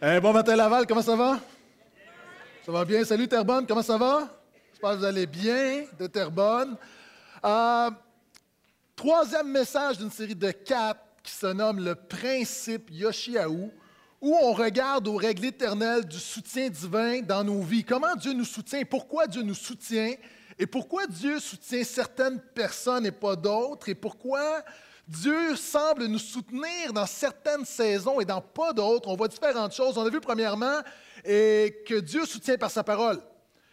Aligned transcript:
Bon 0.00 0.32
matin 0.32 0.54
Laval, 0.54 0.86
comment 0.86 1.02
ça 1.02 1.16
va? 1.16 1.40
Ça 2.64 2.70
va 2.70 2.84
bien? 2.84 3.04
Salut 3.04 3.26
Terrebonne, 3.26 3.66
comment 3.66 3.82
ça 3.82 3.98
va? 3.98 4.28
J'espère 4.70 4.92
que 4.92 4.96
vous 4.98 5.04
allez 5.04 5.26
bien 5.26 5.86
de 5.98 6.06
Terrebonne. 6.06 6.76
Euh, 7.44 7.90
troisième 8.94 9.50
message 9.50 9.98
d'une 9.98 10.12
série 10.12 10.36
de 10.36 10.52
quatre 10.52 11.00
qui 11.20 11.32
se 11.32 11.48
nomme 11.48 11.84
le 11.84 11.96
principe 11.96 12.88
Yoshiaou, 12.92 13.72
où 14.20 14.36
on 14.40 14.52
regarde 14.52 15.08
aux 15.08 15.16
règles 15.16 15.46
éternelles 15.46 16.04
du 16.04 16.20
soutien 16.20 16.68
divin 16.68 17.20
dans 17.22 17.42
nos 17.42 17.62
vies. 17.62 17.82
Comment 17.82 18.14
Dieu 18.14 18.34
nous 18.34 18.44
soutient, 18.44 18.84
pourquoi 18.84 19.26
Dieu 19.26 19.42
nous 19.42 19.52
soutient, 19.52 20.14
et 20.60 20.66
pourquoi 20.68 21.08
Dieu 21.08 21.40
soutient 21.40 21.82
certaines 21.82 22.38
personnes 22.38 23.04
et 23.04 23.10
pas 23.10 23.34
d'autres, 23.34 23.88
et 23.88 23.96
pourquoi 23.96 24.62
Dieu 25.08 25.56
semble 25.56 26.04
nous 26.04 26.18
soutenir 26.18 26.92
dans 26.92 27.06
certaines 27.06 27.64
saisons 27.64 28.20
et 28.20 28.26
dans 28.26 28.42
pas 28.42 28.74
d'autres. 28.74 29.08
On 29.08 29.16
voit 29.16 29.28
différentes 29.28 29.72
choses. 29.72 29.96
On 29.96 30.04
a 30.04 30.10
vu 30.10 30.20
premièrement 30.20 30.80
et 31.24 31.82
que 31.86 31.94
Dieu 31.94 32.26
soutient 32.26 32.58
par 32.58 32.70
sa 32.70 32.84
parole. 32.84 33.18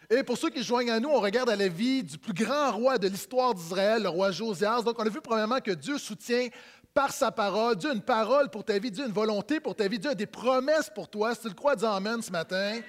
Et 0.08 0.22
pour 0.22 0.38
ceux 0.38 0.48
qui 0.48 0.62
joignent 0.62 0.92
à 0.92 1.00
nous, 1.00 1.10
on 1.10 1.20
regarde 1.20 1.50
à 1.50 1.56
la 1.56 1.68
vie 1.68 2.02
du 2.02 2.16
plus 2.16 2.32
grand 2.32 2.72
roi 2.72 2.96
de 2.96 3.08
l'histoire 3.08 3.54
d'Israël, 3.54 4.04
le 4.04 4.08
roi 4.08 4.30
Josias. 4.30 4.82
Donc, 4.82 4.98
on 4.98 5.04
a 5.04 5.10
vu 5.10 5.20
premièrement 5.20 5.60
que 5.60 5.72
Dieu 5.72 5.98
soutient 5.98 6.48
par 6.94 7.12
sa 7.12 7.30
parole. 7.30 7.76
Dieu 7.76 7.90
a 7.90 7.92
une 7.92 8.00
parole 8.00 8.48
pour 8.48 8.64
ta 8.64 8.78
vie, 8.78 8.90
Dieu 8.90 9.04
a 9.04 9.06
une 9.06 9.12
volonté 9.12 9.60
pour 9.60 9.74
ta 9.74 9.88
vie, 9.88 9.98
Dieu 9.98 10.10
a 10.10 10.14
des 10.14 10.26
promesses 10.26 10.88
pour 10.94 11.08
toi. 11.08 11.34
Si 11.34 11.42
tu 11.42 11.48
le 11.48 11.54
crois, 11.54 11.76
dis 11.76 11.84
Amen 11.84 12.22
ce 12.22 12.30
matin. 12.30 12.80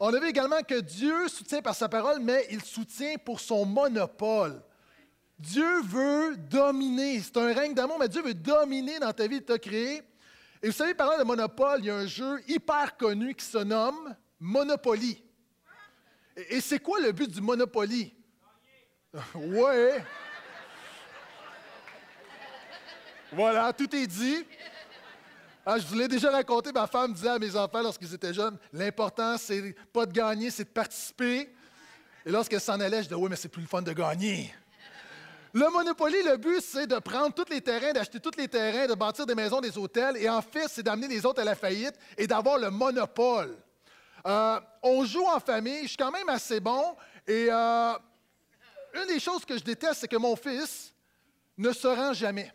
On 0.00 0.14
a 0.14 0.20
vu 0.20 0.28
également 0.28 0.62
que 0.66 0.80
Dieu 0.80 1.28
soutient 1.28 1.60
par 1.60 1.74
sa 1.74 1.88
parole, 1.88 2.20
mais 2.20 2.46
il 2.50 2.62
soutient 2.62 3.16
pour 3.22 3.40
son 3.40 3.66
monopole. 3.66 4.62
Dieu 5.38 5.82
veut 5.82 6.36
dominer. 6.36 7.20
C'est 7.20 7.36
un 7.36 7.52
règne 7.52 7.74
d'amour, 7.74 7.98
mais 7.98 8.08
Dieu 8.08 8.22
veut 8.22 8.34
dominer 8.34 8.98
dans 8.98 9.12
ta 9.12 9.26
vie, 9.26 9.36
il 9.36 9.42
t'a. 9.42 9.54
Et 9.54 10.02
vous 10.62 10.72
savez, 10.72 10.94
parlant 10.94 11.18
de 11.18 11.24
monopole, 11.24 11.80
il 11.80 11.86
y 11.86 11.90
a 11.90 11.96
un 11.96 12.06
jeu 12.06 12.40
hyper 12.48 12.96
connu 12.96 13.34
qui 13.34 13.44
se 13.44 13.58
nomme 13.58 14.16
Monopoly. 14.40 15.22
Et, 16.36 16.60
c'est 16.60 16.78
quoi 16.78 17.00
le 17.00 17.12
but 17.12 17.30
du 17.30 17.40
Monopoly? 17.40 18.14
ouais. 19.34 20.04
Voilà, 23.32 23.72
tout 23.72 23.94
est 23.94 24.06
dit. 24.06 24.44
Ah, 25.64 25.78
je 25.78 25.86
vous 25.86 25.94
l'ai 25.96 26.08
déjà 26.08 26.30
raconté, 26.30 26.70
ma 26.72 26.86
femme 26.86 27.12
disait 27.12 27.28
à 27.28 27.38
mes 27.38 27.56
enfants 27.56 27.82
lorsqu'ils 27.82 28.14
étaient 28.14 28.32
jeunes, 28.32 28.56
l'important, 28.72 29.36
c'est 29.36 29.74
pas 29.92 30.06
de 30.06 30.12
gagner, 30.12 30.50
c'est 30.50 30.64
de 30.64 30.68
participer. 30.68 31.52
Et 32.24 32.30
lorsqu'elle 32.30 32.60
s'en 32.60 32.78
allait, 32.78 32.98
je 32.98 33.08
disais, 33.08 33.14
oui, 33.14 33.28
mais 33.28 33.36
c'est 33.36 33.48
plus 33.48 33.62
le 33.62 33.68
fun 33.68 33.82
de 33.82 33.92
gagner. 33.92 34.54
Le 35.56 35.70
Monopoly, 35.70 36.22
le 36.22 36.36
but, 36.36 36.60
c'est 36.60 36.86
de 36.86 36.98
prendre 36.98 37.32
tous 37.32 37.48
les 37.48 37.62
terrains, 37.62 37.94
d'acheter 37.94 38.20
tous 38.20 38.36
les 38.36 38.46
terrains, 38.46 38.86
de 38.86 38.92
bâtir 38.92 39.24
des 39.24 39.34
maisons, 39.34 39.58
des 39.58 39.78
hôtels, 39.78 40.18
et 40.18 40.28
en 40.28 40.42
fait, 40.42 40.68
c'est 40.68 40.82
d'amener 40.82 41.08
les 41.08 41.24
autres 41.24 41.40
à 41.40 41.44
la 41.44 41.54
faillite 41.54 41.94
et 42.18 42.26
d'avoir 42.26 42.58
le 42.58 42.70
monopole. 42.70 43.56
Euh, 44.26 44.60
on 44.82 45.06
joue 45.06 45.24
en 45.24 45.40
famille, 45.40 45.84
je 45.84 45.88
suis 45.88 45.96
quand 45.96 46.10
même 46.10 46.28
assez 46.28 46.60
bon, 46.60 46.94
et 47.26 47.46
euh, 47.50 47.92
une 48.96 49.06
des 49.06 49.18
choses 49.18 49.46
que 49.46 49.56
je 49.56 49.64
déteste, 49.64 50.00
c'est 50.00 50.08
que 50.08 50.18
mon 50.18 50.36
fils 50.36 50.92
ne 51.56 51.72
se 51.72 51.88
rend 51.88 52.12
jamais. 52.12 52.52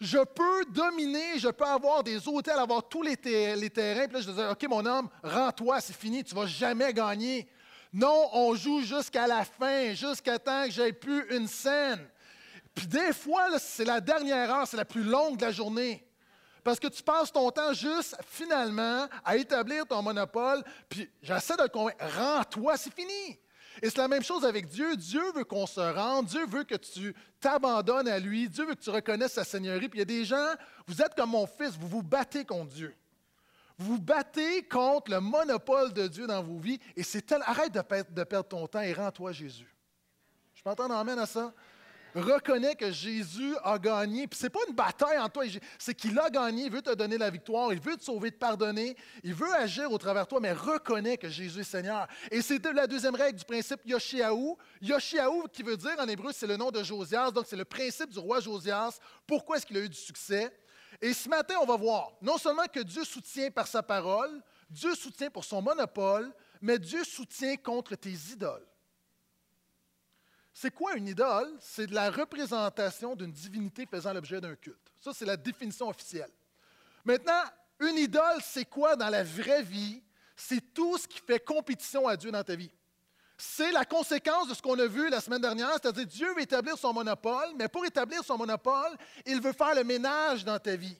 Je 0.00 0.24
peux 0.24 0.64
dominer, 0.72 1.38
je 1.38 1.48
peux 1.48 1.66
avoir 1.66 2.02
des 2.02 2.26
hôtels, 2.26 2.56
avoir 2.56 2.88
tous 2.88 3.02
les, 3.02 3.14
les 3.56 3.68
terrains, 3.68 4.06
puis 4.06 4.14
là, 4.14 4.20
je 4.22 4.30
dis, 4.30 4.40
OK, 4.40 4.70
mon 4.70 4.86
homme, 4.86 5.10
rends-toi, 5.22 5.82
c'est 5.82 5.94
fini, 5.94 6.24
tu 6.24 6.34
ne 6.34 6.40
vas 6.40 6.46
jamais 6.46 6.94
gagner. 6.94 7.46
Non, 7.94 8.28
on 8.32 8.56
joue 8.56 8.80
jusqu'à 8.80 9.28
la 9.28 9.44
fin, 9.44 9.94
jusqu'à 9.94 10.36
temps 10.36 10.64
que 10.64 10.72
j'ai 10.72 10.92
plus 10.92 11.24
une 11.36 11.46
scène. 11.46 12.04
Puis 12.74 12.88
des 12.88 13.12
fois, 13.12 13.56
c'est 13.60 13.84
la 13.84 14.00
dernière 14.00 14.52
heure, 14.52 14.66
c'est 14.66 14.76
la 14.76 14.84
plus 14.84 15.04
longue 15.04 15.36
de 15.36 15.44
la 15.44 15.52
journée. 15.52 16.04
Parce 16.64 16.80
que 16.80 16.88
tu 16.88 17.04
passes 17.04 17.30
ton 17.30 17.48
temps 17.52 17.72
juste, 17.72 18.16
finalement, 18.26 19.06
à 19.24 19.36
établir 19.36 19.86
ton 19.86 20.02
monopole, 20.02 20.64
puis 20.88 21.08
j'essaie 21.22 21.56
de 21.56 21.68
convaincre, 21.68 22.04
rends-toi, 22.18 22.76
c'est 22.76 22.92
fini. 22.92 23.38
Et 23.80 23.90
c'est 23.90 23.98
la 23.98 24.08
même 24.08 24.24
chose 24.24 24.44
avec 24.44 24.66
Dieu. 24.66 24.96
Dieu 24.96 25.22
veut 25.32 25.44
qu'on 25.44 25.66
se 25.66 25.80
rende, 25.80 26.26
Dieu 26.26 26.46
veut 26.46 26.64
que 26.64 26.74
tu 26.74 27.14
t'abandonnes 27.38 28.08
à 28.08 28.18
lui, 28.18 28.48
Dieu 28.48 28.66
veut 28.66 28.74
que 28.74 28.82
tu 28.82 28.90
reconnaisses 28.90 29.34
sa 29.34 29.44
Seigneurie. 29.44 29.88
Puis 29.88 29.98
il 29.98 30.00
y 30.00 30.02
a 30.02 30.04
des 30.06 30.24
gens, 30.24 30.54
vous 30.88 31.00
êtes 31.00 31.14
comme 31.14 31.30
mon 31.30 31.46
fils, 31.46 31.76
vous 31.78 31.88
vous 31.88 32.02
battez 32.02 32.44
contre 32.44 32.72
Dieu. 32.72 32.96
Vous 33.78 33.98
battez 33.98 34.62
contre 34.62 35.10
le 35.10 35.20
monopole 35.20 35.92
de 35.92 36.06
Dieu 36.06 36.26
dans 36.26 36.42
vos 36.42 36.58
vies 36.58 36.78
et 36.96 37.02
c'est 37.02 37.22
tel. 37.22 37.42
Arrête 37.44 37.72
de, 37.72 37.80
perdre, 38.22 38.48
ton 38.48 38.66
temps 38.66 38.80
et 38.80 38.92
rends-toi 38.92 39.32
Jésus. 39.32 39.74
Je 40.54 40.62
peux 40.62 40.70
entendre 40.70 40.94
amène 40.94 41.18
à 41.18 41.26
ça? 41.26 41.52
Reconnais 42.14 42.76
que 42.76 42.92
Jésus 42.92 43.56
a 43.64 43.76
gagné. 43.76 44.28
Puis 44.28 44.38
c'est 44.40 44.50
pas 44.50 44.60
une 44.68 44.74
bataille 44.74 45.18
en 45.18 45.28
toi, 45.28 45.44
c'est 45.78 45.94
qu'il 45.94 46.16
a 46.16 46.30
gagné, 46.30 46.66
il 46.66 46.70
veut 46.70 46.80
te 46.80 46.94
donner 46.94 47.18
la 47.18 47.28
victoire, 47.28 47.72
il 47.72 47.80
veut 47.80 47.96
te 47.96 48.04
sauver, 48.04 48.30
te 48.30 48.38
pardonner, 48.38 48.96
il 49.24 49.34
veut 49.34 49.52
agir 49.52 49.90
au 49.90 49.98
travers 49.98 50.22
de 50.22 50.28
toi, 50.28 50.38
mais 50.38 50.52
reconnais 50.52 51.16
que 51.16 51.28
Jésus 51.28 51.62
est 51.62 51.64
Seigneur. 51.64 52.06
Et 52.30 52.40
c'est 52.40 52.64
la 52.66 52.86
deuxième 52.86 53.16
règle 53.16 53.40
du 53.40 53.44
principe 53.44 53.80
Yoshiaou. 53.84 54.56
Yoshiaou, 54.80 55.48
qui 55.52 55.64
veut 55.64 55.76
dire 55.76 55.96
en 55.98 56.06
hébreu, 56.06 56.30
c'est 56.32 56.46
le 56.46 56.56
nom 56.56 56.70
de 56.70 56.84
Josias, 56.84 57.32
donc 57.32 57.46
c'est 57.48 57.56
le 57.56 57.64
principe 57.64 58.10
du 58.10 58.20
roi 58.20 58.38
Josias. 58.38 59.00
Pourquoi 59.26 59.56
est-ce 59.56 59.66
qu'il 59.66 59.76
a 59.76 59.80
eu 59.80 59.88
du 59.88 59.98
succès? 59.98 60.56
Et 61.00 61.12
ce 61.12 61.28
matin, 61.28 61.56
on 61.60 61.66
va 61.66 61.76
voir 61.76 62.12
non 62.22 62.38
seulement 62.38 62.66
que 62.66 62.80
Dieu 62.80 63.04
soutient 63.04 63.50
par 63.50 63.66
sa 63.66 63.82
parole, 63.82 64.42
Dieu 64.70 64.94
soutient 64.94 65.30
pour 65.30 65.44
son 65.44 65.60
monopole, 65.62 66.32
mais 66.60 66.78
Dieu 66.78 67.04
soutient 67.04 67.56
contre 67.56 67.94
tes 67.94 68.12
idoles. 68.32 68.66
C'est 70.52 70.70
quoi 70.70 70.94
une 70.94 71.08
idole? 71.08 71.52
C'est 71.60 71.90
la 71.90 72.10
représentation 72.10 73.16
d'une 73.16 73.32
divinité 73.32 73.86
faisant 73.86 74.12
l'objet 74.12 74.40
d'un 74.40 74.54
culte. 74.54 74.92
Ça, 75.00 75.12
c'est 75.12 75.24
la 75.26 75.36
définition 75.36 75.88
officielle. 75.88 76.30
Maintenant, 77.04 77.42
une 77.80 77.98
idole, 77.98 78.40
c'est 78.40 78.64
quoi 78.64 78.94
dans 78.94 79.08
la 79.08 79.24
vraie 79.24 79.64
vie? 79.64 80.00
C'est 80.36 80.72
tout 80.72 80.96
ce 80.96 81.08
qui 81.08 81.18
fait 81.18 81.44
compétition 81.44 82.06
à 82.06 82.16
Dieu 82.16 82.30
dans 82.30 82.44
ta 82.44 82.54
vie. 82.54 82.70
C'est 83.36 83.72
la 83.72 83.84
conséquence 83.84 84.48
de 84.48 84.54
ce 84.54 84.62
qu'on 84.62 84.78
a 84.78 84.86
vu 84.86 85.08
la 85.08 85.20
semaine 85.20 85.40
dernière, 85.40 85.72
c'est-à-dire 85.72 86.06
Dieu 86.06 86.34
veut 86.34 86.42
établir 86.42 86.78
son 86.78 86.92
monopole, 86.92 87.48
mais 87.56 87.68
pour 87.68 87.84
établir 87.84 88.22
son 88.24 88.38
monopole, 88.38 88.96
il 89.26 89.40
veut 89.40 89.52
faire 89.52 89.74
le 89.74 89.82
ménage 89.82 90.44
dans 90.44 90.58
ta 90.58 90.76
vie. 90.76 90.96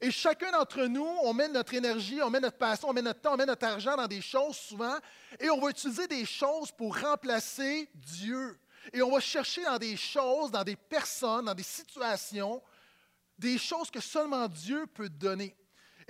Et 0.00 0.10
chacun 0.10 0.50
d'entre 0.52 0.84
nous, 0.84 1.08
on 1.22 1.32
met 1.34 1.48
notre 1.48 1.74
énergie, 1.74 2.20
on 2.22 2.30
met 2.30 2.40
notre 2.40 2.56
passion, 2.56 2.88
on 2.88 2.92
met 2.92 3.02
notre 3.02 3.20
temps, 3.20 3.34
on 3.34 3.36
met 3.36 3.46
notre 3.46 3.66
argent 3.66 3.96
dans 3.96 4.06
des 4.06 4.20
choses 4.20 4.56
souvent, 4.56 4.96
et 5.38 5.50
on 5.50 5.60
va 5.60 5.70
utiliser 5.70 6.06
des 6.06 6.24
choses 6.24 6.70
pour 6.70 6.98
remplacer 6.98 7.88
Dieu. 7.94 8.58
Et 8.92 9.02
on 9.02 9.10
va 9.10 9.20
chercher 9.20 9.62
dans 9.64 9.78
des 9.78 9.96
choses, 9.96 10.50
dans 10.50 10.64
des 10.64 10.76
personnes, 10.76 11.46
dans 11.46 11.54
des 11.54 11.62
situations, 11.62 12.62
des 13.38 13.58
choses 13.58 13.90
que 13.90 14.00
seulement 14.00 14.48
Dieu 14.48 14.86
peut 14.86 15.08
donner. 15.08 15.54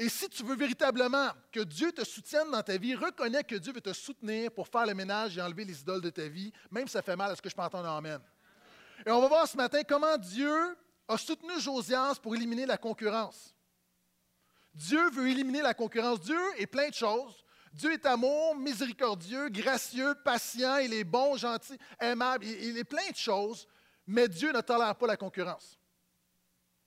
Et 0.00 0.08
si 0.08 0.30
tu 0.30 0.42
veux 0.42 0.56
véritablement 0.56 1.28
que 1.52 1.60
Dieu 1.60 1.92
te 1.92 2.02
soutienne 2.06 2.50
dans 2.50 2.62
ta 2.62 2.78
vie, 2.78 2.94
reconnais 2.94 3.44
que 3.44 3.56
Dieu 3.56 3.70
veut 3.70 3.82
te 3.82 3.92
soutenir 3.92 4.50
pour 4.50 4.66
faire 4.66 4.86
le 4.86 4.94
ménage 4.94 5.36
et 5.36 5.42
enlever 5.42 5.66
les 5.66 5.78
idoles 5.78 6.00
de 6.00 6.08
ta 6.08 6.26
vie, 6.26 6.50
même 6.70 6.86
si 6.86 6.94
ça 6.94 7.02
fait 7.02 7.16
mal 7.16 7.30
à 7.30 7.36
ce 7.36 7.42
que 7.42 7.50
je 7.50 7.54
peux 7.54 7.60
entendre 7.60 7.86
Amen? 7.86 8.18
Et 9.04 9.10
on 9.10 9.20
va 9.20 9.28
voir 9.28 9.46
ce 9.46 9.58
matin 9.58 9.82
comment 9.86 10.16
Dieu 10.16 10.74
a 11.06 11.18
soutenu 11.18 11.60
Josias 11.60 12.14
pour 12.14 12.34
éliminer 12.34 12.64
la 12.64 12.78
concurrence. 12.78 13.54
Dieu 14.72 15.10
veut 15.10 15.28
éliminer 15.28 15.60
la 15.60 15.74
concurrence. 15.74 16.18
Dieu 16.22 16.40
est 16.56 16.66
plein 16.66 16.88
de 16.88 16.94
choses. 16.94 17.44
Dieu 17.70 17.92
est 17.92 18.06
amour, 18.06 18.56
miséricordieux, 18.56 19.50
gracieux, 19.50 20.14
patient, 20.24 20.78
il 20.78 20.94
est 20.94 21.04
bon, 21.04 21.36
gentil, 21.36 21.76
aimable, 22.00 22.46
il 22.46 22.78
est 22.78 22.84
plein 22.84 23.10
de 23.10 23.16
choses, 23.16 23.68
mais 24.06 24.28
Dieu 24.28 24.50
ne 24.50 24.62
tolère 24.62 24.96
pas 24.96 25.06
la 25.06 25.18
concurrence. 25.18 25.79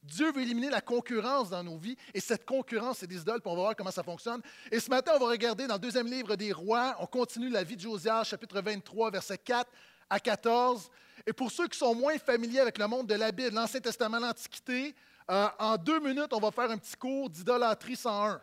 Dieu 0.03 0.31
veut 0.31 0.41
éliminer 0.41 0.69
la 0.69 0.81
concurrence 0.81 1.49
dans 1.49 1.63
nos 1.63 1.77
vies 1.77 1.95
et 2.13 2.19
cette 2.19 2.45
concurrence, 2.45 2.97
c'est 2.99 3.07
des 3.07 3.21
idoles, 3.21 3.39
puis 3.41 3.49
on 3.49 3.55
va 3.55 3.61
voir 3.61 3.75
comment 3.75 3.91
ça 3.91 4.03
fonctionne. 4.03 4.41
Et 4.71 4.79
ce 4.79 4.89
matin, 4.89 5.13
on 5.15 5.19
va 5.19 5.27
regarder 5.27 5.65
dans 5.65 5.75
le 5.75 5.79
deuxième 5.79 6.07
livre 6.07 6.35
des 6.35 6.51
rois, 6.51 6.95
on 6.99 7.05
continue 7.05 7.49
la 7.49 7.63
vie 7.63 7.75
de 7.75 7.81
Josias, 7.81 8.25
chapitre 8.25 8.61
23, 8.61 9.11
versets 9.11 9.37
4 9.37 9.69
à 10.09 10.19
14. 10.19 10.89
Et 11.25 11.33
pour 11.33 11.51
ceux 11.51 11.67
qui 11.67 11.77
sont 11.77 11.95
moins 11.95 12.17
familiers 12.17 12.59
avec 12.59 12.77
le 12.77 12.87
monde 12.87 13.07
de 13.07 13.15
la 13.15 13.31
Bible, 13.31 13.55
l'Ancien 13.55 13.79
Testament, 13.79 14.19
l'Antiquité, 14.19 14.93
euh, 15.31 15.47
en 15.57 15.77
deux 15.77 15.99
minutes, 15.99 16.33
on 16.33 16.39
va 16.39 16.51
faire 16.51 16.69
un 16.69 16.77
petit 16.77 16.95
cours 16.95 17.29
d'idolâtrie 17.29 17.95
101. 17.95 18.41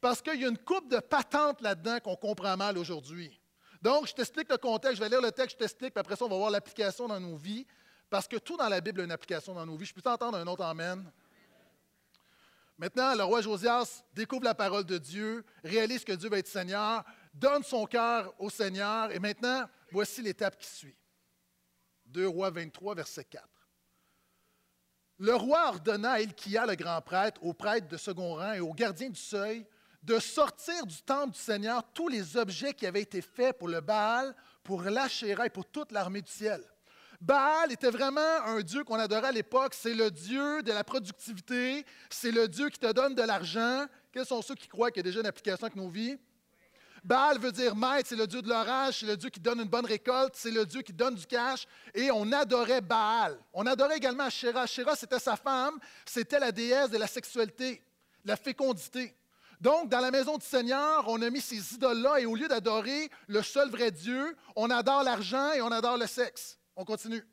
Parce 0.00 0.20
qu'il 0.20 0.40
y 0.40 0.44
a 0.44 0.48
une 0.48 0.58
coupe 0.58 0.90
de 0.90 0.98
patentes 0.98 1.60
là-dedans 1.62 1.98
qu'on 2.00 2.16
comprend 2.16 2.56
mal 2.56 2.76
aujourd'hui. 2.76 3.40
Donc, 3.80 4.06
je 4.06 4.12
t'explique 4.12 4.50
le 4.50 4.58
contexte, 4.58 4.96
je 4.96 5.02
vais 5.02 5.08
lire 5.08 5.20
le 5.20 5.32
texte, 5.32 5.52
je 5.52 5.58
t'explique, 5.58 5.94
puis 5.94 6.00
après 6.00 6.16
ça, 6.16 6.24
on 6.24 6.28
va 6.28 6.36
voir 6.36 6.50
l'application 6.50 7.08
dans 7.08 7.18
nos 7.18 7.36
vies. 7.36 7.66
Parce 8.12 8.28
que 8.28 8.36
tout 8.36 8.58
dans 8.58 8.68
la 8.68 8.82
Bible 8.82 9.00
a 9.00 9.04
une 9.04 9.10
application 9.10 9.54
dans 9.54 9.64
nos 9.64 9.74
vies. 9.74 9.86
Je 9.86 9.94
peux 9.94 10.02
t'entendre 10.02 10.36
un 10.36 10.46
autre 10.46 10.62
Amen? 10.62 11.10
Maintenant, 12.76 13.14
le 13.14 13.24
roi 13.24 13.40
Josias 13.40 14.04
découvre 14.12 14.44
la 14.44 14.54
parole 14.54 14.84
de 14.84 14.98
Dieu, 14.98 15.42
réalise 15.64 16.04
que 16.04 16.12
Dieu 16.12 16.28
va 16.28 16.36
être 16.36 16.46
Seigneur, 16.46 17.04
donne 17.32 17.62
son 17.62 17.86
cœur 17.86 18.34
au 18.38 18.50
Seigneur. 18.50 19.10
Et 19.12 19.18
maintenant, 19.18 19.66
voici 19.90 20.20
l'étape 20.20 20.58
qui 20.58 20.68
suit. 20.68 20.94
2 22.04 22.28
Rois 22.28 22.50
23, 22.50 22.96
verset 22.96 23.24
4. 23.24 23.48
Le 25.16 25.34
roi 25.34 25.68
ordonna 25.68 26.12
à 26.12 26.20
Ilkia, 26.20 26.66
le 26.66 26.74
grand 26.74 27.00
prêtre, 27.00 27.42
au 27.42 27.54
prêtre 27.54 27.88
de 27.88 27.96
second 27.96 28.34
rang 28.34 28.52
et 28.52 28.60
au 28.60 28.74
gardien 28.74 29.08
du 29.08 29.18
seuil, 29.18 29.66
de 30.02 30.18
sortir 30.18 30.84
du 30.84 31.00
temple 31.00 31.30
du 31.30 31.40
Seigneur 31.40 31.82
tous 31.94 32.08
les 32.08 32.36
objets 32.36 32.74
qui 32.74 32.86
avaient 32.86 33.00
été 33.00 33.22
faits 33.22 33.56
pour 33.56 33.68
le 33.68 33.80
Baal, 33.80 34.36
pour 34.62 34.82
l'Achéra 34.82 35.46
et 35.46 35.50
pour 35.50 35.64
toute 35.64 35.92
l'armée 35.92 36.20
du 36.20 36.30
ciel. 36.30 36.62
Baal 37.22 37.70
était 37.70 37.90
vraiment 37.90 38.42
un 38.46 38.62
dieu 38.62 38.82
qu'on 38.82 38.98
adorait 38.98 39.28
à 39.28 39.32
l'époque. 39.32 39.74
C'est 39.78 39.94
le 39.94 40.10
dieu 40.10 40.60
de 40.64 40.72
la 40.72 40.82
productivité. 40.82 41.86
C'est 42.10 42.32
le 42.32 42.48
dieu 42.48 42.68
qui 42.68 42.80
te 42.80 42.90
donne 42.90 43.14
de 43.14 43.22
l'argent. 43.22 43.86
Quels 44.10 44.26
sont 44.26 44.42
ceux 44.42 44.56
qui 44.56 44.66
croient 44.66 44.90
qu'il 44.90 44.98
y 44.98 45.06
a 45.06 45.08
déjà 45.08 45.20
une 45.20 45.26
application 45.26 45.66
avec 45.66 45.76
nos 45.76 45.88
vies? 45.88 46.18
Baal 47.04 47.38
veut 47.38 47.52
dire 47.52 47.76
maître, 47.76 48.08
c'est 48.08 48.16
le 48.16 48.26
dieu 48.26 48.42
de 48.42 48.48
l'orage, 48.48 49.00
c'est 49.00 49.06
le 49.06 49.16
dieu 49.16 49.30
qui 49.30 49.38
donne 49.38 49.60
une 49.60 49.68
bonne 49.68 49.86
récolte, 49.86 50.34
c'est 50.36 50.50
le 50.50 50.66
dieu 50.66 50.82
qui 50.82 50.92
donne 50.92 51.14
du 51.14 51.24
cash. 51.26 51.64
Et 51.94 52.10
on 52.10 52.32
adorait 52.32 52.80
Baal. 52.80 53.38
On 53.52 53.66
adorait 53.66 53.98
également 53.98 54.24
Asherah. 54.24 54.62
Asherah, 54.62 54.96
c'était 54.96 55.20
sa 55.20 55.36
femme, 55.36 55.78
c'était 56.04 56.40
la 56.40 56.50
déesse 56.50 56.90
de 56.90 56.98
la 56.98 57.06
sexualité, 57.06 57.84
de 58.24 58.30
la 58.30 58.36
fécondité. 58.36 59.14
Donc, 59.60 59.88
dans 59.88 60.00
la 60.00 60.10
maison 60.10 60.38
du 60.38 60.44
Seigneur, 60.44 61.04
on 61.06 61.22
a 61.22 61.30
mis 61.30 61.40
ces 61.40 61.74
idoles-là 61.74 62.18
et 62.18 62.26
au 62.26 62.34
lieu 62.34 62.48
d'adorer 62.48 63.08
le 63.28 63.42
seul 63.42 63.70
vrai 63.70 63.92
Dieu, 63.92 64.36
on 64.56 64.70
adore 64.70 65.04
l'argent 65.04 65.52
et 65.52 65.62
on 65.62 65.70
adore 65.70 65.98
le 65.98 66.08
sexe. 66.08 66.58
On 66.76 66.84
continue. 66.84 67.24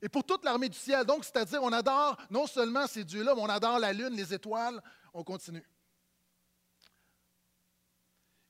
Et 0.00 0.08
pour 0.08 0.24
toute 0.24 0.44
l'armée 0.44 0.68
du 0.68 0.78
ciel, 0.78 1.04
donc, 1.04 1.24
c'est-à-dire, 1.24 1.62
on 1.62 1.72
adore 1.72 2.16
non 2.30 2.46
seulement 2.46 2.86
ces 2.86 3.04
dieux-là, 3.04 3.34
mais 3.34 3.40
on 3.40 3.48
adore 3.48 3.78
la 3.78 3.92
lune, 3.92 4.14
les 4.14 4.32
étoiles. 4.32 4.80
On 5.12 5.24
continue. 5.24 5.64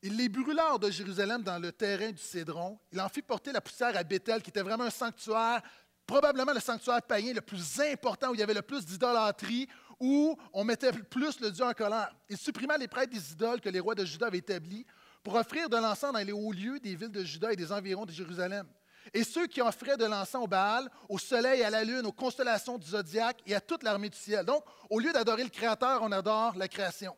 Il 0.03 0.17
les 0.17 0.29
brûla 0.29 0.73
hors 0.73 0.79
de 0.79 0.91
Jérusalem 0.91 1.43
dans 1.43 1.59
le 1.59 1.73
terrain 1.73 2.13
du 2.13 2.23
Cédron. 2.23 2.79
Il 2.93 3.01
en 3.01 3.09
fit 3.09 3.23
porter 3.23 3.51
la 3.51 3.61
poussière 3.61 3.97
à 3.97 4.05
Bethel, 4.05 4.43
qui 4.43 4.51
était 4.51 4.63
vraiment 4.63 4.85
un 4.85 4.91
sanctuaire, 4.91 5.63
probablement 6.07 6.53
le 6.53 6.61
sanctuaire 6.61 7.03
païen 7.03 7.33
le 7.33 7.41
plus 7.41 7.81
important, 7.81 8.31
où 8.31 8.35
il 8.35 8.41
y 8.41 8.43
avait 8.43 8.55
le 8.55 8.63
plus 8.63 8.85
d'idolâtrie, 8.85 9.69
où 9.99 10.37
on 10.53 10.63
mettait 10.63 10.93
plus 10.93 11.41
le 11.41 11.51
Dieu 11.51 11.65
en 11.65 11.73
colère. 11.73 12.15
Il 12.29 12.37
supprima 12.37 12.77
les 12.77 12.87
prêtres 12.87 13.13
des 13.13 13.33
idoles 13.33 13.61
que 13.61 13.69
les 13.69 13.81
rois 13.81 13.97
de 13.97 14.05
Juda 14.05 14.27
avaient 14.27 14.39
établis 14.39 14.87
pour 15.25 15.35
offrir 15.35 15.69
de 15.69 15.77
l'encens 15.77 16.13
dans 16.13 16.25
les 16.25 16.33
hauts 16.33 16.53
lieux 16.53 16.79
des 16.79 16.95
villes 16.95 17.11
de 17.11 17.25
Juda 17.25 17.53
et 17.53 17.57
des 17.57 17.73
environs 17.73 18.07
de 18.07 18.13
Jérusalem. 18.13 18.69
Et 19.15 19.25
ceux 19.25 19.47
qui 19.47 19.61
offraient 19.61 19.97
de 19.97 20.05
l'encens 20.05 20.45
au 20.45 20.47
Baal, 20.47 20.91
au 21.09 21.19
soleil, 21.19 21.63
à 21.63 21.71
la 21.71 21.85
lune, 21.85 22.07
aux 22.07 22.13
constellations 22.13 22.79
du 22.79 22.89
zodiaque 22.89 23.41
et 23.47 23.55
à 23.55 23.61
toute 23.61 23.83
l'armée 23.83 24.11
du 24.11 24.19
ciel. 24.19 24.45
Donc, 24.45 24.65
au 24.91 24.99
lieu 24.99 25.13
d'adorer 25.13 25.45
le 25.45 25.51
Créateur, 25.51 26.03
on 26.03 26.13
adore 26.13 26.57
la 26.57 26.69
création. 26.69 27.17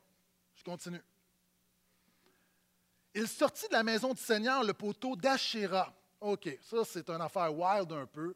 Je 0.54 0.62
continue. 0.62 1.02
Il 3.14 3.26
sortit 3.26 3.66
de 3.68 3.72
la 3.72 3.82
maison 3.82 4.12
du 4.14 4.20
Seigneur 4.20 4.62
le 4.62 4.72
poteau 4.72 5.16
d'Achéra. 5.16 5.92
OK, 6.20 6.48
ça 6.62 6.84
c'est 6.84 7.08
une 7.08 7.20
affaire 7.20 7.52
wild 7.52 7.90
un 7.92 8.06
peu. 8.06 8.34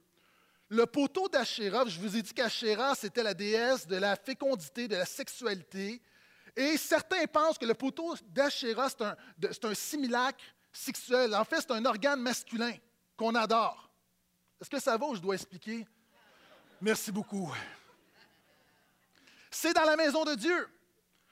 Le 0.69 0.87
poteau 0.87 1.29
d'Achéra, 1.29 1.85
je 1.87 2.01
vous 2.01 2.17
ai 2.17 2.23
dit 2.23 2.33
qu'Achéra, 2.33 2.95
c'était 2.95 3.23
la 3.23 3.35
déesse 3.35 3.87
de 3.87 3.97
la 3.97 4.17
fécondité, 4.17 4.89
de 4.89 4.97
la 4.97 5.05
sexualité. 5.05 6.01
Et 6.56 6.77
certains 6.77 7.27
pensent 7.27 7.59
que 7.59 7.67
le 7.67 7.75
poteau 7.75 8.15
d'Achéra, 8.29 8.89
c'est 8.89 9.03
un, 9.03 9.17
un, 9.62 9.75
simulacre 9.75 10.45
sexuel. 10.73 11.35
En 11.35 11.45
fait, 11.45 11.61
c'est 11.61 11.73
un 11.73 11.85
organe 11.85 12.21
masculin 12.21 12.73
qu'on 13.17 13.35
adore. 13.35 13.91
Est-ce 14.61 14.71
que 14.71 14.81
ça 14.81 14.97
va 14.97 15.07
ou 15.07 15.15
je 15.15 15.21
dois 15.21 15.35
expliquer? 15.35 15.87
Merci 16.81 17.13
beaucoup. 17.13 17.53
C'est 19.51 19.73
dans 19.73 19.85
la 19.85 19.97
maison 19.97 20.25
de 20.25 20.35
Dieu. 20.35 20.69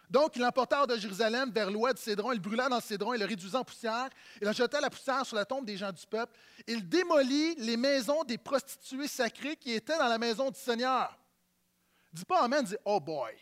Donc, 0.08 0.36
il 0.36 0.42
l'emporta 0.42 0.80
hors 0.80 0.86
de 0.86 0.96
Jérusalem 0.98 1.50
vers 1.50 1.70
l'ouest 1.70 1.94
de 1.94 1.98
Cédron, 1.98 2.32
il 2.32 2.40
brûla 2.40 2.68
dans 2.68 2.76
le 2.76 2.82
Cédron, 2.82 3.14
il 3.14 3.20
le 3.20 3.24
réduisait 3.24 3.56
en 3.56 3.64
poussière, 3.64 4.10
il 4.42 4.46
en 4.46 4.52
jeta 4.52 4.78
la 4.78 4.90
poussière 4.90 5.24
sur 5.24 5.36
la 5.36 5.46
tombe 5.46 5.64
des 5.64 5.78
gens 5.78 5.90
du 5.90 6.06
peuple. 6.06 6.38
Il 6.66 6.86
démolit 6.86 7.54
les 7.54 7.78
maisons 7.78 8.22
des 8.22 8.36
prostituées 8.36 9.08
sacrées 9.08 9.56
qui 9.56 9.72
étaient 9.72 9.96
dans 9.96 10.08
la 10.08 10.18
maison 10.18 10.50
du 10.50 10.60
Seigneur. 10.60 11.18
Dis 12.12 12.26
pas 12.26 12.42
Amen, 12.42 12.62
dis 12.62 12.76
Oh 12.84 13.00
boy. 13.00 13.32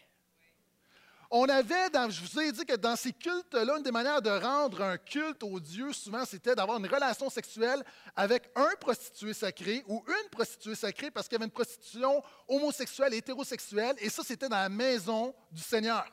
On 1.32 1.48
avait, 1.48 1.90
dans, 1.90 2.10
je 2.10 2.20
vous 2.20 2.40
ai 2.40 2.50
dit 2.50 2.64
que 2.64 2.74
dans 2.74 2.96
ces 2.96 3.12
cultes-là, 3.12 3.76
une 3.76 3.84
des 3.84 3.92
manières 3.92 4.20
de 4.20 4.30
rendre 4.30 4.82
un 4.82 4.98
culte 4.98 5.44
au 5.44 5.60
Dieu, 5.60 5.92
souvent, 5.92 6.24
c'était 6.24 6.56
d'avoir 6.56 6.78
une 6.78 6.88
relation 6.88 7.30
sexuelle 7.30 7.84
avec 8.16 8.50
un 8.56 8.74
prostitué 8.80 9.32
sacré 9.32 9.84
ou 9.86 10.04
une 10.08 10.28
prostituée 10.30 10.74
sacrée, 10.74 11.08
parce 11.12 11.28
qu'il 11.28 11.34
y 11.34 11.36
avait 11.36 11.44
une 11.44 11.52
prostitution 11.52 12.20
homosexuelle 12.48 13.14
et 13.14 13.18
hétérosexuelle, 13.18 13.94
et 14.00 14.10
ça, 14.10 14.24
c'était 14.24 14.48
dans 14.48 14.56
la 14.56 14.68
maison 14.68 15.32
du 15.52 15.62
Seigneur. 15.62 16.04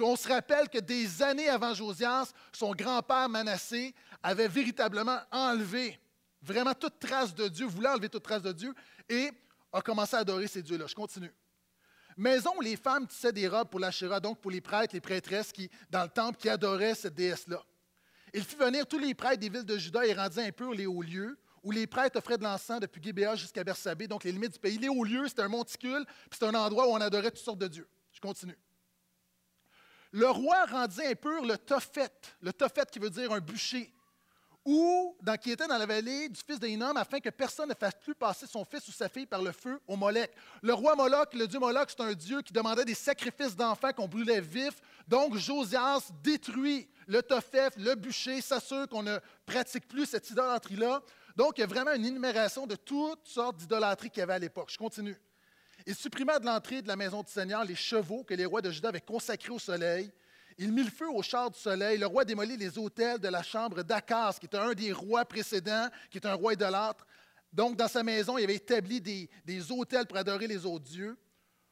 On 0.00 0.16
se 0.16 0.26
rappelle 0.26 0.68
que 0.68 0.78
des 0.78 1.22
années 1.22 1.48
avant 1.48 1.72
Josias, 1.72 2.32
son 2.52 2.72
grand-père 2.72 3.28
Manassé 3.28 3.94
avait 4.20 4.48
véritablement 4.48 5.20
enlevé 5.30 6.00
vraiment 6.40 6.74
toute 6.74 6.98
trace 6.98 7.32
de 7.34 7.46
Dieu, 7.46 7.66
voulait 7.66 7.90
enlever 7.90 8.08
toute 8.08 8.24
trace 8.24 8.42
de 8.42 8.52
Dieu 8.52 8.74
et 9.08 9.30
a 9.72 9.80
commencé 9.80 10.16
à 10.16 10.20
adorer 10.20 10.48
ces 10.48 10.62
dieux-là. 10.62 10.86
Je 10.88 10.94
continue. 10.94 11.32
Maison 12.16 12.58
les 12.60 12.76
femmes 12.76 13.06
tissaient 13.06 13.32
des 13.32 13.48
robes 13.48 13.68
pour 13.68 13.80
l'Achéra, 13.80 14.20
donc 14.20 14.40
pour 14.40 14.50
les 14.50 14.60
prêtres, 14.60 14.94
les 14.94 15.00
prêtresses 15.00 15.52
qui, 15.52 15.70
dans 15.90 16.02
le 16.02 16.08
temple 16.08 16.38
qui 16.38 16.48
adoraient 16.48 16.94
cette 16.94 17.14
déesse-là. 17.14 17.62
Il 18.34 18.44
fit 18.44 18.56
venir 18.56 18.86
tous 18.86 18.98
les 18.98 19.14
prêtres 19.14 19.40
des 19.40 19.48
villes 19.48 19.64
de 19.64 19.76
Juda 19.76 20.06
et 20.06 20.14
rendit 20.14 20.40
impurs 20.40 20.72
les 20.72 20.86
hauts 20.86 21.02
lieux, 21.02 21.38
où 21.62 21.70
les 21.70 21.86
prêtres 21.86 22.18
offraient 22.18 22.38
de 22.38 22.42
l'encens 22.42 22.80
depuis 22.80 23.02
Gébéa 23.02 23.36
jusqu'à 23.36 23.62
Bersabée, 23.62 24.08
donc 24.08 24.24
les 24.24 24.32
limites 24.32 24.54
du 24.54 24.58
pays. 24.58 24.78
Les 24.78 24.88
hauts 24.88 25.04
lieux, 25.04 25.28
c'était 25.28 25.42
un 25.42 25.48
monticule, 25.48 26.04
puis 26.06 26.30
c'était 26.32 26.46
un 26.46 26.54
endroit 26.54 26.88
où 26.88 26.90
on 26.90 27.00
adorait 27.00 27.30
toutes 27.30 27.44
sortes 27.44 27.58
de 27.58 27.68
dieux. 27.68 27.88
Je 28.12 28.20
continue. 28.20 28.58
Le 30.10 30.28
roi 30.28 30.66
rendit 30.66 31.02
impur 31.02 31.44
le 31.44 31.56
Tophet, 31.56 32.10
le 32.40 32.52
Tophet 32.52 32.84
qui 32.90 32.98
veut 32.98 33.10
dire 33.10 33.32
un 33.32 33.40
bûcher, 33.40 33.92
ou 34.64 35.16
dans, 35.20 35.36
qui 35.36 35.50
était 35.50 35.66
dans 35.66 35.78
la 35.78 35.86
vallée 35.86 36.28
du 36.28 36.40
fils 36.40 36.60
d'Énom, 36.60 36.94
afin 36.94 37.18
que 37.20 37.30
personne 37.30 37.68
ne 37.68 37.74
fasse 37.74 37.94
plus 38.00 38.14
passer 38.14 38.46
son 38.46 38.64
fils 38.64 38.86
ou 38.88 38.92
sa 38.92 39.08
fille 39.08 39.26
par 39.26 39.42
le 39.42 39.52
feu 39.52 39.80
au 39.88 39.96
Molech. 39.96 40.32
Le 40.62 40.72
roi 40.72 40.94
Moloch, 40.94 41.34
le 41.34 41.46
dieu 41.46 41.58
Moloch, 41.58 41.90
c'est 41.90 42.02
un 42.02 42.12
dieu 42.12 42.42
qui 42.42 42.52
demandait 42.52 42.84
des 42.84 42.94
sacrifices 42.94 43.56
d'enfants 43.56 43.92
qu'on 43.92 44.06
brûlait 44.06 44.40
vifs. 44.40 44.80
Donc 45.08 45.36
Josias 45.36 46.10
détruit 46.22 46.88
le 47.08 47.22
Tophet, 47.22 47.70
le 47.76 47.94
bûcher, 47.94 48.40
s'assure 48.40 48.88
qu'on 48.88 49.02
ne 49.02 49.18
pratique 49.46 49.88
plus 49.88 50.06
cette 50.06 50.30
idolâtrie-là. 50.30 51.02
Donc 51.36 51.58
il 51.58 51.62
y 51.62 51.64
a 51.64 51.66
vraiment 51.66 51.92
une 51.92 52.04
énumération 52.04 52.66
de 52.66 52.76
toutes 52.76 53.26
sortes 53.26 53.56
d'idolâtries 53.56 54.10
qu'il 54.10 54.20
y 54.20 54.22
avait 54.22 54.34
à 54.34 54.38
l'époque. 54.38 54.70
Je 54.70 54.78
continue. 54.78 55.16
Il 55.86 55.96
supprima 55.96 56.38
de 56.38 56.46
l'entrée 56.46 56.82
de 56.82 56.88
la 56.88 56.94
maison 56.94 57.22
du 57.22 57.32
Seigneur 57.32 57.64
les 57.64 57.74
chevaux 57.74 58.22
que 58.22 58.34
les 58.34 58.46
rois 58.46 58.62
de 58.62 58.70
Juda 58.70 58.90
avaient 58.90 59.00
consacrés 59.00 59.50
au 59.50 59.58
soleil. 59.58 60.12
Il 60.58 60.72
mit 60.72 60.84
le 60.84 60.90
feu 60.90 61.08
au 61.08 61.22
char 61.22 61.50
du 61.50 61.58
soleil. 61.58 61.98
Le 61.98 62.06
roi 62.06 62.24
démolit 62.24 62.56
les 62.56 62.78
hôtels 62.78 63.18
de 63.18 63.28
la 63.28 63.42
chambre 63.42 63.82
d'Akaz, 63.82 64.38
qui 64.38 64.46
était 64.46 64.58
un 64.58 64.72
des 64.72 64.92
rois 64.92 65.24
précédents, 65.24 65.88
qui 66.10 66.18
est 66.18 66.26
un 66.26 66.34
roi 66.34 66.54
idolâtre. 66.54 67.06
Donc, 67.52 67.76
dans 67.76 67.88
sa 67.88 68.02
maison, 68.02 68.38
il 68.38 68.44
avait 68.44 68.56
établi 68.56 69.00
des, 69.00 69.28
des 69.44 69.70
hôtels 69.70 70.06
pour 70.06 70.16
adorer 70.16 70.46
les 70.46 70.64
autres 70.64 70.84
dieux. 70.84 71.16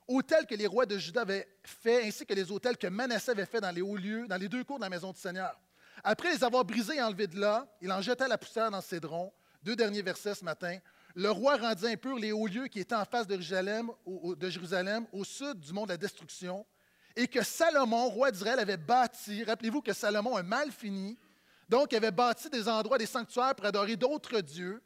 Hôtels 0.07 0.47
que 0.47 0.55
les 0.55 0.67
rois 0.67 0.87
de 0.87 0.99
Juda 0.99 1.23
avaient 1.23 1.49
fait, 1.63 2.07
ainsi 2.07 2.27
que 2.27 2.35
les 2.35 2.51
hôtels 2.51 2.77
que 2.77 2.87
Manasseh 2.87 3.31
avait 3.31 3.47
fait 3.47 3.61
dans 3.61 3.71
les 3.71 3.81
hauts 3.81 3.97
lieux, 3.97 4.27
dans 4.29 4.37
les 4.37 4.49
deux 4.49 4.65
cours 4.65 4.79
de 4.79 4.85
la 4.85 4.91
maison 4.91 5.13
du 5.13 5.19
Seigneur. 5.19 5.59
Après 6.03 6.33
les 6.33 6.43
avoir 6.43 6.65
brisés 6.65 6.97
et 6.97 7.03
enlevés 7.03 7.27
de 7.27 7.39
là, 7.39 7.67
il 7.81 7.93
en 7.93 8.01
jeta 8.01 8.27
la 8.27 8.39
poussière 8.39 8.71
dans 8.71 8.81
Cédron. 8.81 9.33
Deux 9.63 9.77
derniers 9.77 10.03
versets 10.03 10.35
ce 10.35 10.45
matin 10.45 10.79
le 11.15 11.31
roi 11.31 11.57
rendit 11.57 11.87
impurs 11.87 12.17
les 12.17 12.33
hauts 12.33 12.47
lieux 12.47 12.67
qui 12.69 12.81
étaient 12.81 12.95
en 12.95 13.05
face 13.05 13.27
de 13.27 13.35
Jérusalem, 13.35 13.91
au, 14.05 14.35
de 14.35 14.49
Jérusalem, 14.49 15.07
au 15.13 15.25
sud 15.25 15.59
du 15.59 15.73
mont 15.73 15.85
de 15.85 15.91
la 15.91 15.97
destruction, 15.97 16.65
et 17.17 17.29
que 17.29 17.43
Salomon, 17.43 18.09
roi 18.09 18.31
d'Israël, 18.31 18.59
avait 18.59 18.77
bâti. 18.77 19.45
Rappelez-vous 19.45 19.83
que 19.83 19.93
Salomon 19.93 20.37
a 20.37 20.43
mal 20.43 20.71
fini. 20.71 21.19
Donc, 21.69 21.93
il 21.93 21.97
avait 21.97 22.11
bâti 22.11 22.51
des 22.51 22.69
endroits, 22.69 22.99
des 22.99 23.07
sanctuaires 23.07 23.55
pour 23.55 23.67
adorer 23.67 23.97
d'autres 23.97 24.41
dieux. 24.41 24.83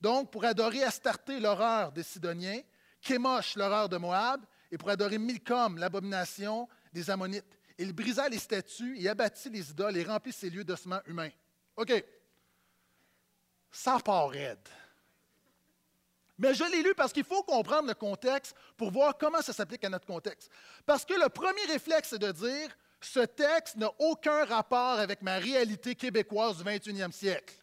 Donc, 0.00 0.30
pour 0.30 0.44
adorer 0.44 0.84
Astarté, 0.84 1.40
l'horreur 1.40 1.92
des 1.92 2.02
Sidoniens, 2.02 2.60
Kémosh, 3.00 3.56
l'horreur 3.56 3.88
de 3.88 3.96
Moab, 3.96 4.44
et 4.70 4.78
pour 4.78 4.90
adorer 4.90 5.18
Milcom, 5.18 5.78
l'abomination 5.78 6.68
des 6.92 7.10
Ammonites. 7.10 7.58
Il 7.78 7.92
brisa 7.92 8.28
les 8.28 8.38
statues 8.38 9.00
et 9.00 9.08
abattit 9.08 9.50
les 9.50 9.70
idoles 9.70 9.96
et 9.96 10.04
remplit 10.04 10.32
ces 10.32 10.50
lieux 10.50 10.64
d'ossements 10.64 11.00
humains. 11.06 11.30
OK. 11.76 12.04
Ça 13.70 13.98
part 14.04 14.30
raide. 14.30 14.58
Mais 16.38 16.54
je 16.54 16.64
l'ai 16.64 16.82
lu 16.82 16.94
parce 16.94 17.12
qu'il 17.12 17.24
faut 17.24 17.42
comprendre 17.42 17.88
le 17.88 17.94
contexte 17.94 18.54
pour 18.76 18.90
voir 18.90 19.18
comment 19.18 19.42
ça 19.42 19.52
s'applique 19.52 19.84
à 19.84 19.88
notre 19.88 20.06
contexte. 20.06 20.50
Parce 20.86 21.04
que 21.04 21.14
le 21.14 21.28
premier 21.28 21.64
réflexe, 21.66 22.10
c'est 22.10 22.18
de 22.18 22.30
dire, 22.30 22.76
ce 23.00 23.20
texte 23.20 23.76
n'a 23.76 23.90
aucun 23.98 24.44
rapport 24.44 24.98
avec 24.98 25.20
ma 25.22 25.38
réalité 25.38 25.94
québécoise 25.94 26.56
du 26.58 26.64
21e 26.64 27.12
siècle. 27.12 27.54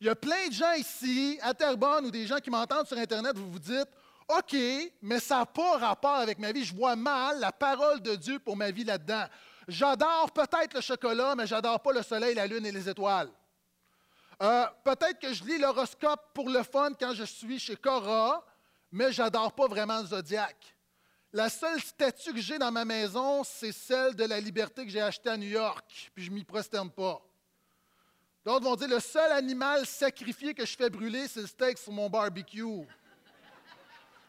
Il 0.00 0.06
y 0.06 0.10
a 0.10 0.16
plein 0.16 0.48
de 0.48 0.52
gens 0.52 0.72
ici, 0.72 1.38
à 1.40 1.54
Terrebonne, 1.54 2.06
ou 2.06 2.10
des 2.10 2.26
gens 2.26 2.38
qui 2.38 2.50
m'entendent 2.50 2.86
sur 2.86 2.98
Internet, 2.98 3.36
vous 3.38 3.50
vous 3.50 3.58
dites, 3.58 3.88
OK, 4.28 4.56
mais 5.02 5.20
ça 5.20 5.38
n'a 5.38 5.46
pas 5.46 5.78
rapport 5.78 6.16
avec 6.16 6.38
ma 6.38 6.52
vie. 6.52 6.64
Je 6.64 6.74
vois 6.74 6.96
mal 6.96 7.38
la 7.38 7.52
parole 7.52 8.02
de 8.02 8.16
Dieu 8.16 8.38
pour 8.40 8.56
ma 8.56 8.70
vie 8.70 8.84
là-dedans. 8.84 9.24
J'adore 9.68 10.30
peut-être 10.32 10.74
le 10.74 10.80
chocolat, 10.80 11.34
mais 11.36 11.46
j'adore 11.46 11.80
pas 11.80 11.92
le 11.92 12.02
soleil, 12.02 12.34
la 12.34 12.46
lune 12.46 12.66
et 12.66 12.72
les 12.72 12.88
étoiles. 12.88 13.30
Euh, 14.42 14.66
peut-être 14.84 15.18
que 15.18 15.32
je 15.32 15.44
lis 15.44 15.58
l'horoscope 15.58 16.34
pour 16.34 16.50
le 16.50 16.62
fun 16.62 16.92
quand 16.98 17.14
je 17.14 17.24
suis 17.24 17.58
chez 17.58 17.76
Cora, 17.76 18.44
mais 18.92 19.12
je 19.12 19.22
n'adore 19.22 19.52
pas 19.52 19.66
vraiment 19.66 20.00
le 20.00 20.06
zodiaque. 20.06 20.76
La 21.32 21.48
seule 21.48 21.80
statue 21.80 22.32
que 22.32 22.40
j'ai 22.40 22.58
dans 22.58 22.70
ma 22.70 22.84
maison, 22.84 23.42
c'est 23.44 23.72
celle 23.72 24.14
de 24.14 24.24
la 24.24 24.40
liberté 24.40 24.84
que 24.84 24.90
j'ai 24.90 25.00
achetée 25.00 25.30
à 25.30 25.36
New 25.36 25.48
York, 25.48 26.10
puis 26.14 26.24
je 26.24 26.30
m'y 26.30 26.44
prosterne 26.44 26.90
pas. 26.90 27.20
D'autres 28.44 28.64
vont 28.64 28.76
dire 28.76 28.88
le 28.88 29.00
seul 29.00 29.32
animal 29.32 29.84
sacrifié 29.86 30.54
que 30.54 30.64
je 30.64 30.76
fais 30.76 30.88
brûler, 30.88 31.26
c'est 31.28 31.40
le 31.40 31.46
steak 31.46 31.78
sur 31.78 31.92
mon 31.92 32.08
barbecue. 32.08 32.86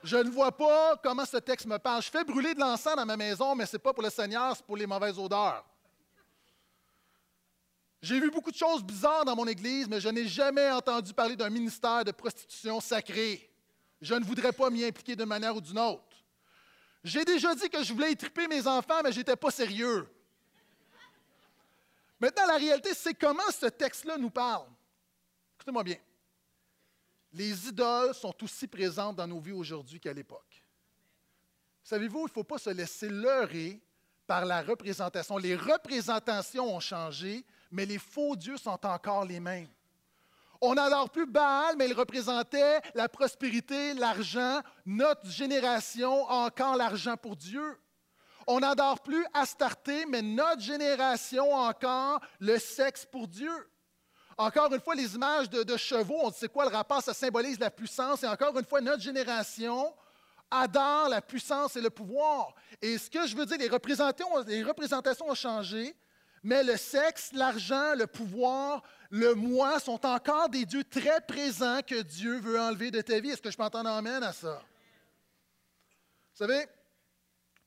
Je 0.04 0.18
ne 0.18 0.30
vois 0.30 0.52
pas 0.52 0.96
comment 1.04 1.26
ce 1.26 1.38
texte 1.38 1.66
me 1.66 1.78
parle. 1.78 2.02
Je 2.02 2.10
fais 2.10 2.24
brûler 2.24 2.54
de 2.54 2.60
l'encens 2.60 2.96
dans 2.96 3.06
ma 3.06 3.18
maison, 3.18 3.56
mais 3.56 3.66
ce 3.66 3.76
n'est 3.76 3.82
pas 3.82 3.94
pour 3.94 4.04
le 4.04 4.10
Seigneur, 4.10 4.56
c'est 4.56 4.66
pour 4.66 4.78
les 4.78 4.88
mauvaises 4.88 5.20
odeurs. 5.20 5.66
J'ai 8.08 8.22
vu 8.22 8.32
beaucoup 8.32 8.52
de 8.52 8.56
choses 8.56 8.82
bizarres 8.82 9.26
dans 9.26 9.36
mon 9.36 9.46
Église, 9.48 9.86
mais 9.90 10.00
je 10.00 10.08
n'ai 10.08 10.26
jamais 10.30 10.72
entendu 10.72 11.14
parler 11.14 11.36
d'un 11.36 11.50
ministère 11.50 12.06
de 12.06 12.12
prostitution 12.12 12.80
sacré. 12.80 13.52
Je 14.00 14.14
ne 14.14 14.24
voudrais 14.24 14.54
pas 14.54 14.70
m'y 14.70 14.86
impliquer 14.86 15.14
d'une 15.14 15.26
manière 15.26 15.54
ou 15.54 15.60
d'une 15.60 15.78
autre. 15.78 16.24
J'ai 17.04 17.26
déjà 17.26 17.54
dit 17.54 17.70
que 17.70 17.84
je 17.84 17.92
voulais 17.92 18.14
étriper 18.14 18.48
mes 18.48 18.66
enfants, 18.66 19.02
mais 19.04 19.12
je 19.12 19.18
n'étais 19.18 19.36
pas 19.36 19.52
sérieux. 19.52 20.08
Maintenant, 22.18 22.46
la 22.48 22.56
réalité, 22.56 22.94
c'est 22.94 23.14
comment 23.14 23.52
ce 23.52 23.66
texte-là 23.66 24.18
nous 24.18 24.30
parle. 24.30 24.70
Écoutez-moi 25.56 25.84
bien. 25.84 25.98
Les 27.34 27.68
idoles 27.68 28.16
sont 28.16 28.42
aussi 28.42 28.68
présentes 28.68 29.18
dans 29.18 29.28
nos 29.28 29.42
vies 29.42 29.52
aujourd'hui 29.52 30.00
qu'à 30.00 30.14
l'époque. 30.14 30.64
Savez-vous, 31.84 32.20
il 32.20 32.30
ne 32.30 32.30
faut 32.30 32.46
pas 32.46 32.58
se 32.58 32.70
laisser 32.70 33.10
leurrer 33.10 33.82
par 34.28 34.46
la 34.46 34.62
représentation. 34.62 35.38
Les 35.38 35.56
représentations 35.56 36.76
ont 36.76 36.80
changé, 36.80 37.46
mais 37.72 37.86
les 37.86 37.98
faux 37.98 38.36
dieux 38.36 38.58
sont 38.58 38.86
encore 38.86 39.26
les 39.26 39.40
mêmes. 39.40 39.68
On 40.60 40.76
n'adore 40.76 41.10
plus 41.10 41.26
Baal, 41.26 41.76
mais 41.78 41.88
il 41.88 41.94
représentait 41.94 42.82
la 42.96 43.08
prospérité, 43.08 43.94
l'argent. 43.94 44.62
Notre 44.86 45.28
génération 45.30 46.24
encore 46.24 46.76
l'argent 46.76 47.16
pour 47.16 47.36
Dieu. 47.36 47.80
On 48.48 48.60
n'adore 48.60 49.02
plus 49.02 49.26
Astarté, 49.34 50.06
mais 50.06 50.22
notre 50.22 50.62
génération 50.62 51.54
encore 51.54 52.20
le 52.40 52.58
sexe 52.58 53.06
pour 53.06 53.28
Dieu. 53.28 53.52
Encore 54.38 54.74
une 54.74 54.80
fois, 54.80 54.96
les 54.96 55.16
images 55.16 55.50
de, 55.50 55.78
chevaux, 55.78 56.20
on 56.22 56.32
sait 56.32 56.48
quoi 56.48 56.66
le 56.66 56.76
rapport, 56.76 57.02
ça 57.02 57.14
symbolise 57.14 57.60
la 57.60 57.72
puissance. 57.72 58.24
Et 58.24 58.28
encore 58.28 58.58
une 58.58 58.66
fois, 58.66 58.82
notre 58.82 59.02
génération 59.02 59.94
adore 60.50 61.10
la 61.10 61.22
puissance 61.22 61.76
et 61.76 61.82
le 61.82 61.90
pouvoir. 61.90 62.54
Et 62.82 62.98
ce 62.98 63.10
que 63.10 63.28
je 63.28 63.36
veux 63.36 63.46
dire, 63.46 63.58
les 63.58 63.68
représentations, 63.68 64.34
représentations 64.34 65.30
ont 65.30 65.36
changé, 65.36 65.96
mais 66.44 66.64
le 66.64 66.78
sexe, 66.78 67.32
l'argent, 67.34 67.96
le 67.96 68.08
pouvoir, 68.08 68.84
le 69.10 69.34
moi 69.34 69.80
sont 69.80 70.06
encore 70.06 70.50
des 70.50 70.66
dieux 70.66 70.84
très 70.84 71.22
présents 71.22 71.82
que 71.82 72.02
Dieu 72.02 72.40
veut 72.40 72.60
enlever 72.60 72.92
de 72.92 73.02
ta 73.02 73.20
vie. 73.20 73.32
Est-ce 73.32 73.42
que 73.42 73.52
je 73.52 73.58
peux 73.58 73.64
entendre 73.64 73.90
amène 73.90 74.24
à 74.24 74.34
ça? 74.34 74.62
Vous 76.34 76.46
savez, 76.46 76.68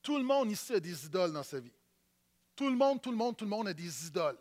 tout 0.02 0.16
le 0.16 0.24
monde 0.24 0.50
ici 0.50 0.72
a 0.74 0.80
des 0.80 1.04
idoles 1.06 1.32
dans 1.32 1.42
sa 1.42 1.60
vie. 1.60 1.72
Tout 2.54 2.68
le 2.68 2.76
monde, 2.76 3.02
tout 3.02 3.10
le 3.10 3.16
monde, 3.16 3.36
tout 3.36 3.44
le 3.44 3.50
monde 3.50 3.68
a 3.68 3.74
des 3.74 4.06
idoles. 4.06 4.38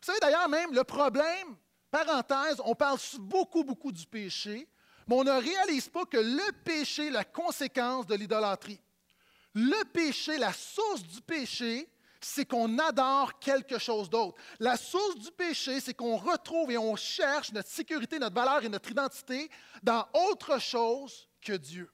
Vous 0.00 0.06
savez 0.06 0.18
d'ailleurs 0.20 0.48
même, 0.48 0.74
le 0.74 0.84
problème, 0.84 1.56
parenthèse, 1.90 2.60
on 2.64 2.74
parle 2.74 2.98
beaucoup, 3.18 3.64
beaucoup 3.64 3.92
du 3.92 4.06
péché, 4.06 4.68
mais 5.06 5.14
on 5.14 5.24
ne 5.24 5.30
réalise 5.30 5.88
pas 5.88 6.04
que 6.04 6.16
le 6.16 6.52
péché 6.64 7.08
est 7.08 7.10
la 7.10 7.24
conséquence 7.24 8.06
de 8.06 8.14
l'idolâtrie. 8.14 8.80
Le 9.54 9.84
péché, 9.84 10.36
la 10.38 10.52
source 10.52 11.02
du 11.02 11.20
péché, 11.22 11.88
c'est 12.20 12.44
qu'on 12.44 12.78
adore 12.78 13.38
quelque 13.38 13.78
chose 13.78 14.10
d'autre. 14.10 14.36
La 14.58 14.76
source 14.76 15.16
du 15.16 15.30
péché, 15.30 15.80
c'est 15.80 15.94
qu'on 15.94 16.16
retrouve 16.16 16.70
et 16.70 16.78
on 16.78 16.96
cherche 16.96 17.52
notre 17.52 17.68
sécurité, 17.68 18.18
notre 18.18 18.34
valeur 18.34 18.64
et 18.64 18.68
notre 18.68 18.90
identité 18.90 19.50
dans 19.82 20.06
autre 20.30 20.60
chose 20.60 21.28
que 21.40 21.52
Dieu. 21.52 21.90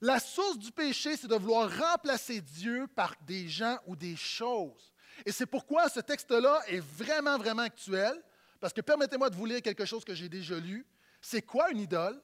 La 0.00 0.20
source 0.20 0.58
du 0.58 0.70
péché, 0.70 1.16
c'est 1.16 1.26
de 1.26 1.34
vouloir 1.34 1.70
remplacer 1.70 2.40
Dieu 2.40 2.86
par 2.94 3.14
des 3.22 3.48
gens 3.48 3.78
ou 3.86 3.96
des 3.96 4.14
choses. 4.14 4.92
Et 5.24 5.32
c'est 5.32 5.46
pourquoi 5.46 5.88
ce 5.88 6.00
texte-là 6.00 6.60
est 6.68 6.80
vraiment, 6.80 7.38
vraiment 7.38 7.62
actuel, 7.62 8.22
parce 8.60 8.72
que 8.72 8.82
permettez-moi 8.82 9.30
de 9.30 9.36
vous 9.36 9.46
lire 9.46 9.62
quelque 9.62 9.84
chose 9.84 10.04
que 10.04 10.14
j'ai 10.14 10.28
déjà 10.28 10.58
lu. 10.58 10.86
C'est 11.20 11.42
quoi 11.42 11.70
une 11.70 11.80
idole? 11.80 12.22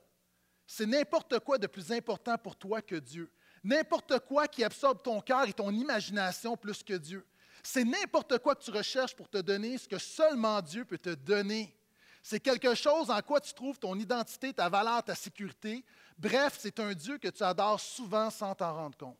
C'est 0.74 0.86
n'importe 0.86 1.38
quoi 1.40 1.58
de 1.58 1.66
plus 1.66 1.92
important 1.92 2.38
pour 2.38 2.56
toi 2.56 2.80
que 2.80 2.94
Dieu. 2.94 3.30
N'importe 3.62 4.20
quoi 4.20 4.48
qui 4.48 4.64
absorbe 4.64 5.02
ton 5.02 5.20
cœur 5.20 5.46
et 5.46 5.52
ton 5.52 5.70
imagination 5.70 6.56
plus 6.56 6.82
que 6.82 6.94
Dieu. 6.94 7.26
C'est 7.62 7.84
n'importe 7.84 8.38
quoi 8.38 8.54
que 8.54 8.62
tu 8.62 8.70
recherches 8.70 9.14
pour 9.14 9.28
te 9.28 9.36
donner 9.36 9.76
ce 9.76 9.86
que 9.86 9.98
seulement 9.98 10.62
Dieu 10.62 10.86
peut 10.86 10.96
te 10.96 11.10
donner. 11.10 11.76
C'est 12.22 12.40
quelque 12.40 12.74
chose 12.74 13.10
en 13.10 13.20
quoi 13.20 13.38
tu 13.38 13.52
trouves 13.52 13.78
ton 13.78 13.98
identité, 13.98 14.54
ta 14.54 14.70
valeur, 14.70 15.04
ta 15.04 15.14
sécurité. 15.14 15.84
Bref, 16.16 16.56
c'est 16.58 16.80
un 16.80 16.94
Dieu 16.94 17.18
que 17.18 17.28
tu 17.28 17.42
adores 17.42 17.78
souvent 17.78 18.30
sans 18.30 18.54
t'en 18.54 18.72
rendre 18.72 18.96
compte. 18.96 19.18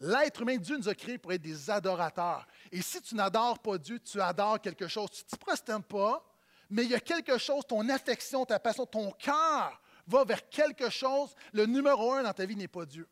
L'être 0.00 0.42
humain, 0.42 0.56
Dieu 0.56 0.76
nous 0.76 0.88
a 0.88 0.94
créés 0.96 1.18
pour 1.18 1.32
être 1.32 1.42
des 1.42 1.70
adorateurs. 1.70 2.48
Et 2.72 2.82
si 2.82 3.00
tu 3.00 3.14
n'adores 3.14 3.60
pas 3.60 3.78
Dieu, 3.78 4.00
tu 4.00 4.20
adores 4.20 4.60
quelque 4.60 4.88
chose. 4.88 5.08
Tu 5.12 5.22
ne 5.22 5.28
t'y 5.28 5.36
prosternes 5.36 5.84
pas, 5.84 6.27
mais 6.70 6.84
il 6.84 6.90
y 6.90 6.94
a 6.94 7.00
quelque 7.00 7.38
chose, 7.38 7.64
ton 7.66 7.88
affection, 7.88 8.44
ta 8.44 8.58
passion, 8.58 8.84
ton 8.84 9.10
cœur 9.12 9.80
va 10.06 10.24
vers 10.24 10.48
quelque 10.48 10.90
chose. 10.90 11.34
Le 11.52 11.66
numéro 11.66 12.12
un 12.12 12.22
dans 12.22 12.32
ta 12.32 12.44
vie 12.44 12.56
n'est 12.56 12.68
pas 12.68 12.84
Dieu. 12.84 13.08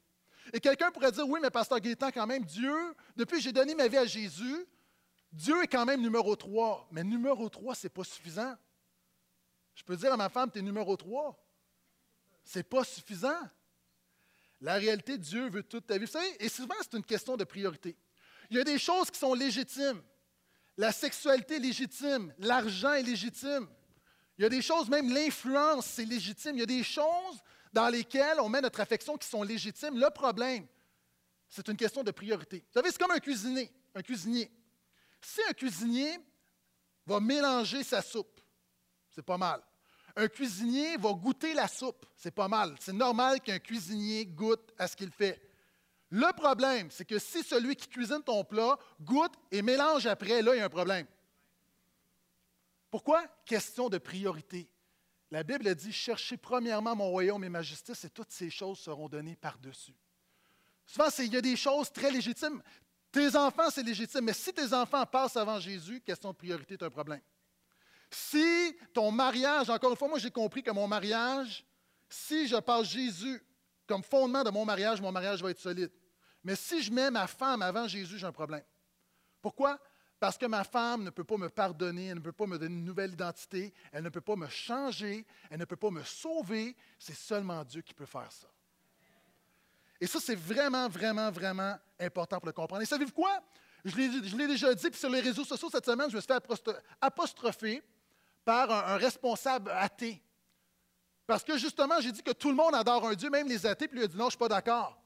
Et 0.53 0.61
quelqu'un 0.61 0.91
pourrait 0.91 1.13
dire, 1.13 1.27
oui, 1.29 1.41
mais 1.43 1.51
pasteur 1.51 1.81
Gaétan, 1.81 2.11
quand 2.13 2.27
même, 2.27 2.45
Dieu, 2.45 2.95
depuis 3.17 3.37
que 3.37 3.43
j'ai 3.43 3.53
donné 3.53 3.75
ma 3.75 3.89
vie 3.89 3.97
à 3.97 4.07
Jésus, 4.07 4.67
Dieu 5.33 5.63
est 5.63 5.67
quand 5.67 5.85
même 5.85 6.01
numéro 6.01 6.37
trois. 6.37 6.87
Mais 6.93 7.03
numéro 7.03 7.49
trois, 7.49 7.75
ce 7.75 7.87
n'est 7.87 7.91
pas 7.91 8.05
suffisant. 8.05 8.55
Je 9.75 9.83
peux 9.83 9.97
dire 9.97 10.13
à 10.13 10.17
ma 10.17 10.29
femme, 10.29 10.51
tu 10.51 10.59
es 10.59 10.63
numéro 10.63 10.97
trois. 10.97 11.43
Ce 12.45 12.59
n'est 12.59 12.63
pas 12.63 12.85
suffisant. 12.85 13.41
La 14.61 14.75
réalité, 14.75 15.19
Dieu 15.19 15.51
veut 15.51 15.63
toute 15.63 15.87
ta 15.87 15.99
vie. 15.99 16.07
Vous 16.07 16.13
savez, 16.13 16.37
et 16.41 16.49
souvent, 16.49 16.75
c'est 16.81 16.97
une 16.97 17.05
question 17.05 17.37
de 17.37 17.45
priorité. 17.45 17.97
Il 18.51 18.57
y 18.57 18.61
a 18.61 18.65
des 18.65 18.79
choses 18.79 19.11
qui 19.11 19.19
sont 19.19 19.35
légitimes. 19.35 20.01
La 20.77 20.93
sexualité 20.93 21.57
est 21.57 21.61
légitime, 21.61 22.35
l'argent 22.39 22.93
est 22.93 23.03
légitime. 23.03 23.67
Il 24.39 24.43
y 24.43 24.45
a 24.45 24.49
des 24.51 24.61
choses, 24.61 24.89
même 24.89 25.13
l'influence, 25.13 25.87
c'est 25.87 26.05
légitime. 26.05 26.57
Il 26.57 26.61
y 26.61 26.63
a 26.63 26.67
des 26.67 26.83
choses 26.83 27.41
dans 27.73 27.89
lesquelles 27.89 28.39
on 28.41 28.49
met 28.49 28.61
notre 28.61 28.81
affection 28.81 29.17
qui 29.17 29.27
sont 29.27 29.43
légitimes. 29.43 29.99
Le 29.99 30.11
problème, 30.11 30.67
c'est 31.49 31.67
une 31.69 31.77
question 31.77 32.03
de 32.03 32.11
priorité. 32.11 32.59
Vous 32.59 32.73
savez, 32.75 32.91
c'est 32.91 33.01
comme 33.01 33.13
un 33.13 33.21
cuisinier. 33.21 33.73
Un 33.95 34.03
cuisinier. 34.03 34.51
Si 35.23 35.41
un 35.49 35.53
cuisinier 35.53 36.19
va 37.07 37.19
mélanger 37.21 37.83
sa 37.83 38.03
soupe, 38.03 38.41
c'est 39.11 39.25
pas 39.25 39.39
mal. 39.39 39.63
Un 40.15 40.29
cuisinier 40.29 40.97
va 40.97 41.13
goûter 41.13 41.55
la 41.55 41.69
soupe. 41.69 42.05
C'est 42.17 42.31
pas 42.31 42.49
mal. 42.49 42.75
C'est 42.81 42.93
normal 42.93 43.41
qu'un 43.41 43.59
cuisinier 43.59 44.27
goûte 44.27 44.73
à 44.79 44.87
ce 44.89 44.97
qu'il 44.97 45.11
fait. 45.11 45.41
Le 46.11 46.33
problème, 46.37 46.91
c'est 46.91 47.05
que 47.05 47.19
si 47.19 47.43
celui 47.43 47.75
qui 47.75 47.89
cuisine 47.89 48.23
ton 48.23 48.45
plat 48.45 48.79
goûte 49.01 49.35
et 49.51 49.63
mélange 49.63 50.07
après, 50.07 50.41
là, 50.41 50.55
il 50.55 50.59
y 50.59 50.61
a 50.61 50.67
un 50.67 50.69
problème. 50.69 51.07
Pourquoi? 52.91 53.25
Question 53.45 53.89
de 53.89 53.99
priorité. 53.99 54.69
La 55.31 55.43
Bible 55.43 55.75
dit 55.75 55.93
Cherchez 55.93 56.37
premièrement 56.37 56.95
mon 56.95 57.09
royaume 57.09 57.43
et 57.43 57.49
ma 57.49 57.63
justice, 57.63 58.05
et 58.05 58.11
toutes 58.11 58.31
ces 58.31 58.51
choses 58.51 58.79
seront 58.79 59.09
données 59.09 59.37
par-dessus. 59.37 59.95
Souvent, 60.87 61.09
il 61.19 61.35
y 61.35 61.37
a 61.37 61.41
des 61.41 61.57
choses 61.57 61.93
très 61.93 62.11
légitimes. 62.11 62.63
Tes 63.11 63.35
enfants, 63.35 63.71
c'est 63.71 63.83
légitime, 63.83 64.27
mais 64.27 64.33
si 64.33 64.53
tes 64.53 64.73
enfants 64.73 65.05
passent 65.05 65.37
avant 65.37 65.59
Jésus, 65.59 66.01
question 66.01 66.31
de 66.31 66.37
priorité 66.37 66.75
est 66.75 66.83
un 66.83 66.91
problème. 66.91 67.21
Si 68.11 68.77
ton 68.93 69.11
mariage, 69.11 69.69
encore 69.69 69.91
une 69.91 69.97
fois, 69.97 70.09
moi 70.09 70.19
j'ai 70.19 70.31
compris 70.31 70.63
que 70.63 70.71
mon 70.71 70.87
mariage, 70.87 71.65
si 72.09 72.47
je 72.47 72.57
passe 72.57 72.89
Jésus 72.89 73.43
comme 73.87 74.03
fondement 74.03 74.43
de 74.43 74.51
mon 74.51 74.65
mariage, 74.65 75.01
mon 75.01 75.13
mariage 75.13 75.43
va 75.43 75.51
être 75.51 75.61
solide. 75.61 75.91
Mais 76.43 76.57
si 76.57 76.83
je 76.83 76.93
mets 76.93 77.11
ma 77.11 77.27
femme 77.27 77.63
avant 77.63 77.89
Jésus, 77.89 78.19
j'ai 78.19 78.27
un 78.27 78.33
problème. 78.33 78.65
Pourquoi? 79.41 79.79
Parce 80.19 80.39
que 80.39 80.47
ma 80.47 80.65
femme 80.65 81.05
ne 81.05 81.11
peut 81.11 81.25
pas 81.25 81.37
me 81.37 81.49
pardonner, 81.49 82.07
elle 82.07 82.17
ne 82.17 82.21
peut 82.21 82.33
pas 82.33 82.47
me 82.47 82.59
donner 82.59 82.75
une 82.75 82.85
nouvelle 82.85 83.13
identité, 83.13 83.73
elle 83.93 84.03
ne 84.03 84.09
peut 84.09 84.21
pas 84.21 84.37
me 84.37 84.49
changer, 84.49 85.27
elle 85.51 85.59
ne 85.59 85.65
peut 85.65 85.77
pas 85.77 85.91
me 85.91 86.03
sauver. 86.05 86.75
C'est 86.99 87.17
seulement 87.17 87.63
Dieu 87.65 87.83
qui 87.83 87.93
peut 87.93 88.07
faire 88.07 88.31
ça. 88.33 88.49
Et 90.01 90.07
ça, 90.07 90.19
c'est 90.21 90.35
vraiment, 90.35 90.89
vraiment, 90.89 91.31
vraiment 91.31 91.77
important 91.99 92.39
pour 92.39 92.47
le 92.47 92.53
comprendre. 92.53 92.83
Et 92.83 92.87
savez-vous 92.87 93.13
quoi? 93.13 93.43
Je 93.85 93.97
l'ai 94.37 94.47
déjà 94.49 94.75
dit, 94.75 94.91
puis 94.91 94.99
sur 94.99 95.11
les 95.11 95.21
réseaux 95.21 95.45
sociaux 95.45 95.69
cette 95.71 95.87
semaine, 95.87 96.11
je 96.11 96.17
me 96.17 96.21
suis 96.21 96.27
fait 96.27 96.43
apostropher 97.01 97.83
par 98.45 98.71
un, 98.71 98.97
responsable 98.97 99.71
athée. 99.71 100.23
Parce 101.27 101.43
que 101.43 101.59
justement, 101.59 102.01
j'ai 102.01 102.13
dit 102.13 102.23
que 102.23 102.33
tout 102.33 102.49
le 102.49 102.55
monde 102.55 102.75
adore 102.75 103.07
un 103.07 103.15
Dieu, 103.15 103.31
même 103.31 103.49
les 103.49 103.67
athées, 103.67 103.89
puis 103.89 103.99
lui 103.99 104.05
a 104.05 104.09
dit 104.09 104.17
non, 104.17 104.25
je 104.25 104.27
ne 104.27 104.31
suis 104.31 104.39
pas 104.39 104.49
d'accord. 104.49 104.97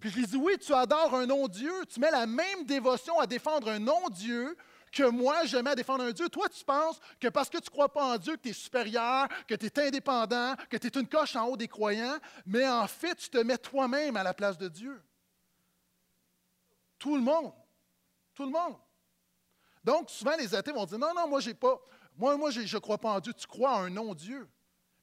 Puis 0.00 0.10
je 0.10 0.16
lui 0.16 0.24
ai 0.24 0.26
dit 0.26 0.36
oui, 0.36 0.56
tu 0.58 0.72
adores 0.72 1.14
un 1.14 1.26
non-Dieu, 1.26 1.72
tu 1.88 2.00
mets 2.00 2.10
la 2.10 2.26
même 2.26 2.64
dévotion 2.64 3.20
à 3.20 3.26
défendre 3.26 3.68
un 3.68 3.78
non-Dieu 3.78 4.56
que 4.92 5.04
moi, 5.04 5.44
je 5.46 5.56
mets 5.56 5.70
à 5.70 5.74
défendre 5.74 6.04
un 6.04 6.12
Dieu. 6.12 6.28
Toi, 6.28 6.48
tu 6.48 6.64
penses 6.64 7.00
que 7.18 7.28
parce 7.28 7.48
que 7.48 7.58
tu 7.58 7.68
ne 7.68 7.70
crois 7.70 7.90
pas 7.90 8.14
en 8.14 8.18
Dieu, 8.18 8.36
que 8.36 8.42
tu 8.42 8.48
es 8.50 8.52
supérieur, 8.52 9.26
que 9.48 9.54
tu 9.54 9.66
es 9.66 9.78
indépendant, 9.86 10.54
que 10.68 10.76
tu 10.76 10.86
es 10.86 11.00
une 11.00 11.08
coche 11.08 11.34
en 11.34 11.46
haut 11.46 11.56
des 11.56 11.68
croyants, 11.68 12.18
mais 12.44 12.68
en 12.68 12.86
fait, 12.86 13.14
tu 13.16 13.30
te 13.30 13.38
mets 13.38 13.58
toi-même 13.58 14.16
à 14.16 14.22
la 14.22 14.34
place 14.34 14.58
de 14.58 14.68
Dieu. 14.68 15.02
Tout 16.98 17.16
le 17.16 17.22
monde. 17.22 17.52
Tout 18.34 18.44
le 18.44 18.50
monde. 18.50 18.76
Donc, 19.82 20.10
souvent, 20.10 20.36
les 20.36 20.54
athées 20.54 20.72
vont 20.72 20.84
dire 20.84 20.98
Non, 20.98 21.12
non, 21.14 21.26
moi, 21.26 21.40
j'ai 21.40 21.54
pas. 21.54 21.80
Moi, 22.16 22.36
moi 22.36 22.50
je 22.50 22.60
ne 22.60 22.80
crois 22.80 22.98
pas 22.98 23.12
en 23.12 23.20
Dieu. 23.20 23.32
Tu 23.32 23.46
crois 23.46 23.72
en 23.72 23.84
un 23.84 23.90
non-Dieu. 23.90 24.48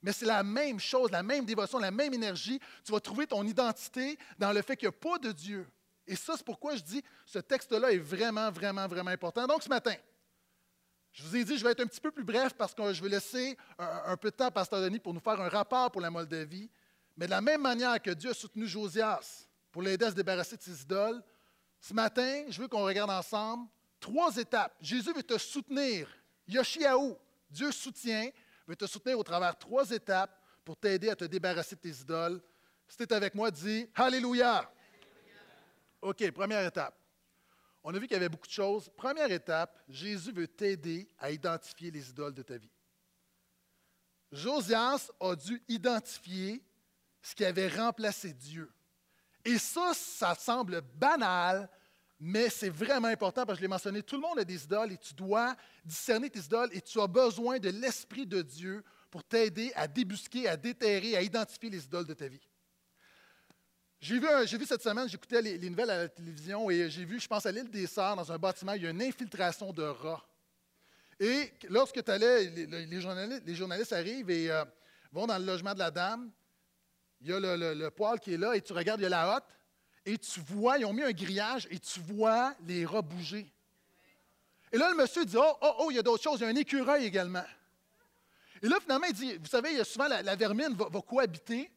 Mais 0.01 0.13
c'est 0.13 0.25
la 0.25 0.43
même 0.43 0.79
chose, 0.79 1.11
la 1.11 1.23
même 1.23 1.45
dévotion, 1.45 1.77
la 1.77 1.91
même 1.91 2.13
énergie. 2.13 2.59
Tu 2.83 2.91
vas 2.91 2.99
trouver 2.99 3.27
ton 3.27 3.45
identité 3.45 4.17
dans 4.37 4.53
le 4.53 4.61
fait 4.61 4.77
qu'il 4.77 4.87
n'y 4.87 4.95
a 4.95 4.97
pas 4.97 5.17
de 5.19 5.31
Dieu. 5.31 5.67
Et 6.07 6.15
ça, 6.15 6.33
c'est 6.37 6.45
pourquoi 6.45 6.75
je 6.75 6.81
dis 6.81 7.03
ce 7.25 7.39
texte-là 7.39 7.91
est 7.91 7.97
vraiment, 7.97 8.49
vraiment, 8.49 8.87
vraiment 8.87 9.11
important. 9.11 9.45
Donc, 9.45 9.61
ce 9.61 9.69
matin, 9.69 9.95
je 11.11 11.23
vous 11.23 11.35
ai 11.35 11.43
dit, 11.43 11.57
je 11.57 11.63
vais 11.63 11.71
être 11.71 11.81
un 11.81 11.87
petit 11.87 12.01
peu 12.01 12.11
plus 12.11 12.23
bref 12.23 12.53
parce 12.53 12.73
que 12.73 12.93
je 12.93 13.03
vais 13.03 13.09
laisser 13.09 13.57
un, 13.77 14.15
peu 14.15 14.31
de 14.31 14.35
temps 14.35 14.45
à 14.45 14.51
Pasteur 14.51 14.81
Denis 14.81 14.99
pour 14.99 15.13
nous 15.13 15.19
faire 15.19 15.39
un 15.39 15.49
rapport 15.49 15.91
pour 15.91 16.01
la 16.01 16.09
Moldavie. 16.09 16.69
Mais 17.17 17.25
de 17.25 17.31
la 17.31 17.41
même 17.41 17.61
manière 17.61 18.01
que 18.01 18.11
Dieu 18.11 18.31
a 18.31 18.33
soutenu 18.33 18.65
Josias 18.65 19.47
pour 19.71 19.81
l'aider 19.81 20.05
à 20.05 20.11
se 20.11 20.15
débarrasser 20.15 20.55
de 20.55 20.61
ses 20.61 20.81
idoles, 20.81 21.21
ce 21.81 21.93
matin, 21.93 22.45
je 22.49 22.61
veux 22.61 22.67
qu'on 22.67 22.83
regarde 22.83 23.11
ensemble 23.11 23.67
Trois 23.99 24.37
étapes. 24.37 24.75
Jésus 24.79 25.11
veut 25.13 25.23
te 25.23 25.37
soutenir. 25.37 26.07
Yoshiao, 26.47 27.19
Dieu 27.49 27.71
soutient, 27.71 28.29
veut 28.69 28.75
te 28.75 28.85
soutenir 28.85 29.17
au 29.17 29.23
travers 29.23 29.57
trois 29.57 29.89
étapes 29.89 30.39
pour 30.63 30.77
t'aider 30.77 31.09
à 31.09 31.15
te 31.15 31.25
débarrasser 31.25 31.75
de 31.75 31.81
tes 31.81 31.89
idoles. 31.89 32.39
Si 32.87 32.97
tu 32.97 33.03
es 33.03 33.13
avec 33.13 33.33
moi, 33.33 33.49
dis 33.49 33.89
Alléluia. 33.95 34.71
OK, 36.01 36.31
première 36.31 36.65
étape. 36.65 36.95
On 37.83 37.93
a 37.93 37.97
vu 37.97 38.05
qu'il 38.05 38.13
y 38.13 38.17
avait 38.17 38.29
beaucoup 38.29 38.47
de 38.47 38.51
choses. 38.51 38.87
Première 38.95 39.31
étape, 39.31 39.81
Jésus 39.87 40.31
veut 40.31 40.47
t'aider 40.47 41.07
à 41.17 41.31
identifier 41.31 41.89
les 41.89 42.09
idoles 42.09 42.35
de 42.35 42.43
ta 42.43 42.57
vie. 42.57 42.69
Josias 44.31 45.09
a 45.19 45.35
dû 45.35 45.63
identifier 45.67 46.63
ce 47.23 47.33
qui 47.33 47.45
avait 47.45 47.69
remplacé 47.69 48.33
Dieu. 48.33 48.71
Et 49.43 49.57
ça, 49.57 49.93
ça 49.95 50.35
semble 50.35 50.81
banal, 50.81 51.67
mais 52.19 52.49
c'est 52.49 52.69
vraiment 52.69 53.07
important 53.07 53.45
parce 53.45 53.57
que 53.57 53.61
je 53.61 53.61
l'ai 53.61 53.69
mentionné, 53.69 54.03
tout 54.03 54.15
le 54.15 54.21
monde 54.21 54.39
a 54.39 54.43
des 54.43 54.63
idoles 54.63 54.91
et 54.91 54.97
tu 54.97 55.13
dois 55.13 55.55
discerner 55.85 56.29
tes 56.29 56.39
idoles 56.39 56.69
et 56.73 56.81
tu 56.81 56.99
as 56.99 57.07
besoin 57.07 57.59
de 57.59 57.69
l'Esprit 57.69 58.25
de 58.25 58.41
Dieu 58.41 58.83
pour 59.09 59.23
t'aider 59.23 59.71
à 59.75 59.87
débusquer, 59.87 60.47
à 60.47 60.57
déterrer, 60.57 61.15
à 61.15 61.21
identifier 61.21 61.69
les 61.69 61.85
idoles 61.85 62.05
de 62.05 62.13
ta 62.13 62.27
vie. 62.27 62.45
J'ai 64.01 64.19
vu, 64.19 64.65
cette 64.65 64.81
semaine, 64.81 65.09
j'écoutais 65.09 65.41
les, 65.41 65.57
les, 65.57 65.69
nouvelles 65.69 65.89
à 65.89 65.97
la 65.97 66.09
télévision 66.09 66.69
et 66.69 66.89
j'ai 66.89 67.03
vu, 67.03 67.19
je 67.19 67.27
pense 67.27 67.45
à 67.45 67.51
l'île 67.51 67.69
des 67.69 67.87
Sœurs, 67.87 68.15
dans 68.15 68.31
un 68.31 68.37
bâtiment, 68.37 68.73
il 68.73 68.83
y 68.83 68.87
a 68.87 68.89
une 68.89 69.01
infiltration 69.01 69.73
de 69.73 69.83
rats. 69.83 70.25
Et 71.19 71.51
lorsque 71.69 72.01
tu 72.03 72.11
allais, 72.11 72.45
les, 72.45 73.01
journalistes, 73.01 73.91
arrivent 73.91 74.29
et 74.29 74.49
euh, 74.49 74.63
vont 75.11 75.27
dans 75.27 75.37
le 75.37 75.45
logement 75.45 75.73
de 75.73 75.79
la 75.79 75.91
dame, 75.91 76.31
il 77.19 77.27
y 77.27 77.33
a 77.33 77.39
le, 77.39 77.73
le, 77.73 77.91
poêle 77.91 78.19
qui 78.21 78.33
est 78.33 78.37
là 78.37 78.55
et 78.55 78.61
tu 78.61 78.71
regardes, 78.71 79.01
il 79.01 79.03
y 79.03 79.07
a 79.07 79.09
la 79.09 79.35
hotte 79.35 79.58
et 80.09 80.17
tu 80.17 80.39
vois, 80.39 80.79
ils 80.79 80.85
ont 80.85 80.93
mis 80.93 81.03
un 81.03 81.11
grillage 81.11 81.67
et 81.69 81.77
tu 81.77 81.99
vois 81.99 82.55
les 82.65 82.83
rats 82.83 83.03
bouger. 83.03 83.45
Et 84.71 84.77
là, 84.77 84.89
le 84.89 84.97
monsieur 84.97 85.23
dit 85.23 85.37
Oh, 85.37 85.53
oh, 85.61 85.73
oh, 85.79 85.91
il 85.91 85.97
y 85.97 85.99
a 85.99 86.01
d'autres 86.01 86.23
choses, 86.23 86.39
il 86.39 86.43
y 86.43 86.45
a 86.47 86.49
un 86.49 86.55
écureuil 86.55 87.05
également. 87.05 87.45
Et 88.61 88.67
là, 88.67 88.77
finalement, 88.81 89.05
il 89.07 89.13
dit 89.13 89.37
Vous 89.37 89.45
savez, 89.45 89.83
souvent 89.83 90.07
la, 90.07 90.35
vermine 90.35 90.75
va, 90.75 91.01
cohabiter 91.01 91.71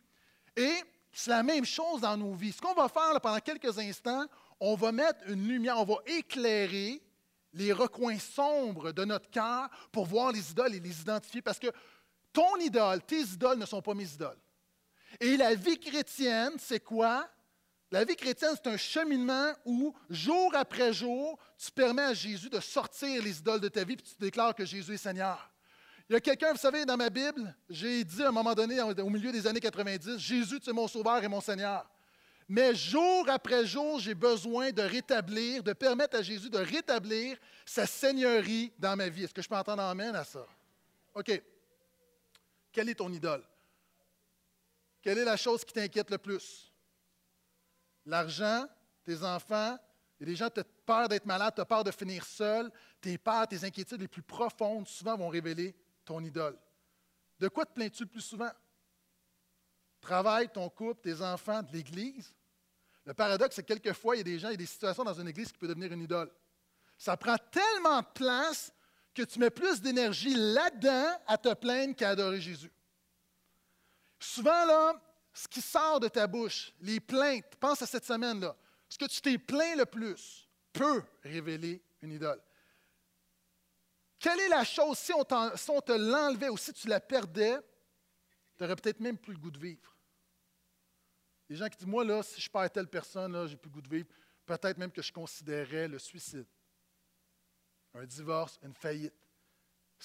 et 0.56 0.72
c'est 1.12 1.30
la 1.30 1.42
même 1.42 1.66
chose 1.66 2.00
dans 2.00 2.16
nos 2.16 2.32
vies. 2.32 2.52
Ce 2.52 2.60
qu'on 2.62 2.72
va 2.72 2.88
faire 2.88 3.20
pendant 3.20 3.38
quelques 3.38 3.78
instants, 3.78 4.24
on 4.60 4.76
va 4.76 4.92
mettre 4.92 5.28
une 5.28 5.46
lumière, 5.46 5.78
on 5.78 5.84
va 5.84 5.96
éclairer 6.06 7.02
les 7.52 7.70
recoins 7.74 8.18
sombres 8.18 8.92
de 8.92 9.04
notre 9.04 9.28
cœur 9.28 9.68
pour 9.90 10.06
voir 10.06 10.32
les 10.32 10.52
idoles 10.52 10.74
et 10.74 10.80
les 10.80 11.00
identifier 11.02 11.42
parce 11.42 11.58
que 11.58 11.70
ton 12.32 12.56
idole, 12.56 13.02
tes 13.02 13.20
idoles 13.20 13.58
ne 13.58 13.66
sont 13.66 13.82
pas 13.82 13.92
mes 13.92 14.10
idoles. 14.10 14.38
Et 15.20 15.36
la 15.36 15.54
vie 15.54 15.78
chrétienne, 15.78 16.54
c'est 16.58 16.80
quoi? 16.80 17.28
La 17.92 18.04
vie 18.04 18.16
chrétienne, 18.16 18.54
c'est 18.54 18.70
un 18.70 18.78
cheminement 18.78 19.52
où, 19.66 19.94
jour 20.08 20.50
après 20.56 20.94
jour, 20.94 21.38
tu 21.58 21.70
permets 21.70 22.04
à 22.04 22.14
Jésus 22.14 22.48
de 22.48 22.58
sortir 22.58 23.22
les 23.22 23.38
idoles 23.38 23.60
de 23.60 23.68
ta 23.68 23.84
vie, 23.84 23.96
puis 23.96 24.06
tu 24.06 24.14
déclares 24.18 24.54
que 24.54 24.64
Jésus 24.64 24.94
est 24.94 24.96
Seigneur. 24.96 25.52
Il 26.08 26.14
y 26.14 26.16
a 26.16 26.20
quelqu'un, 26.20 26.52
vous 26.52 26.58
savez, 26.58 26.86
dans 26.86 26.96
ma 26.96 27.10
Bible, 27.10 27.54
j'ai 27.68 28.02
dit 28.02 28.22
à 28.22 28.28
un 28.28 28.32
moment 28.32 28.54
donné, 28.54 28.80
au 28.80 29.10
milieu 29.10 29.30
des 29.30 29.46
années 29.46 29.60
90, 29.60 30.18
Jésus, 30.18 30.58
tu 30.58 30.70
es 30.70 30.72
mon 30.72 30.88
sauveur 30.88 31.22
et 31.22 31.28
mon 31.28 31.42
Seigneur. 31.42 31.86
Mais 32.48 32.74
jour 32.74 33.28
après 33.28 33.66
jour, 33.66 34.00
j'ai 34.00 34.14
besoin 34.14 34.72
de 34.72 34.82
rétablir, 34.82 35.62
de 35.62 35.74
permettre 35.74 36.16
à 36.16 36.22
Jésus 36.22 36.48
de 36.48 36.58
rétablir 36.58 37.36
sa 37.66 37.86
seigneurie 37.86 38.72
dans 38.78 38.96
ma 38.96 39.10
vie. 39.10 39.24
Est-ce 39.24 39.34
que 39.34 39.42
je 39.42 39.48
peux 39.48 39.54
entendre 39.54 39.82
amène 39.82 40.16
à 40.16 40.24
ça? 40.24 40.46
OK. 41.14 41.42
Quelle 42.72 42.88
est 42.88 42.94
ton 42.94 43.12
idole? 43.12 43.44
Quelle 45.02 45.18
est 45.18 45.24
la 45.26 45.36
chose 45.36 45.62
qui 45.62 45.74
t'inquiète 45.74 46.10
le 46.10 46.16
plus? 46.16 46.71
L'argent, 48.06 48.66
tes 49.04 49.22
enfants, 49.22 49.78
il 50.18 50.28
y 50.28 50.30
a 50.30 50.32
des 50.32 50.36
gens 50.36 50.50
qui 50.50 50.60
ont 50.60 50.64
peur 50.86 51.08
d'être 51.08 51.26
malade, 51.26 51.52
tu 51.54 51.60
as 51.60 51.64
peur 51.64 51.82
de 51.82 51.90
finir 51.90 52.24
seul. 52.24 52.70
Tes 53.00 53.18
peurs, 53.18 53.48
tes 53.48 53.64
inquiétudes 53.64 54.00
les 54.00 54.08
plus 54.08 54.22
profondes, 54.22 54.86
souvent 54.86 55.16
vont 55.16 55.28
révéler 55.28 55.74
ton 56.04 56.22
idole. 56.22 56.56
De 57.40 57.48
quoi 57.48 57.66
te 57.66 57.72
plains-tu 57.72 58.04
le 58.04 58.08
plus 58.08 58.20
souvent? 58.20 58.50
Travail, 60.00 60.48
ton 60.48 60.68
couple, 60.68 61.00
tes 61.00 61.20
enfants, 61.20 61.62
de 61.62 61.72
l'Église. 61.72 62.32
Le 63.04 63.14
paradoxe, 63.14 63.56
c'est 63.56 63.62
que 63.62 63.72
quelquefois, 63.72 64.14
il 64.14 64.18
y 64.18 64.20
a 64.20 64.24
des 64.24 64.38
gens, 64.38 64.48
il 64.48 64.52
y 64.52 64.54
a 64.54 64.58
des 64.58 64.66
situations 64.66 65.02
dans 65.02 65.14
une 65.14 65.26
Église 65.26 65.50
qui 65.50 65.58
peuvent 65.58 65.70
devenir 65.70 65.92
une 65.92 66.02
idole. 66.02 66.30
Ça 66.96 67.16
prend 67.16 67.36
tellement 67.50 68.00
de 68.00 68.06
place 68.14 68.72
que 69.12 69.22
tu 69.22 69.40
mets 69.40 69.50
plus 69.50 69.80
d'énergie 69.80 70.34
là-dedans 70.34 71.20
à 71.26 71.36
te 71.36 71.52
plaindre 71.54 71.96
qu'à 71.96 72.10
adorer 72.10 72.40
Jésus. 72.40 72.72
Souvent, 74.20 74.64
là, 74.66 75.02
ce 75.32 75.48
qui 75.48 75.60
sort 75.60 76.00
de 76.00 76.08
ta 76.08 76.26
bouche, 76.26 76.72
les 76.80 77.00
plaintes, 77.00 77.56
pense 77.58 77.82
à 77.82 77.86
cette 77.86 78.04
semaine-là, 78.04 78.56
ce 78.88 78.98
que 78.98 79.06
tu 79.06 79.20
t'es 79.20 79.38
plaint 79.38 79.78
le 79.78 79.86
plus 79.86 80.48
peut 80.72 81.02
révéler 81.22 81.82
une 82.02 82.12
idole. 82.12 82.40
Quelle 84.18 84.38
est 84.40 84.48
la 84.48 84.64
chose, 84.64 84.98
si 84.98 85.12
on, 85.12 85.24
te 85.24 85.92
l'enlevait 85.92 86.48
ou 86.48 86.56
si 86.56 86.72
tu 86.72 86.86
la 86.86 87.00
perdais, 87.00 87.58
tu 88.56 88.62
n'aurais 88.62 88.76
peut-être 88.76 89.00
même 89.00 89.18
plus 89.18 89.32
le 89.32 89.38
goût 89.38 89.50
de 89.50 89.58
vivre? 89.58 89.96
Les 91.48 91.56
gens 91.56 91.68
qui 91.68 91.78
disent, 91.78 91.88
moi, 91.88 92.04
là, 92.04 92.22
si 92.22 92.40
je 92.40 92.48
perds 92.48 92.70
telle 92.70 92.88
personne, 92.88 93.32
là, 93.32 93.46
j'ai 93.46 93.56
plus 93.56 93.68
le 93.68 93.74
goût 93.74 93.82
de 93.82 93.88
vivre, 93.88 94.08
peut-être 94.46 94.78
même 94.78 94.92
que 94.92 95.02
je 95.02 95.12
considérais 95.12 95.88
le 95.88 95.98
suicide, 95.98 96.46
un 97.94 98.04
divorce, 98.04 98.60
une 98.62 98.74
faillite. 98.74 99.12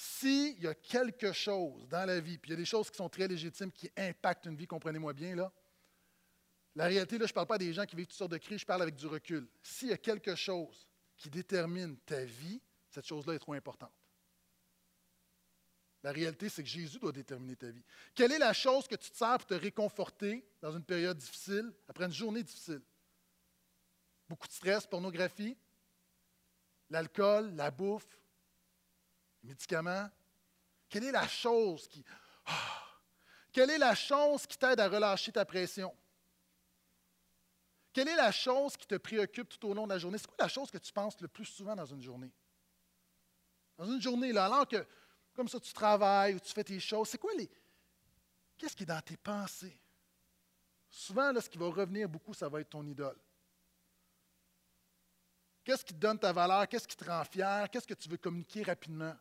S'il 0.00 0.62
y 0.62 0.68
a 0.68 0.76
quelque 0.76 1.32
chose 1.32 1.88
dans 1.88 2.06
la 2.06 2.20
vie, 2.20 2.38
puis 2.38 2.50
il 2.50 2.52
y 2.52 2.54
a 2.54 2.56
des 2.56 2.64
choses 2.64 2.88
qui 2.88 2.96
sont 2.96 3.08
très 3.08 3.26
légitimes, 3.26 3.72
qui 3.72 3.90
impactent 3.96 4.46
une 4.46 4.54
vie, 4.54 4.68
comprenez-moi 4.68 5.12
bien, 5.12 5.34
là, 5.34 5.52
la 6.76 6.86
réalité, 6.86 7.18
là, 7.18 7.26
je 7.26 7.32
ne 7.32 7.34
parle 7.34 7.48
pas 7.48 7.58
des 7.58 7.72
gens 7.72 7.84
qui 7.84 7.96
vivent 7.96 8.06
toutes 8.06 8.16
sortes 8.16 8.30
de 8.30 8.38
crises, 8.38 8.60
je 8.60 8.64
parle 8.64 8.82
avec 8.82 8.94
du 8.94 9.08
recul. 9.08 9.48
S'il 9.60 9.88
y 9.88 9.92
a 9.92 9.98
quelque 9.98 10.36
chose 10.36 10.86
qui 11.16 11.28
détermine 11.30 11.96
ta 11.98 12.24
vie, 12.24 12.62
cette 12.88 13.08
chose-là 13.08 13.34
est 13.34 13.40
trop 13.40 13.54
importante. 13.54 13.92
La 16.04 16.12
réalité, 16.12 16.48
c'est 16.48 16.62
que 16.62 16.68
Jésus 16.68 17.00
doit 17.00 17.10
déterminer 17.10 17.56
ta 17.56 17.72
vie. 17.72 17.82
Quelle 18.14 18.30
est 18.30 18.38
la 18.38 18.52
chose 18.52 18.86
que 18.86 18.94
tu 18.94 19.10
te 19.10 19.16
sers 19.16 19.36
pour 19.38 19.46
te 19.48 19.54
réconforter 19.54 20.48
dans 20.60 20.76
une 20.76 20.84
période 20.84 21.18
difficile, 21.18 21.74
après 21.88 22.04
une 22.04 22.12
journée 22.12 22.44
difficile? 22.44 22.82
Beaucoup 24.28 24.46
de 24.46 24.52
stress, 24.52 24.86
pornographie, 24.86 25.56
l'alcool, 26.88 27.52
la 27.56 27.72
bouffe, 27.72 28.17
les 29.42 29.48
médicaments. 29.50 30.08
Quelle 30.88 31.04
est 31.04 31.12
la 31.12 31.28
chose 31.28 31.88
qui. 31.88 32.04
Ah! 32.46 32.84
quelle 33.52 33.70
est 33.70 33.78
la 33.78 33.94
chose 33.94 34.46
qui 34.46 34.56
t'aide 34.56 34.78
à 34.78 34.88
relâcher 34.88 35.32
ta 35.32 35.44
pression? 35.44 35.94
Quelle 37.92 38.08
est 38.08 38.16
la 38.16 38.30
chose 38.30 38.76
qui 38.76 38.86
te 38.86 38.94
préoccupe 38.94 39.48
tout 39.48 39.68
au 39.68 39.74
long 39.74 39.84
de 39.86 39.92
la 39.92 39.98
journée? 39.98 40.18
C'est 40.18 40.28
quoi 40.28 40.36
la 40.38 40.48
chose 40.48 40.70
que 40.70 40.78
tu 40.78 40.92
penses 40.92 41.20
le 41.20 41.26
plus 41.26 41.46
souvent 41.46 41.74
dans 41.74 41.86
une 41.86 42.00
journée? 42.00 42.32
Dans 43.76 43.86
une 43.86 44.00
journée, 44.00 44.36
alors 44.36 44.68
que 44.68 44.86
comme 45.34 45.48
ça, 45.48 45.60
tu 45.60 45.72
travailles 45.72 46.34
ou 46.34 46.40
tu 46.40 46.52
fais 46.52 46.64
tes 46.64 46.80
choses. 46.80 47.08
C'est 47.08 47.18
quoi 47.18 47.32
les. 47.34 47.48
Qu'est-ce 48.56 48.74
qui 48.74 48.82
est 48.82 48.86
dans 48.86 49.00
tes 49.00 49.16
pensées? 49.16 49.78
Souvent, 50.90 51.32
là, 51.32 51.40
ce 51.40 51.48
qui 51.48 51.58
va 51.58 51.66
revenir 51.66 52.08
beaucoup, 52.08 52.34
ça 52.34 52.48
va 52.48 52.60
être 52.60 52.70
ton 52.70 52.84
idole. 52.86 53.16
Qu'est-ce 55.62 55.84
qui 55.84 55.94
te 55.94 55.98
donne 55.98 56.18
ta 56.18 56.32
valeur? 56.32 56.66
Qu'est-ce 56.66 56.88
qui 56.88 56.96
te 56.96 57.04
rend 57.04 57.24
fier? 57.24 57.68
Qu'est-ce 57.70 57.86
que 57.86 57.94
tu 57.94 58.08
veux 58.08 58.16
communiquer 58.16 58.62
rapidement? 58.62 59.14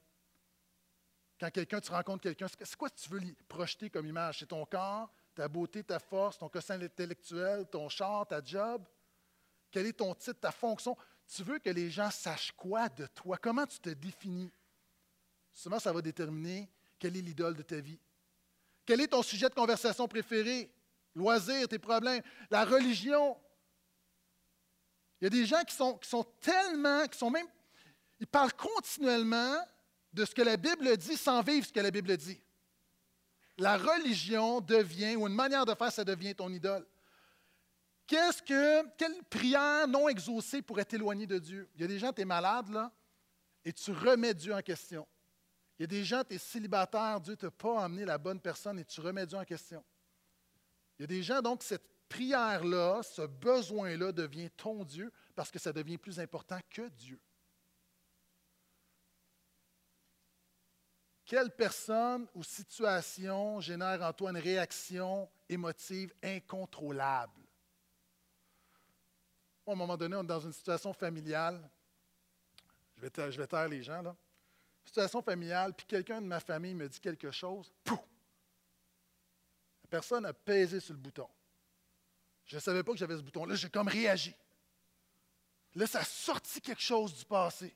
Quand 1.39 1.51
quelqu'un, 1.51 1.79
tu 1.79 1.91
rencontres 1.91 2.23
quelqu'un, 2.23 2.47
c'est 2.47 2.75
quoi 2.75 2.89
que 2.89 2.99
tu 2.99 3.09
veux 3.09 3.21
projeter 3.47 3.89
comme 3.89 4.07
image? 4.07 4.39
C'est 4.39 4.47
ton 4.47 4.65
corps, 4.65 5.11
ta 5.35 5.47
beauté, 5.47 5.83
ta 5.83 5.99
force, 5.99 6.37
ton 6.37 6.49
quotient 6.49 6.81
intellectuel, 6.81 7.67
ton 7.69 7.89
char, 7.89 8.25
ta 8.27 8.43
job? 8.43 8.83
Quel 9.69 9.85
est 9.85 9.93
ton 9.93 10.15
titre, 10.15 10.39
ta 10.39 10.51
fonction? 10.51 10.97
Tu 11.27 11.43
veux 11.43 11.59
que 11.59 11.69
les 11.69 11.91
gens 11.91 12.09
sachent 12.09 12.51
quoi 12.53 12.89
de 12.89 13.05
toi? 13.07 13.37
Comment 13.37 13.67
tu 13.67 13.79
te 13.79 13.89
définis? 13.89 14.51
Souvent, 15.53 15.79
ça 15.79 15.91
va 15.93 16.01
déterminer 16.01 16.69
quelle 16.97 17.15
est 17.17 17.21
l'idole 17.21 17.55
de 17.55 17.61
ta 17.61 17.79
vie. 17.79 17.99
Quel 18.85 19.01
est 19.01 19.07
ton 19.07 19.21
sujet 19.21 19.49
de 19.49 19.53
conversation 19.53 20.07
préféré? 20.07 20.71
Loisirs, 21.13 21.67
tes 21.67 21.79
problèmes, 21.79 22.23
la 22.49 22.63
religion. 22.63 23.37
Il 25.19 25.25
y 25.25 25.27
a 25.27 25.29
des 25.29 25.45
gens 25.45 25.63
qui 25.63 25.75
sont, 25.75 25.97
qui 25.97 26.09
sont 26.09 26.23
tellement, 26.39 27.05
qui 27.07 27.17
sont 27.17 27.29
même, 27.29 27.47
ils 28.19 28.27
parlent 28.27 28.53
continuellement 28.53 29.57
de 30.17 30.25
ce 30.25 30.33
que 30.33 30.41
la 30.41 30.57
Bible 30.57 30.97
dit 30.97 31.15
sans 31.15 31.41
vivre 31.41 31.65
ce 31.65 31.71
que 31.71 31.79
la 31.79 31.91
Bible 31.91 32.17
dit. 32.17 32.41
La 33.59 33.77
religion 33.77 34.61
devient, 34.61 35.15
ou 35.15 35.27
une 35.27 35.35
manière 35.35 35.65
de 35.65 35.75
faire, 35.75 35.91
ça 35.91 36.03
devient 36.03 36.33
ton 36.33 36.51
idole. 36.51 36.85
Qu'est-ce 38.07 38.41
que, 38.41 38.87
quelle 38.95 39.23
prière 39.25 39.87
non 39.87 40.09
exaucée 40.09 40.61
pourrait 40.63 40.85
t'éloigner 40.85 41.27
de 41.27 41.37
Dieu? 41.37 41.69
Il 41.75 41.81
y 41.81 41.83
a 41.83 41.87
des 41.87 41.99
gens, 41.99 42.11
tu 42.11 42.21
es 42.21 42.25
malade, 42.25 42.69
là, 42.69 42.91
et 43.63 43.71
tu 43.71 43.91
remets 43.91 44.33
Dieu 44.33 44.53
en 44.53 44.61
question. 44.61 45.07
Il 45.77 45.83
y 45.83 45.85
a 45.85 45.87
des 45.87 46.03
gens, 46.03 46.23
tu 46.23 46.35
es 46.35 46.39
célibataire, 46.39 47.21
Dieu 47.21 47.33
ne 47.33 47.35
t'a 47.35 47.51
pas 47.51 47.83
amené 47.83 48.03
la 48.03 48.17
bonne 48.17 48.39
personne 48.39 48.79
et 48.79 48.85
tu 48.85 49.01
remets 49.01 49.25
Dieu 49.27 49.37
en 49.37 49.45
question. 49.45 49.83
Il 50.97 51.03
y 51.03 51.05
a 51.05 51.07
des 51.07 51.21
gens, 51.21 51.41
donc, 51.41 51.61
cette 51.61 51.87
prière-là, 52.09 53.03
ce 53.03 53.21
besoin-là 53.21 54.11
devient 54.11 54.49
ton 54.57 54.83
Dieu 54.83 55.11
parce 55.35 55.51
que 55.51 55.59
ça 55.59 55.71
devient 55.71 55.99
plus 55.99 56.19
important 56.19 56.59
que 56.71 56.87
Dieu. 56.89 57.19
Quelle 61.27 61.51
personne 61.51 62.25
ou 62.33 62.41
situation 62.41 63.59
génère 63.59 64.01
en 64.01 64.13
toi 64.13 64.29
une 64.29 64.37
réaction 64.37 65.29
émotive 65.49 66.13
incontrôlable? 66.23 67.41
à 69.67 69.71
un 69.73 69.75
moment 69.75 69.97
donné, 69.97 70.15
on 70.15 70.23
est 70.23 70.27
dans 70.27 70.39
une 70.39 70.53
situation 70.53 70.93
familiale. 70.93 71.69
Je 72.95 73.01
vais, 73.01 73.09
taire, 73.47 73.67
les 73.67 73.83
gens, 73.83 74.01
là. 74.01 74.15
Situation 74.85 75.21
familiale, 75.21 75.73
puis 75.73 75.85
quelqu'un 75.85 76.21
de 76.21 76.27
ma 76.27 76.39
famille 76.39 76.73
me 76.73 76.87
dit 76.87 77.01
quelque 77.01 77.29
chose, 77.29 77.69
pouf! 77.83 77.99
La 79.83 79.89
personne 79.89 80.25
a 80.25 80.31
pesé 80.31 80.79
sur 80.79 80.93
le 80.93 80.99
bouton. 80.99 81.27
Je 82.45 82.55
ne 82.55 82.61
savais 82.61 82.83
pas 82.83 82.93
que 82.93 82.97
j'avais 82.97 83.17
ce 83.17 83.21
bouton. 83.21 83.43
Là, 83.43 83.55
j'ai 83.55 83.69
comme 83.69 83.89
réagi. 83.89 84.33
Là, 85.75 85.85
ça 85.85 85.99
a 85.99 86.05
sorti 86.05 86.61
quelque 86.61 86.81
chose 86.81 87.13
du 87.13 87.25
passé. 87.25 87.75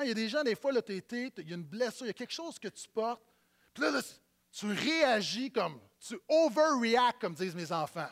Hein, 0.00 0.04
il 0.04 0.08
y 0.08 0.12
a 0.12 0.14
des 0.14 0.28
gens, 0.28 0.42
des 0.42 0.54
fois, 0.54 0.72
tu 0.80 0.94
été, 0.94 1.30
il 1.36 1.48
y 1.48 1.52
a 1.52 1.56
une 1.56 1.62
blessure, 1.62 2.06
il 2.06 2.08
y 2.08 2.10
a 2.10 2.14
quelque 2.14 2.32
chose 2.32 2.58
que 2.58 2.68
tu 2.68 2.88
portes. 2.88 3.22
Puis 3.74 3.82
là, 3.82 4.00
tu 4.50 4.66
réagis 4.66 5.52
comme, 5.52 5.78
tu 6.00 6.18
overreact, 6.26 7.20
comme 7.20 7.34
disent 7.34 7.54
mes 7.54 7.70
enfants. 7.70 8.08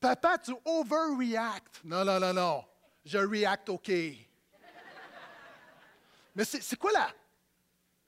Papa, 0.00 0.38
tu 0.38 0.54
overreact. 0.64 1.82
Non, 1.84 2.04
non, 2.04 2.18
non, 2.18 2.32
non. 2.32 2.64
Je 3.04 3.18
react 3.18 3.68
OK. 3.68 3.90
Mais 6.34 6.44
c'est 6.44 6.76
quoi 6.76 6.92
là? 6.92 7.12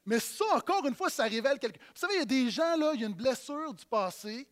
Mais 0.07 0.19
ça, 0.19 0.47
encore 0.55 0.87
une 0.87 0.95
fois, 0.95 1.11
ça 1.11 1.25
révèle 1.25 1.59
quelque. 1.59 1.79
Vous 1.79 1.93
savez, 1.95 2.15
il 2.15 2.19
y 2.21 2.23
a 2.23 2.27
des 2.27 2.51
gens, 2.51 2.77
là, 2.77 2.93
il 2.95 3.01
y 3.03 3.05
a 3.05 3.07
une 3.07 3.15
blessure 3.15 3.75
du 3.75 3.85
passé, 3.85 4.49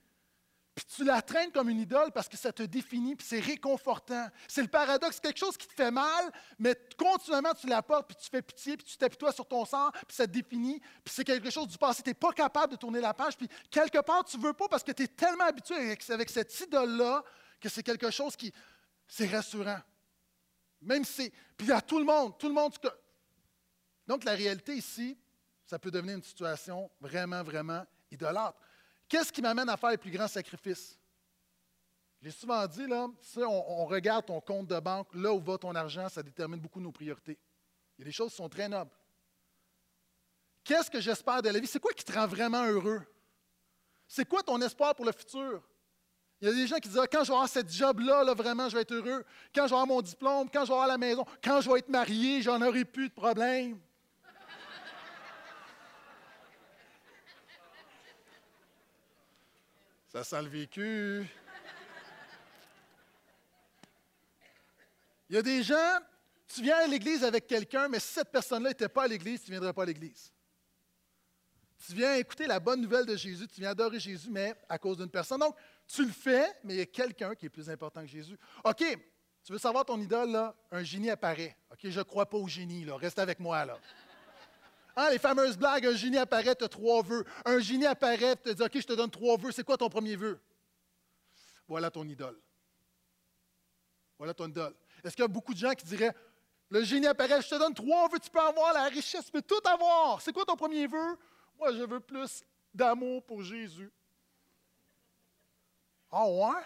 puis 0.74 0.86
tu 0.86 1.04
la 1.04 1.20
traînes 1.20 1.52
comme 1.52 1.68
une 1.68 1.80
idole 1.80 2.12
parce 2.12 2.28
que 2.28 2.36
ça 2.36 2.52
te 2.52 2.62
définit, 2.62 3.14
puis 3.14 3.26
c'est 3.26 3.40
réconfortant. 3.40 4.28
C'est 4.48 4.62
le 4.62 4.68
paradoxe, 4.68 5.20
quelque 5.20 5.38
chose 5.38 5.56
qui 5.56 5.66
te 5.66 5.74
fait 5.74 5.90
mal, 5.90 6.32
mais 6.58 6.74
continuellement 6.96 7.52
tu 7.52 7.66
la 7.66 7.82
portes, 7.82 8.08
puis 8.08 8.16
tu 8.16 8.30
fais 8.30 8.40
pitié, 8.40 8.76
puis 8.78 8.86
tu 8.86 8.96
t'appuies 8.96 9.32
sur 9.34 9.46
ton 9.46 9.66
sang, 9.66 9.90
puis 9.90 10.16
ça 10.16 10.26
te 10.26 10.32
définit, 10.32 10.80
puis 11.04 11.12
c'est 11.14 11.24
quelque 11.24 11.50
chose 11.50 11.68
du 11.68 11.76
passé. 11.76 12.02
Tu 12.02 12.10
n'es 12.10 12.14
pas 12.14 12.32
capable 12.32 12.72
de 12.72 12.78
tourner 12.78 13.00
la 13.00 13.12
page, 13.12 13.36
puis 13.36 13.48
quelque 13.70 13.98
part 13.98 14.24
tu 14.24 14.38
ne 14.38 14.42
veux 14.42 14.54
pas 14.54 14.68
parce 14.68 14.82
que 14.82 14.92
tu 14.92 15.02
es 15.02 15.08
tellement 15.08 15.44
habitué 15.44 15.76
avec, 15.76 16.08
avec 16.08 16.30
cette 16.30 16.58
idole-là 16.60 17.22
que 17.60 17.68
c'est 17.68 17.82
quelque 17.82 18.10
chose 18.10 18.34
qui, 18.34 18.52
c'est 19.06 19.26
rassurant. 19.26 19.80
Même 20.80 21.04
si 21.04 21.12
c'est, 21.12 21.32
puis 21.56 21.70
à 21.70 21.82
tout 21.82 21.98
le 21.98 22.04
monde, 22.04 22.36
tout 22.38 22.48
le 22.48 22.54
monde. 22.54 22.72
Donc 24.06 24.24
la 24.24 24.32
réalité 24.32 24.74
ici, 24.74 25.18
ça 25.66 25.78
peut 25.78 25.90
devenir 25.90 26.16
une 26.16 26.22
situation 26.22 26.90
vraiment, 27.00 27.42
vraiment 27.42 27.84
idolâtre. 28.10 28.58
Qu'est-ce 29.08 29.32
qui 29.32 29.42
m'amène 29.42 29.68
à 29.68 29.76
faire 29.76 29.90
les 29.90 29.98
plus 29.98 30.10
grands 30.10 30.28
sacrifices? 30.28 30.98
J'ai 32.22 32.30
souvent 32.30 32.66
dit, 32.66 32.86
là, 32.86 33.08
si 33.20 33.40
on, 33.40 33.84
regarde 33.86 34.26
ton 34.26 34.40
compte 34.40 34.68
de 34.68 34.78
banque, 34.78 35.08
là 35.14 35.32
où 35.32 35.40
va 35.40 35.58
ton 35.58 35.74
argent, 35.74 36.08
ça 36.08 36.22
détermine 36.22 36.60
beaucoup 36.60 36.80
nos 36.80 36.92
priorités. 36.92 37.36
Il 37.98 38.02
y 38.02 38.04
a 38.04 38.06
des 38.06 38.12
choses 38.12 38.30
qui 38.30 38.36
sont 38.36 38.48
très 38.48 38.68
nobles. 38.68 38.92
Qu'est-ce 40.62 40.88
que 40.88 41.00
j'espère 41.00 41.42
de 41.42 41.48
la 41.48 41.58
vie? 41.58 41.66
C'est 41.66 41.80
quoi 41.80 41.92
qui 41.92 42.04
te 42.04 42.12
rend 42.12 42.28
vraiment 42.28 42.64
heureux? 42.64 43.02
C'est 44.06 44.24
quoi 44.24 44.42
ton 44.42 44.60
espoir 44.60 44.94
pour 44.94 45.04
le 45.04 45.12
futur? 45.12 45.62
Il 46.40 46.48
y 46.48 46.50
a 46.50 46.54
des 46.54 46.66
gens 46.66 46.76
qui 46.76 46.88
disent 46.88 46.98
ah, 46.98 47.06
quand 47.06 47.24
je 47.24 47.28
vais 47.28 47.34
avoir 47.34 47.48
cette 47.48 47.72
job-là, 47.72 48.22
là, 48.22 48.34
vraiment, 48.34 48.68
je 48.68 48.76
vais 48.76 48.82
être 48.82 48.92
heureux. 48.92 49.24
Quand 49.54 49.64
je 49.64 49.70
vais 49.70 49.74
avoir 49.74 49.86
mon 49.86 50.02
diplôme, 50.02 50.48
quand 50.48 50.62
je 50.64 50.68
vais 50.68 50.74
avoir 50.74 50.88
la 50.88 50.98
maison, 50.98 51.24
quand 51.42 51.60
je 51.60 51.70
vais 51.70 51.80
être 51.80 51.88
marié, 51.88 52.42
j'en 52.42 52.60
aurai 52.62 52.84
plus 52.84 53.08
de 53.08 53.14
problème. 53.14 53.80
Ça 60.12 60.22
sent 60.22 60.42
le 60.42 60.48
vécu. 60.48 61.26
Il 65.30 65.36
y 65.36 65.38
a 65.38 65.42
des 65.42 65.62
gens, 65.62 65.98
tu 66.46 66.60
viens 66.60 66.76
à 66.76 66.86
l'église 66.86 67.24
avec 67.24 67.46
quelqu'un, 67.46 67.88
mais 67.88 67.98
si 67.98 68.12
cette 68.12 68.30
personne-là 68.30 68.68
n'était 68.68 68.90
pas 68.90 69.04
à 69.04 69.08
l'église, 69.08 69.42
tu 69.42 69.50
ne 69.50 69.54
viendrais 69.54 69.72
pas 69.72 69.84
à 69.84 69.86
l'église. 69.86 70.30
Tu 71.86 71.94
viens 71.94 72.14
écouter 72.16 72.46
la 72.46 72.60
bonne 72.60 72.82
nouvelle 72.82 73.06
de 73.06 73.16
Jésus, 73.16 73.48
tu 73.48 73.62
viens 73.62 73.70
adorer 73.70 73.98
Jésus, 73.98 74.28
mais 74.30 74.54
à 74.68 74.76
cause 74.76 74.98
d'une 74.98 75.08
personne. 75.08 75.40
Donc, 75.40 75.56
tu 75.88 76.04
le 76.04 76.12
fais, 76.12 76.46
mais 76.62 76.74
il 76.74 76.78
y 76.80 76.82
a 76.82 76.86
quelqu'un 76.86 77.34
qui 77.34 77.46
est 77.46 77.50
plus 77.50 77.70
important 77.70 78.02
que 78.02 78.06
Jésus. 78.08 78.38
OK, 78.64 78.84
tu 79.42 79.52
veux 79.52 79.58
savoir 79.58 79.86
ton 79.86 79.98
idole, 79.98 80.30
là? 80.30 80.54
Un 80.70 80.82
génie 80.82 81.08
apparaît. 81.08 81.56
OK, 81.70 81.78
je 81.84 81.98
ne 81.98 82.04
crois 82.04 82.28
pas 82.28 82.36
au 82.36 82.48
génie, 82.48 82.84
là. 82.84 82.96
Reste 82.98 83.18
avec 83.18 83.40
moi, 83.40 83.64
là. 83.64 83.78
Hein, 84.94 85.10
les 85.10 85.18
fameuses 85.18 85.56
blagues, 85.56 85.86
un 85.86 85.94
génie 85.94 86.18
apparaît, 86.18 86.54
tu 86.54 86.64
as 86.64 86.68
trois 86.68 87.02
vœux. 87.02 87.24
Un 87.44 87.58
génie 87.60 87.86
apparaît, 87.86 88.36
tu 88.36 88.42
te 88.42 88.50
dis, 88.50 88.62
OK, 88.62 88.72
je 88.74 88.86
te 88.86 88.92
donne 88.92 89.10
trois 89.10 89.36
vœux. 89.36 89.52
C'est 89.52 89.64
quoi 89.64 89.76
ton 89.76 89.88
premier 89.88 90.16
vœu? 90.16 90.38
Voilà 91.66 91.90
ton 91.90 92.06
idole. 92.06 92.38
Voilà 94.18 94.34
ton 94.34 94.48
idole. 94.48 94.74
Est-ce 95.02 95.16
qu'il 95.16 95.22
y 95.22 95.24
a 95.24 95.28
beaucoup 95.28 95.54
de 95.54 95.58
gens 95.58 95.72
qui 95.72 95.86
diraient, 95.86 96.14
le 96.68 96.84
génie 96.84 97.06
apparaît, 97.06 97.40
je 97.40 97.48
te 97.48 97.54
donne 97.54 97.74
trois 97.74 98.08
vœux, 98.08 98.18
tu 98.18 98.30
peux 98.30 98.40
avoir 98.40 98.72
la 98.74 98.84
richesse, 98.84 99.26
tu 99.26 99.32
peux 99.32 99.42
tout 99.42 99.60
avoir. 99.64 100.20
C'est 100.20 100.32
quoi 100.32 100.44
ton 100.44 100.56
premier 100.56 100.86
vœu? 100.86 101.18
Moi, 101.58 101.72
je 101.72 101.82
veux 101.82 102.00
plus 102.00 102.42
d'amour 102.74 103.24
pour 103.24 103.42
Jésus. 103.42 103.90
Ah 106.10 106.24
oh, 106.26 106.46
ouais? 106.46 106.62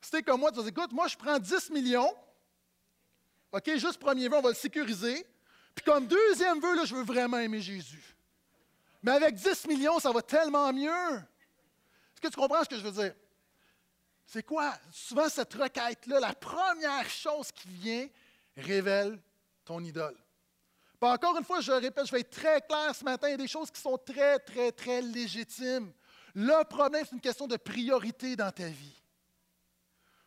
C'était 0.00 0.22
comme 0.22 0.40
moi, 0.40 0.52
tu 0.52 0.62
dis, 0.62 0.68
écoute, 0.68 0.92
moi, 0.92 1.08
je 1.08 1.16
prends 1.16 1.38
10 1.38 1.70
millions. 1.70 2.14
OK, 3.52 3.70
juste 3.76 3.98
premier 3.98 4.28
vœu, 4.28 4.36
on 4.38 4.42
va 4.42 4.50
le 4.50 4.54
sécuriser. 4.54 5.26
Puis 5.78 5.84
comme 5.84 6.08
deuxième 6.08 6.58
vœu, 6.58 6.74
là, 6.74 6.84
je 6.84 6.92
veux 6.92 7.04
vraiment 7.04 7.38
aimer 7.38 7.60
Jésus. 7.60 8.02
Mais 9.00 9.12
avec 9.12 9.36
10 9.36 9.68
millions, 9.68 10.00
ça 10.00 10.10
va 10.10 10.20
tellement 10.22 10.72
mieux. 10.72 10.90
Est-ce 10.90 12.20
que 12.20 12.26
tu 12.26 12.34
comprends 12.34 12.64
ce 12.64 12.68
que 12.68 12.76
je 12.76 12.82
veux 12.82 12.90
dire? 12.90 13.14
C'est 14.26 14.42
quoi? 14.42 14.74
Souvent, 14.90 15.28
cette 15.28 15.54
requête-là, 15.54 16.18
la 16.18 16.34
première 16.34 17.08
chose 17.08 17.52
qui 17.52 17.68
vient, 17.68 18.08
révèle 18.56 19.20
ton 19.64 19.78
idole. 19.84 20.16
Puis 21.00 21.08
encore 21.08 21.38
une 21.38 21.44
fois, 21.44 21.60
je 21.60 21.70
répète, 21.70 22.06
je 22.06 22.10
vais 22.10 22.20
être 22.22 22.30
très 22.30 22.60
clair 22.60 22.92
ce 22.92 23.04
matin, 23.04 23.28
il 23.28 23.30
y 23.30 23.34
a 23.34 23.36
des 23.36 23.46
choses 23.46 23.70
qui 23.70 23.80
sont 23.80 23.98
très, 23.98 24.40
très, 24.40 24.72
très 24.72 25.00
légitimes. 25.00 25.92
Le 26.34 26.64
problème, 26.64 27.04
c'est 27.04 27.14
une 27.14 27.20
question 27.20 27.46
de 27.46 27.56
priorité 27.56 28.34
dans 28.34 28.50
ta 28.50 28.66
vie. 28.66 29.00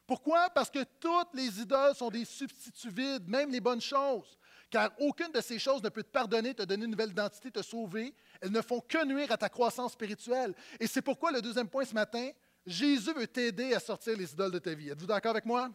Pourquoi? 0.08 0.50
Parce 0.50 0.70
que 0.70 0.86
toutes 0.98 1.34
les 1.34 1.60
idoles 1.60 1.94
sont 1.94 2.10
des 2.10 2.24
substituts 2.24 2.90
vides, 2.90 3.28
même 3.28 3.52
les 3.52 3.60
bonnes 3.60 3.82
choses 3.82 4.38
car 4.72 4.92
aucune 5.00 5.32
de 5.34 5.42
ces 5.42 5.60
choses 5.60 5.84
ne 5.84 5.90
peut 5.90 6.02
te 6.02 6.10
pardonner, 6.10 6.56
te 6.56 6.64
donner 6.64 6.86
une 6.86 6.92
nouvelle 6.92 7.12
identité, 7.12 7.52
te 7.52 7.62
sauver. 7.62 8.16
Elles 8.40 8.52
ne 8.52 8.62
font 8.62 8.80
que 8.80 9.06
nuire 9.06 9.30
à 9.32 9.38
ta 9.38 9.50
croissance 9.50 9.92
spirituelle. 9.92 10.56
Et 10.80 10.88
c'est 10.88 11.02
pourquoi 11.02 11.32
le 11.32 11.42
deuxième 11.42 11.68
point 11.68 11.84
ce 11.84 11.94
matin, 11.94 12.32
Jésus 12.66 13.14
veut 13.14 13.28
t'aider 13.28 13.74
à 13.74 13.80
sortir 13.80 14.18
les 14.18 14.32
idoles 14.32 14.52
de 14.52 14.60
ta 14.60 14.74
vie. 14.74 14.90
Êtes-vous 14.90 15.06
d'accord 15.08 15.32
avec 15.32 15.46
moi? 15.46 15.70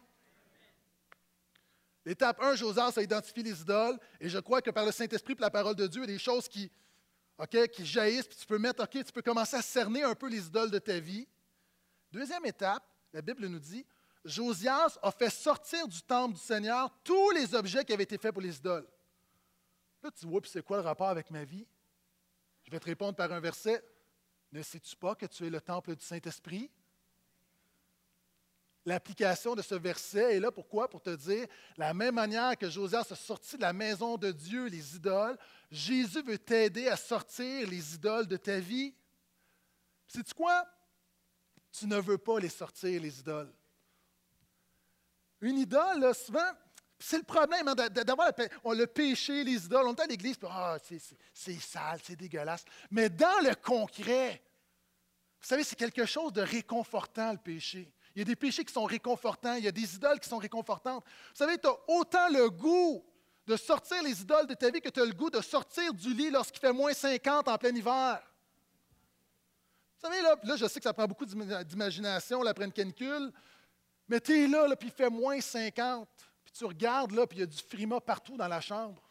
L'étape 2.07 2.41
1, 2.41 2.55
Josas 2.55 2.93
a 2.97 3.03
identifié 3.03 3.43
les 3.43 3.61
idoles, 3.61 3.99
et 4.21 4.29
je 4.29 4.39
crois 4.39 4.63
que 4.63 4.71
par 4.71 4.87
le 4.87 4.93
Saint-Esprit 4.93 5.35
et 5.37 5.41
la 5.41 5.51
parole 5.51 5.75
de 5.75 5.87
Dieu, 5.87 6.03
il 6.05 6.09
y 6.09 6.13
a 6.13 6.17
des 6.17 6.23
choses 6.23 6.49
qui, 6.49 6.71
qui 7.73 7.85
jaillissent, 7.85 8.29
puis 8.29 8.39
tu 8.39 8.47
peux 8.47 8.59
mettre, 8.59 8.83
OK, 8.83 9.05
tu 9.05 9.13
peux 9.13 9.23
commencer 9.23 9.57
à 9.57 9.63
cerner 9.63 10.05
un 10.05 10.15
peu 10.15 10.29
les 10.29 10.47
idoles 10.47 10.71
de 10.71 10.79
ta 10.79 10.99
vie. 11.01 11.27
Deuxième 12.13 12.47
étape, 12.47 12.85
la 13.13 13.21
Bible 13.21 13.47
nous 13.47 13.59
dit, 13.59 13.85
Josias 14.27 14.99
a 15.03 15.11
fait 15.11 15.31
sortir 15.31 15.87
du 15.87 16.03
temple 16.03 16.35
du 16.35 16.41
Seigneur 16.41 16.91
tous 17.05 17.31
les 17.31 17.55
objets 17.55 17.85
qui 17.85 17.93
avaient 17.93 18.03
été 18.03 18.19
faits 18.19 18.33
pour 18.33 18.43
les 18.43 18.57
idoles. 18.57 18.87
Là, 20.03 20.11
tu 20.11 20.27
vois, 20.27 20.41
puis 20.41 20.51
c'est 20.51 20.63
quoi 20.63 20.79
le 20.79 20.83
rapport 20.83 21.09
avec 21.09 21.31
ma 21.31 21.45
vie? 21.45 21.67
Je 22.65 22.71
vais 22.71 22.81
te 22.81 22.85
répondre 22.87 23.15
par 23.15 23.31
un 23.33 23.41
verset. 23.41 23.83
Ne 24.53 24.63
sais-tu 24.63 24.97
pas 24.97 25.15
que 25.15 25.27
tu 25.27 25.47
es 25.47 25.51
le 25.51 25.61
temple 25.61 25.95
du 25.95 26.05
Saint-Esprit? 26.05 26.71
L'application 28.85 29.57
de 29.57 29.63
ce 29.63 29.75
verset 29.75 30.37
est 30.37 30.41
là 30.41 30.53
pourquoi? 30.53 30.89
Pour 30.89 31.03
te 31.03 31.11
dire, 31.11 31.47
la 31.77 31.93
même 31.93 32.15
manière 32.15 32.57
que 32.57 32.71
Josias 32.71 33.07
a 33.11 33.17
sorti 33.17 33.57
de 33.57 33.63
la 33.63 33.73
maison 33.73 34.17
de 34.17 34.31
Dieu 34.31 34.67
les 34.67 34.95
idoles, 34.95 35.37
Jésus 35.71 36.23
veut 36.23 36.39
t'aider 36.39 36.89
à 36.89 36.97
sortir 36.97 37.69
les 37.69 37.95
idoles 37.95 38.29
de 38.29 38.37
ta 38.37 38.61
vie. 38.61 38.95
Sais-tu 40.07 40.35
quoi? 40.35 40.65
Tu 41.73 41.87
ne 41.87 41.99
veux 41.99 42.19
pas 42.19 42.39
les 42.39 42.49
sortir, 42.49 43.01
les 43.01 43.19
idoles. 43.19 43.53
Une 45.41 45.59
idole, 45.59 46.15
souvent, 46.15 46.51
c'est 46.99 47.19
le 47.19 47.25
problème 47.25 47.69
hein, 47.69 47.75
d'avoir 47.75 48.31
le, 48.65 48.87
péché, 48.87 49.45
les 49.45 49.67
idoles. 49.67 49.87
On 49.87 49.95
est 49.95 50.01
à 50.01 50.07
l'église, 50.07 50.37
ah, 50.49 50.79
c'est 51.35 51.61
sale, 51.61 52.01
c'est 52.03 52.17
dégueulasse. 52.17 52.65
Mais 52.91 53.09
dans 53.09 53.41
le 53.43 53.55
concret, 53.55 54.43
vous 55.41 55.47
savez, 55.47 55.63
c'est 55.63 55.77
quelque 55.77 56.07
chose 56.07 56.33
de 56.33 56.41
réconfortant, 56.41 57.33
le 57.33 57.39
péché. 57.39 57.93
Il 58.15 58.21
y 58.21 58.23
a 58.23 58.25
des 58.25 58.37
péchés 58.37 58.65
qui 58.65 58.73
sont 58.73 58.85
réconfortants, 58.85 59.55
il 59.55 59.65
y 59.65 59.69
a 59.69 59.73
des 59.73 59.95
idoles 59.95 60.19
qui 60.19 60.29
sont 60.29 60.39
réconfortantes. 60.39 61.05
Vous 61.05 61.37
savez, 61.37 61.59
tu 61.59 61.69
as 61.69 61.77
autant 61.89 62.29
le 62.31 62.49
goût 62.49 63.05
de 63.47 63.57
sortir 63.57 64.03
les 64.03 64.23
idoles 64.23 64.47
de 64.47 64.55
ta 64.55 64.71
vie 64.71 64.81
que 64.81 64.89
tu 64.89 65.01
as 65.01 65.05
le 65.05 65.13
goût 65.13 65.31
de 65.31 65.41
sortir 65.43 65.93
du 65.93 66.15
lit 66.15 66.31
lorsqu'il 66.31 66.61
fait 66.61 66.73
moins 66.73 66.95
50 66.95 67.47
en 67.47 67.59
plein 67.59 67.75
hiver. 67.75 68.21
Vous 69.95 70.09
savez, 70.09 70.23
là, 70.23 70.35
là, 70.43 70.57
je 70.57 70.67
sais 70.67 70.81
que 70.81 70.85
ça 70.85 70.93
prend 70.93 71.07
beaucoup 71.07 71.27
d'imagination 71.27 72.45
après 72.45 72.65
une 72.65 72.73
canicule, 72.73 73.33
mais 74.09 74.21
tu 74.21 74.45
es 74.45 74.47
là, 74.47 74.75
puis 74.77 74.89
il 74.89 74.95
fait 74.95 75.11
moins 75.11 75.41
50, 75.41 76.09
puis 76.45 76.53
tu 76.53 76.65
regardes, 76.65 77.13
là, 77.13 77.27
puis 77.27 77.39
il 77.39 77.41
y 77.41 77.45
a 77.45 77.47
du 77.47 77.59
frima 77.59 78.01
partout 78.01 78.37
dans 78.37 78.49
la 78.49 78.61
chambre. 78.61 79.03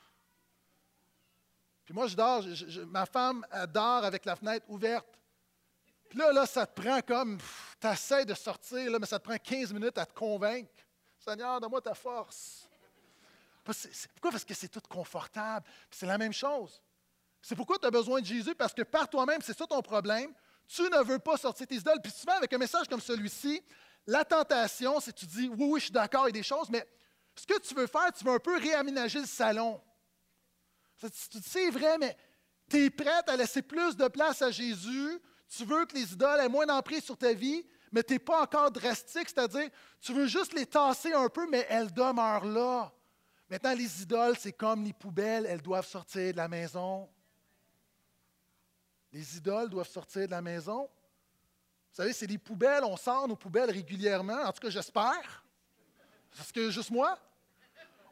Puis 1.86 1.93
moi, 1.93 2.08
je 2.08 2.15
dors, 2.15 2.43
ma 2.88 3.05
femme 3.05 3.45
elle 3.51 3.67
dort 3.67 4.03
avec 4.03 4.25
la 4.25 4.36
fenêtre 4.36 4.65
ouverte. 4.69 5.08
Puis 6.10 6.19
là, 6.19 6.31
là, 6.31 6.45
ça 6.45 6.65
te 6.65 6.81
prend 6.81 7.01
comme, 7.01 7.38
tu 7.79 7.88
essaies 7.88 8.25
de 8.25 8.34
sortir, 8.34 8.89
là, 8.89 8.99
mais 8.99 9.05
ça 9.05 9.19
te 9.19 9.23
prend 9.23 9.38
15 9.38 9.73
minutes 9.73 9.97
à 9.97 10.05
te 10.05 10.13
convaincre. 10.13 10.71
Seigneur, 11.17 11.60
donne-moi 11.60 11.81
ta 11.81 11.93
force. 11.93 12.67
Pourquoi? 13.63 14.31
Parce 14.31 14.45
que 14.45 14.53
c'est 14.53 14.67
tout 14.67 14.81
confortable. 14.88 15.65
C'est 15.89 16.05
la 16.05 16.17
même 16.17 16.34
chose. 16.34 16.81
C'est 17.41 17.55
pourquoi 17.55 17.77
tu 17.79 17.86
as 17.86 17.91
besoin 17.91 18.21
de 18.21 18.25
Jésus, 18.25 18.55
parce 18.55 18.73
que 18.73 18.84
par 18.84 19.10
toi-même, 19.10 19.41
c'est 19.41 19.58
ça 19.58 19.65
ton 19.65 19.81
problème. 19.81 20.34
Tu 20.67 20.81
ne 20.84 21.03
veux 21.03 21.19
pas 21.19 21.38
sortir 21.38 21.67
tes 21.67 21.75
idoles. 21.75 22.01
Puis 22.01 22.12
souvent, 22.12 22.34
avec 22.34 22.51
un 22.53 22.58
message 22.58 22.88
comme 22.88 23.01
celui-ci, 23.01 23.62
la 24.07 24.23
tentation, 24.23 24.99
c'est 24.99 25.13
que 25.13 25.19
tu 25.19 25.25
dis, 25.25 25.49
oui, 25.49 25.67
oui, 25.71 25.79
je 25.79 25.85
suis 25.85 25.93
d'accord, 25.93 26.25
il 26.25 26.35
y 26.35 26.37
a 26.37 26.41
des 26.41 26.43
choses, 26.43 26.69
mais 26.69 26.87
Ce 27.35 27.45
que 27.45 27.59
tu 27.59 27.73
veux 27.73 27.87
faire, 27.87 28.13
tu 28.13 28.23
veux 28.23 28.31
un 28.31 28.39
peu 28.39 28.57
réaménager 28.57 29.19
le 29.19 29.25
salon. 29.25 29.81
C'est 31.43 31.69
vrai, 31.69 31.97
mais 31.97 32.15
tu 32.69 32.85
es 32.85 32.89
prête 32.89 33.27
à 33.27 33.35
laisser 33.35 33.61
plus 33.61 33.97
de 33.97 34.07
place 34.07 34.41
à 34.41 34.51
Jésus. 34.51 35.19
Tu 35.49 35.65
veux 35.65 35.85
que 35.85 35.95
les 35.95 36.13
idoles 36.13 36.39
aient 36.39 36.49
moins 36.49 36.65
d'emprise 36.65 37.03
sur 37.03 37.17
ta 37.17 37.33
vie, 37.33 37.65
mais 37.91 38.03
tu 38.03 38.13
n'es 38.13 38.19
pas 38.19 38.41
encore 38.41 38.71
drastique, 38.71 39.29
c'est-à-dire, 39.29 39.69
tu 39.99 40.13
veux 40.13 40.27
juste 40.27 40.53
les 40.53 40.65
tasser 40.65 41.13
un 41.13 41.29
peu, 41.29 41.47
mais 41.49 41.65
elles 41.69 41.93
demeurent 41.93 42.45
là. 42.45 42.93
Maintenant, 43.49 43.73
les 43.73 44.01
idoles, 44.01 44.37
c'est 44.39 44.53
comme 44.53 44.83
les 44.83 44.93
poubelles, 44.93 45.45
elles 45.45 45.61
doivent 45.61 45.87
sortir 45.87 46.31
de 46.31 46.37
la 46.37 46.47
maison. 46.47 47.09
Les 49.11 49.37
idoles 49.37 49.69
doivent 49.69 49.89
sortir 49.89 50.25
de 50.25 50.31
la 50.31 50.41
maison. 50.41 50.89
Vous 51.95 52.01
savez, 52.01 52.12
c'est 52.12 52.27
des 52.27 52.38
poubelles, 52.38 52.84
on 52.84 52.97
sort 52.97 53.25
nos 53.25 53.38
poubelles 53.38 53.71
régulièrement, 53.71 54.41
en 54.43 54.51
tout 54.51 54.60
cas 54.60 54.69
j'espère. 54.69 55.45
Est-ce 56.38 56.51
que 56.51 56.69
juste 56.69 56.91
moi? 56.91 57.17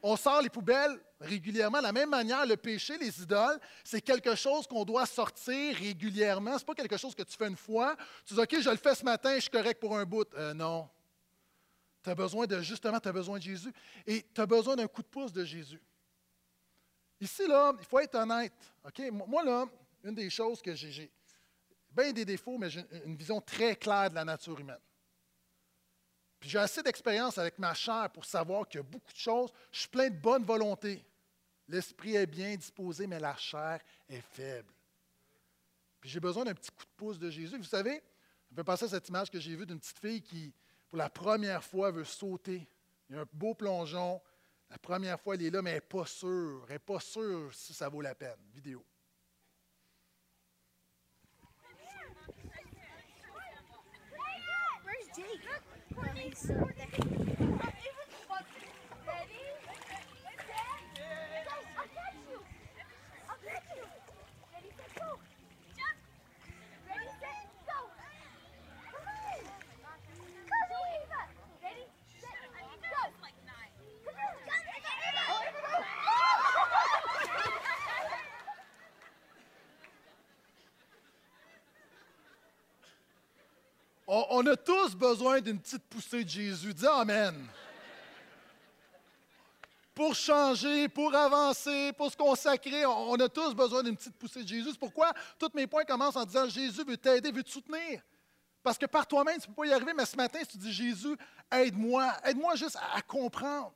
On 0.01 0.15
sort 0.15 0.41
les 0.41 0.47
poubelles 0.49 0.97
régulièrement. 1.19 1.79
De 1.79 1.83
la 1.83 1.91
même 1.91 2.09
manière, 2.09 2.45
le 2.45 2.55
péché, 2.55 2.97
les 2.97 3.21
idoles, 3.21 3.59
c'est 3.83 3.99
quelque 3.99 4.35
chose 4.35 4.67
qu'on 4.67 4.85
doit 4.85 5.05
sortir 5.05 5.75
régulièrement. 5.75 6.53
Ce 6.53 6.59
n'est 6.59 6.65
pas 6.65 6.75
quelque 6.75 6.95
chose 6.95 7.13
que 7.13 7.23
tu 7.23 7.35
fais 7.35 7.49
une 7.49 7.57
fois. 7.57 7.97
Tu 8.25 8.33
dis, 8.33 8.39
OK, 8.39 8.55
je 8.61 8.69
le 8.69 8.77
fais 8.77 8.95
ce 8.95 9.03
matin, 9.03 9.35
je 9.35 9.41
suis 9.41 9.49
correct 9.49 9.81
pour 9.81 9.97
un 9.97 10.05
bout. 10.05 10.33
Euh, 10.35 10.53
non. 10.53 10.89
Tu 12.01 12.09
as 12.09 12.15
besoin 12.15 12.47
de, 12.47 12.61
justement, 12.61 13.01
tu 13.01 13.09
as 13.09 13.13
besoin 13.13 13.37
de 13.37 13.43
Jésus. 13.43 13.73
Et 14.07 14.25
tu 14.33 14.39
as 14.39 14.45
besoin 14.45 14.77
d'un 14.77 14.87
coup 14.87 15.01
de 15.01 15.07
pouce 15.07 15.33
de 15.33 15.43
Jésus. 15.43 15.81
Ici, 17.19 17.45
là, 17.47 17.73
il 17.77 17.85
faut 17.85 17.99
être 17.99 18.15
honnête. 18.15 18.53
OK? 18.85 19.11
Moi, 19.11 19.43
là, 19.43 19.65
une 20.05 20.15
des 20.15 20.29
choses 20.29 20.61
que 20.61 20.73
j'ai, 20.73 21.11
bien 21.95 22.11
des 22.11 22.25
défauts, 22.25 22.57
mais 22.57 22.69
j'ai 22.69 22.85
une 23.05 23.15
vision 23.15 23.41
très 23.41 23.75
claire 23.75 24.09
de 24.09 24.15
la 24.15 24.25
nature 24.25 24.59
humaine. 24.59 24.79
Puis 26.39 26.49
j'ai 26.49 26.59
assez 26.59 26.83
d'expérience 26.83 27.37
avec 27.37 27.57
ma 27.57 27.73
chair 27.73 28.09
pour 28.11 28.25
savoir 28.25 28.67
qu'il 28.67 28.79
y 28.79 28.83
a 28.83 28.83
beaucoup 28.83 29.11
de 29.13 29.17
choses. 29.17 29.51
Je 29.71 29.79
suis 29.79 29.87
plein 29.89 30.09
de 30.09 30.15
bonne 30.17 30.43
volonté. 30.43 31.03
L'esprit 31.69 32.15
est 32.15 32.25
bien 32.25 32.55
disposé, 32.55 33.07
mais 33.07 33.19
la 33.19 33.35
chair 33.37 33.79
est 34.09 34.21
faible. 34.21 34.73
Puis 36.01 36.09
j'ai 36.09 36.19
besoin 36.19 36.43
d'un 36.43 36.53
petit 36.53 36.69
coup 36.71 36.83
de 36.83 36.91
pouce 36.97 37.17
de 37.17 37.29
Jésus. 37.29 37.57
Vous 37.57 37.63
savez, 37.63 38.03
je 38.51 38.57
vais 38.57 38.63
passer 38.65 38.85
à 38.85 38.89
cette 38.89 39.07
image 39.07 39.31
que 39.31 39.39
j'ai 39.39 39.55
vue 39.55 39.65
d'une 39.65 39.79
petite 39.79 39.99
fille 39.99 40.21
qui, 40.21 40.53
pour 40.89 40.97
la 40.97 41.09
première 41.09 41.63
fois, 41.63 41.91
veut 41.91 42.03
sauter. 42.03 42.67
Il 43.09 43.15
y 43.15 43.19
a 43.19 43.21
un 43.21 43.27
beau 43.31 43.53
plongeon. 43.53 44.21
La 44.69 44.77
première 44.77 45.19
fois, 45.21 45.35
elle 45.35 45.43
est 45.43 45.49
là, 45.49 45.61
mais 45.61 45.69
elle 45.69 45.77
n'est 45.77 45.81
pas 45.81 46.05
sûre. 46.05 46.65
Elle 46.67 46.73
n'est 46.73 46.79
pas 46.79 46.99
sûre 46.99 47.53
si 47.53 47.73
ça 47.73 47.87
vaut 47.87 48.01
la 48.01 48.15
peine. 48.15 48.35
Vidéo. 48.53 48.83
Well, 56.03 56.11
he's 56.17 56.37
still 56.37 56.69
there. 56.77 57.72
On, 84.15 84.45
a 84.45 84.55
tous 84.55 84.93
besoin 84.93 85.41
d'une 85.41 85.59
petite 85.59 85.85
poussée 85.85 86.23
de 86.23 86.29
Jésus. 86.29 86.71
Dis 86.71 86.85
Amen. 86.85 87.47
Pour 89.95 90.13
changer, 90.13 90.87
pour 90.87 91.15
avancer, 91.15 91.91
pour 91.93 92.11
se 92.11 92.17
consacrer, 92.17 92.85
on, 92.85 93.15
a 93.15 93.27
tous 93.27 93.55
besoin 93.55 93.81
d'une 93.81 93.95
petite 93.95 94.15
poussée 94.15 94.43
de 94.43 94.47
Jésus. 94.47 94.73
Pourquoi 94.79 95.11
tous 95.39 95.49
mes 95.55 95.65
points 95.65 95.83
commencent 95.83 96.15
en 96.15 96.25
disant 96.25 96.47
Jésus 96.47 96.83
veut 96.83 96.97
t'aider, 96.97 97.31
veut 97.31 97.41
te 97.41 97.49
soutenir? 97.49 98.03
Parce 98.61 98.77
que 98.77 98.85
par 98.85 99.07
toi-même, 99.07 99.39
tu 99.39 99.49
ne 99.49 99.55
peux 99.55 99.63
pas 99.63 99.67
y 99.67 99.73
arriver, 99.73 99.93
mais 99.95 100.05
ce 100.05 100.15
matin, 100.15 100.39
si 100.41 100.47
tu 100.47 100.57
dis 100.57 100.73
Jésus, 100.73 101.17
aide-moi, 101.51 102.13
aide-moi 102.23 102.55
juste 102.55 102.77
à, 102.93 103.01
comprendre. 103.01 103.73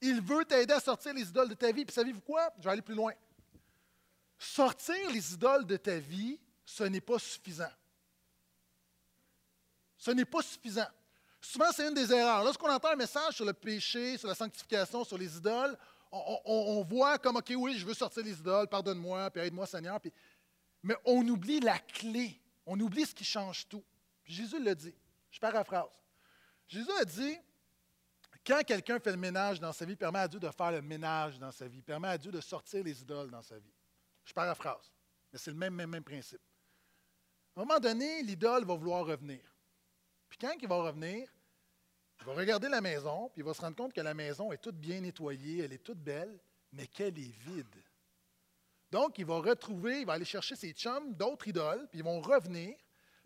Il 0.00 0.20
veut 0.20 0.44
t'aider 0.44 0.74
à 0.74 0.80
sortir 0.80 1.14
les 1.14 1.28
idoles 1.28 1.50
de 1.50 1.54
ta 1.54 1.70
vie. 1.70 1.84
Puis 1.84 1.94
savez-vous 1.94 2.22
quoi? 2.22 2.52
Je 2.58 2.64
vais 2.64 2.70
aller 2.70 2.82
plus 2.82 2.96
loin. 2.96 3.12
Sortir 4.36 5.10
les 5.12 5.34
idoles 5.34 5.64
de 5.64 5.76
ta 5.76 5.96
vie, 5.96 6.40
ce 6.64 6.82
n'est 6.82 7.00
pas 7.00 7.20
suffisant. 7.20 7.70
Ce 10.06 10.12
n'est 10.12 10.24
pas 10.24 10.40
suffisant. 10.40 10.86
Souvent, 11.40 11.72
c'est 11.72 11.88
une 11.88 11.94
des 11.94 12.12
erreurs. 12.12 12.44
Lorsqu'on 12.44 12.70
entend 12.70 12.92
un 12.92 12.96
message 12.96 13.34
sur 13.34 13.44
le 13.44 13.52
péché, 13.52 14.16
sur 14.16 14.28
la 14.28 14.36
sanctification, 14.36 15.02
sur 15.02 15.18
les 15.18 15.36
idoles, 15.36 15.76
on, 16.12 16.84
voit 16.88 17.18
comme, 17.18 17.34
OK, 17.34 17.52
oui, 17.56 17.76
je 17.76 17.84
veux 17.84 17.92
sortir 17.92 18.22
les 18.22 18.38
idoles, 18.38 18.68
pardonne-moi, 18.68 19.28
puis 19.32 19.42
aide-moi, 19.42 19.66
Seigneur. 19.66 19.98
mais 20.84 20.94
on 21.04 21.26
oublie 21.26 21.58
la 21.58 21.80
clé. 21.80 22.40
On 22.64 22.78
oublie 22.78 23.04
ce 23.04 23.16
qui 23.16 23.24
change 23.24 23.66
tout. 23.66 23.82
Jésus 24.24 24.62
le 24.62 24.76
dit. 24.76 24.94
Je 25.28 25.40
paraphrase. 25.40 25.90
Jésus 26.68 26.92
a 27.00 27.04
dit, 27.04 27.36
quand 28.46 28.62
quelqu'un 28.64 29.00
fait 29.00 29.10
le 29.10 29.16
ménage 29.16 29.58
dans 29.58 29.72
sa 29.72 29.84
vie, 29.84 29.96
permet 29.96 30.20
à 30.20 30.28
Dieu 30.28 30.38
de 30.38 30.48
faire 30.50 30.70
le 30.70 30.82
ménage 30.82 31.36
dans 31.40 31.50
sa 31.50 31.66
vie, 31.66 31.82
permet 31.82 32.08
à 32.08 32.16
Dieu 32.16 32.30
de 32.30 32.40
sortir 32.40 32.84
les 32.84 33.00
idoles 33.02 33.32
dans 33.32 33.42
sa 33.42 33.58
vie. 33.58 33.74
Je 34.24 34.32
paraphrase. 34.32 34.92
Mais 35.32 35.38
c'est 35.40 35.50
le 35.50 35.56
même, 35.56 35.74
même, 35.74 35.90
même 35.90 36.04
principe. 36.04 36.42
À 37.56 37.60
un 37.60 37.64
moment 37.64 37.80
donné, 37.80 38.22
l'idole 38.22 38.64
va 38.64 38.76
vouloir 38.76 39.04
revenir. 39.04 39.40
Puis 40.28 40.38
quand 40.38 40.54
il 40.60 40.68
va 40.68 40.76
revenir, 40.76 41.28
il 42.20 42.26
va 42.26 42.34
regarder 42.34 42.68
la 42.68 42.80
maison, 42.80 43.28
puis 43.28 43.42
il 43.42 43.44
va 43.44 43.54
se 43.54 43.60
rendre 43.60 43.76
compte 43.76 43.92
que 43.92 44.00
la 44.00 44.14
maison 44.14 44.52
est 44.52 44.58
toute 44.58 44.76
bien 44.76 45.00
nettoyée, 45.00 45.64
elle 45.64 45.72
est 45.72 45.82
toute 45.82 45.98
belle, 45.98 46.38
mais 46.72 46.86
qu'elle 46.86 47.18
est 47.18 47.36
vide. 47.44 47.82
Donc, 48.90 49.18
il 49.18 49.26
va 49.26 49.38
retrouver, 49.38 50.00
il 50.00 50.06
va 50.06 50.14
aller 50.14 50.24
chercher 50.24 50.56
ses 50.56 50.72
chums, 50.72 51.14
d'autres 51.14 51.48
idoles, 51.48 51.86
puis 51.90 52.00
ils 52.00 52.04
vont 52.04 52.20
revenir. 52.20 52.76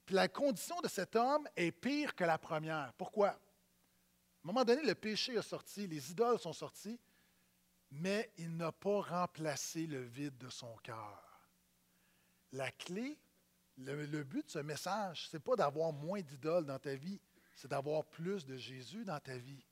Puis 0.07 0.15
la 0.15 0.29
condition 0.29 0.81
de 0.81 0.89
cet 0.89 1.15
homme 1.17 1.47
est 1.55 1.71
pire 1.71 2.15
que 2.15 2.25
la 2.25 2.39
première. 2.39 2.93
Pourquoi? 2.95 3.29
À 3.29 3.33
un 3.33 4.47
moment 4.47 4.65
donné, 4.65 4.83
le 4.83 4.95
péché 4.95 5.35
est 5.35 5.43
sorti, 5.43 5.87
les 5.87 6.11
idoles 6.11 6.39
sont 6.39 6.53
sorties, 6.53 6.99
mais 7.91 8.33
il 8.39 8.57
n'a 8.57 8.73
pas 8.73 9.03
remplacé 9.03 9.87
le 9.87 10.03
vide 10.03 10.39
de 10.39 10.49
son 10.49 10.75
cœur. 10.79 11.49
La 12.53 12.71
clé 12.73 13.19
le, 13.85 14.23
but 14.25 14.47
de 14.47 14.51
ce 14.51 14.59
message, 14.59 15.29
ce 15.31 15.37
n'est 15.37 15.41
pas 15.41 15.57
d'avoir 15.57 15.93
moins 15.93 16.21
d'idoles 16.21 16.67
dans 16.67 16.79
ta 16.79 16.95
vie, 16.95 17.21
c'est 17.55 17.69
d'avoir 17.69 18.05
plus 18.05 18.45
de 18.45 18.57
Jésus 18.57 19.05
dans 19.05 19.19
ta 19.19 19.37
vie. 19.37 19.65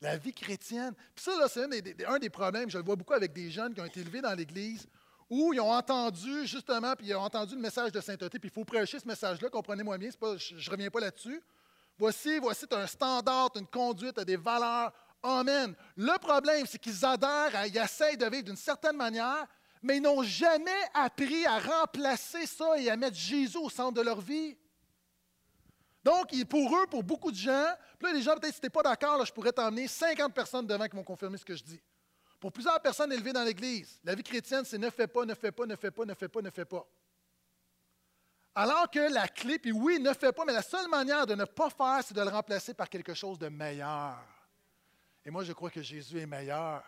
La 0.00 0.16
vie 0.16 0.32
chrétienne. 0.32 0.94
Puis 1.14 1.24
ça, 1.24 1.32
c'est 1.48 1.64
un 2.06 2.18
des, 2.18 2.30
problèmes, 2.30 2.68
je 2.68 2.78
le 2.78 2.84
vois 2.84 2.96
beaucoup 2.96 3.14
avec 3.14 3.32
des 3.32 3.50
jeunes 3.50 3.72
qui 3.72 3.80
ont 3.80 3.84
été 3.84 4.00
élevés 4.00 4.20
dans 4.20 4.34
l'Église, 4.34 4.86
où 5.30 5.52
ils 5.54 5.60
ont 5.60 5.72
entendu, 5.72 6.46
justement, 6.46 6.94
puis 6.94 7.08
ils 7.08 7.14
ont 7.14 7.22
entendu 7.22 7.54
le 7.54 7.60
message 7.60 7.92
de 7.92 8.00
sainteté, 8.00 8.38
puis 8.38 8.50
il 8.50 8.52
faut 8.52 8.64
prêcher 8.64 8.98
ce 8.98 9.06
message-là, 9.06 9.48
comprenez-moi 9.48 9.96
bien, 9.98 10.10
je 10.10 10.54
ne 10.54 10.70
reviens 10.70 10.90
pas 10.90 11.00
là-dessus. 11.00 11.40
Voici, 11.98 12.38
voici, 12.38 12.66
tu 12.66 12.74
as 12.74 12.80
un 12.80 12.86
standard, 12.86 13.50
une 13.54 13.66
conduite, 13.66 14.14
tu 14.14 14.20
as 14.20 14.24
des 14.24 14.36
valeurs. 14.36 14.92
Amen. 15.22 15.74
Le 15.96 16.18
problème, 16.18 16.66
c'est 16.66 16.78
qu'ils 16.78 17.04
adhèrent, 17.04 17.66
ils 17.66 17.76
essayent 17.76 18.16
de 18.16 18.26
vivre 18.26 18.42
d'une 18.44 18.56
certaine 18.56 18.96
manière, 18.96 19.46
mais 19.82 19.96
ils 19.96 20.02
n'ont 20.02 20.22
jamais 20.22 20.70
appris 20.94 21.44
à 21.46 21.58
remplacer 21.58 22.46
ça 22.46 22.78
et 22.78 22.88
à 22.88 22.96
mettre 22.96 23.16
Jésus 23.16 23.58
au 23.58 23.68
centre 23.68 23.94
de 23.94 24.02
leur 24.02 24.20
vie. 24.20 24.56
Donc, 26.04 26.30
pour 26.46 26.76
eux, 26.76 26.86
pour 26.86 27.02
beaucoup 27.02 27.30
de 27.30 27.36
gens, 27.36 27.74
puis 27.98 28.08
là, 28.08 28.12
les 28.12 28.22
gens, 28.22 28.34
peut-être, 28.36 28.54
si 28.54 28.60
tu 28.60 28.66
n'es 28.66 28.70
pas 28.70 28.82
d'accord, 28.82 29.24
je 29.24 29.32
pourrais 29.32 29.52
t'emmener 29.52 29.86
50 29.86 30.32
personnes 30.34 30.66
devant 30.66 30.86
qui 30.86 30.96
vont 30.96 31.04
confirmer 31.04 31.38
ce 31.38 31.44
que 31.44 31.54
je 31.54 31.62
dis. 31.62 31.80
Pour 32.40 32.50
plusieurs 32.50 32.80
personnes 32.80 33.12
élevées 33.12 33.32
dans 33.32 33.44
l'Église, 33.44 34.00
la 34.02 34.14
vie 34.14 34.22
chrétienne, 34.22 34.64
c'est 34.64 34.78
ne 34.78 34.90
fais 34.90 35.06
pas, 35.06 35.24
ne 35.24 35.34
fais 35.34 35.52
pas, 35.52 35.64
ne 35.64 35.76
fais 35.76 35.92
pas, 35.92 36.04
ne 36.04 36.14
fais 36.14 36.28
pas, 36.28 36.42
ne 36.42 36.50
fais 36.50 36.64
pas. 36.64 36.86
Alors 38.54 38.90
que 38.90 39.12
la 39.12 39.28
clé, 39.28 39.58
puis 39.58 39.72
oui, 39.72 39.98
ne 39.98 40.12
fais 40.12 40.32
pas, 40.32 40.44
mais 40.44 40.52
la 40.52 40.62
seule 40.62 40.88
manière 40.88 41.26
de 41.26 41.34
ne 41.34 41.44
pas 41.44 41.70
faire, 41.70 42.00
c'est 42.04 42.14
de 42.14 42.20
le 42.20 42.28
remplacer 42.28 42.74
par 42.74 42.88
quelque 42.88 43.14
chose 43.14 43.38
de 43.38 43.48
meilleur. 43.48 44.18
Et 45.24 45.30
moi, 45.30 45.44
je 45.44 45.52
crois 45.52 45.70
que 45.70 45.82
Jésus 45.82 46.18
est 46.18 46.26
meilleur. 46.26 46.82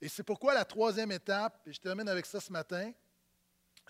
Et 0.00 0.08
c'est 0.08 0.22
pourquoi 0.22 0.54
la 0.54 0.64
troisième 0.64 1.10
étape, 1.12 1.60
et 1.66 1.72
je 1.72 1.80
termine 1.80 2.08
avec 2.08 2.26
ça 2.26 2.40
ce 2.40 2.52
matin, 2.52 2.92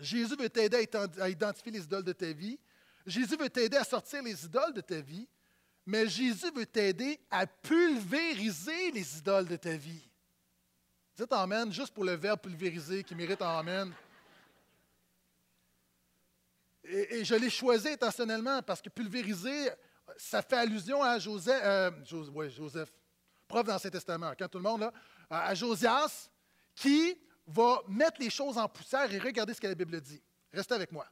Jésus 0.01 0.37
veut 0.37 0.49
t'aider 0.49 0.88
à 1.21 1.29
identifier 1.29 1.73
les 1.73 1.85
idoles 1.85 2.05
de 2.05 2.12
ta 2.12 2.33
vie. 2.33 2.59
Jésus 3.05 3.37
veut 3.37 3.51
t'aider 3.51 3.77
à 3.77 3.85
sortir 3.85 4.23
les 4.23 4.44
idoles 4.44 4.73
de 4.73 4.81
ta 4.81 5.01
vie. 5.01 5.29
Mais 5.87 6.07
Jésus 6.07 6.51
veut 6.55 6.66
t'aider 6.66 7.18
à 7.31 7.47
pulvériser 7.47 8.90
les 8.90 9.18
idoles 9.18 9.47
de 9.47 9.57
ta 9.57 9.75
vie. 9.75 10.07
Dites 11.16 11.33
Amen, 11.33 11.73
juste 11.73 11.94
pour 11.94 12.05
le 12.05 12.12
verbe 12.12 12.40
pulvériser 12.40 13.03
qui 13.03 13.14
mérite 13.14 13.40
Amen. 13.40 13.92
Et, 16.85 17.25
je 17.25 17.35
l'ai 17.35 17.51
choisi 17.51 17.88
intentionnellement 17.88 18.62
parce 18.62 18.81
que 18.81 18.88
pulvériser, 18.88 19.71
ça 20.16 20.42
fait 20.42 20.57
allusion 20.57 21.03
à 21.03 21.18
Joseph, 21.18 21.61
euh, 21.64 21.90
Joseph 22.05 22.92
prof 23.47 23.66
dans 23.66 23.79
Testament. 23.79 24.33
Quand 24.38 24.49
tout 24.49 24.59
le 24.59 24.64
monde, 24.64 24.81
là, 24.83 24.92
à 25.31 25.55
Josias 25.55 26.31
qui 26.75 27.19
va 27.47 27.83
mettre 27.88 28.21
les 28.21 28.31
choses 28.31 28.59
en 28.59 28.69
poussière 28.69 29.12
et 29.12 29.19
regarder 29.19 29.55
ce 29.55 29.61
que 29.61 29.67
la 29.67 29.75
Bible 29.75 30.01
dit. 30.01 30.23
Restez 30.53 30.75
avec 30.75 30.93
moi. 30.93 31.07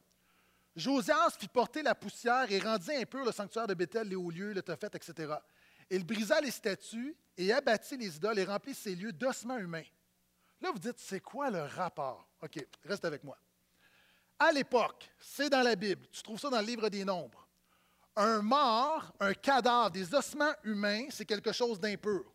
Josias 0.75 1.31
fit 1.39 1.47
porter 1.47 1.81
la 1.81 1.95
poussière 1.95 2.51
et 2.51 2.59
rendit 2.59 2.93
impur 2.93 3.25
le 3.25 3.31
sanctuaire 3.31 3.67
de 3.67 3.73
Bethel, 3.73 4.07
les 4.07 4.15
hauts 4.15 4.29
lieux, 4.29 4.53
le 4.53 4.61
Tophet, 4.61 4.89
etc. 4.93 5.33
Il 5.89 6.05
brisa 6.05 6.39
les 6.39 6.51
statues 6.51 7.15
et 7.35 7.51
abattit 7.51 7.97
les 7.97 8.15
idoles 8.15 8.39
et 8.39 8.45
remplit 8.45 8.75
ces 8.75 8.95
lieux 8.95 9.11
d'ossements 9.11 9.57
humains. 9.57 9.85
Là, 10.61 10.71
vous 10.71 10.79
dites, 10.79 10.99
c'est 10.99 11.19
quoi 11.19 11.49
le 11.49 11.63
rapport? 11.63 12.27
OK, 12.41 12.63
reste 12.83 13.05
avec 13.05 13.23
moi. 13.23 13.37
À 14.39 14.51
l'époque, 14.51 15.09
c'est 15.19 15.49
dans 15.49 15.63
la 15.63 15.75
Bible, 15.75 16.07
tu 16.11 16.21
trouves 16.21 16.39
ça 16.39 16.49
dans 16.49 16.59
le 16.59 16.65
livre 16.65 16.89
des 16.89 17.03
Nombres. 17.03 17.47
Un 18.15 18.41
mort, 18.41 19.11
un 19.19 19.33
cadavre, 19.33 19.91
des 19.91 20.13
ossements 20.13 20.53
humains, 20.63 21.07
c'est 21.09 21.25
quelque 21.25 21.51
chose 21.51 21.79
d'impur, 21.79 22.31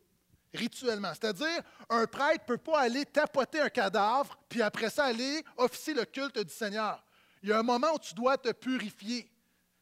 rituellement. 0.55 1.12
C'est-à-dire, 1.12 1.62
un 1.88 2.07
prêtre 2.07 2.45
ne 2.49 2.55
peut 2.55 2.59
pas 2.59 2.81
aller 2.81 3.05
tapoter 3.05 3.61
un 3.61 3.69
cadavre, 3.69 4.38
puis 4.49 4.62
après 4.62 4.91
ça, 4.91 5.05
aller 5.05 5.45
officier 5.57 5.95
le 5.95 6.05
culte 6.05 6.38
du 6.38 6.53
Seigneur. 6.53 7.03
Il 7.43 7.49
y 7.49 7.53
a 7.53 7.59
un 7.59 7.62
moment 7.62 7.95
où 7.95 7.99
tu 7.99 8.15
dois 8.15 8.38
te 8.38 8.53
purifier. 8.53 9.29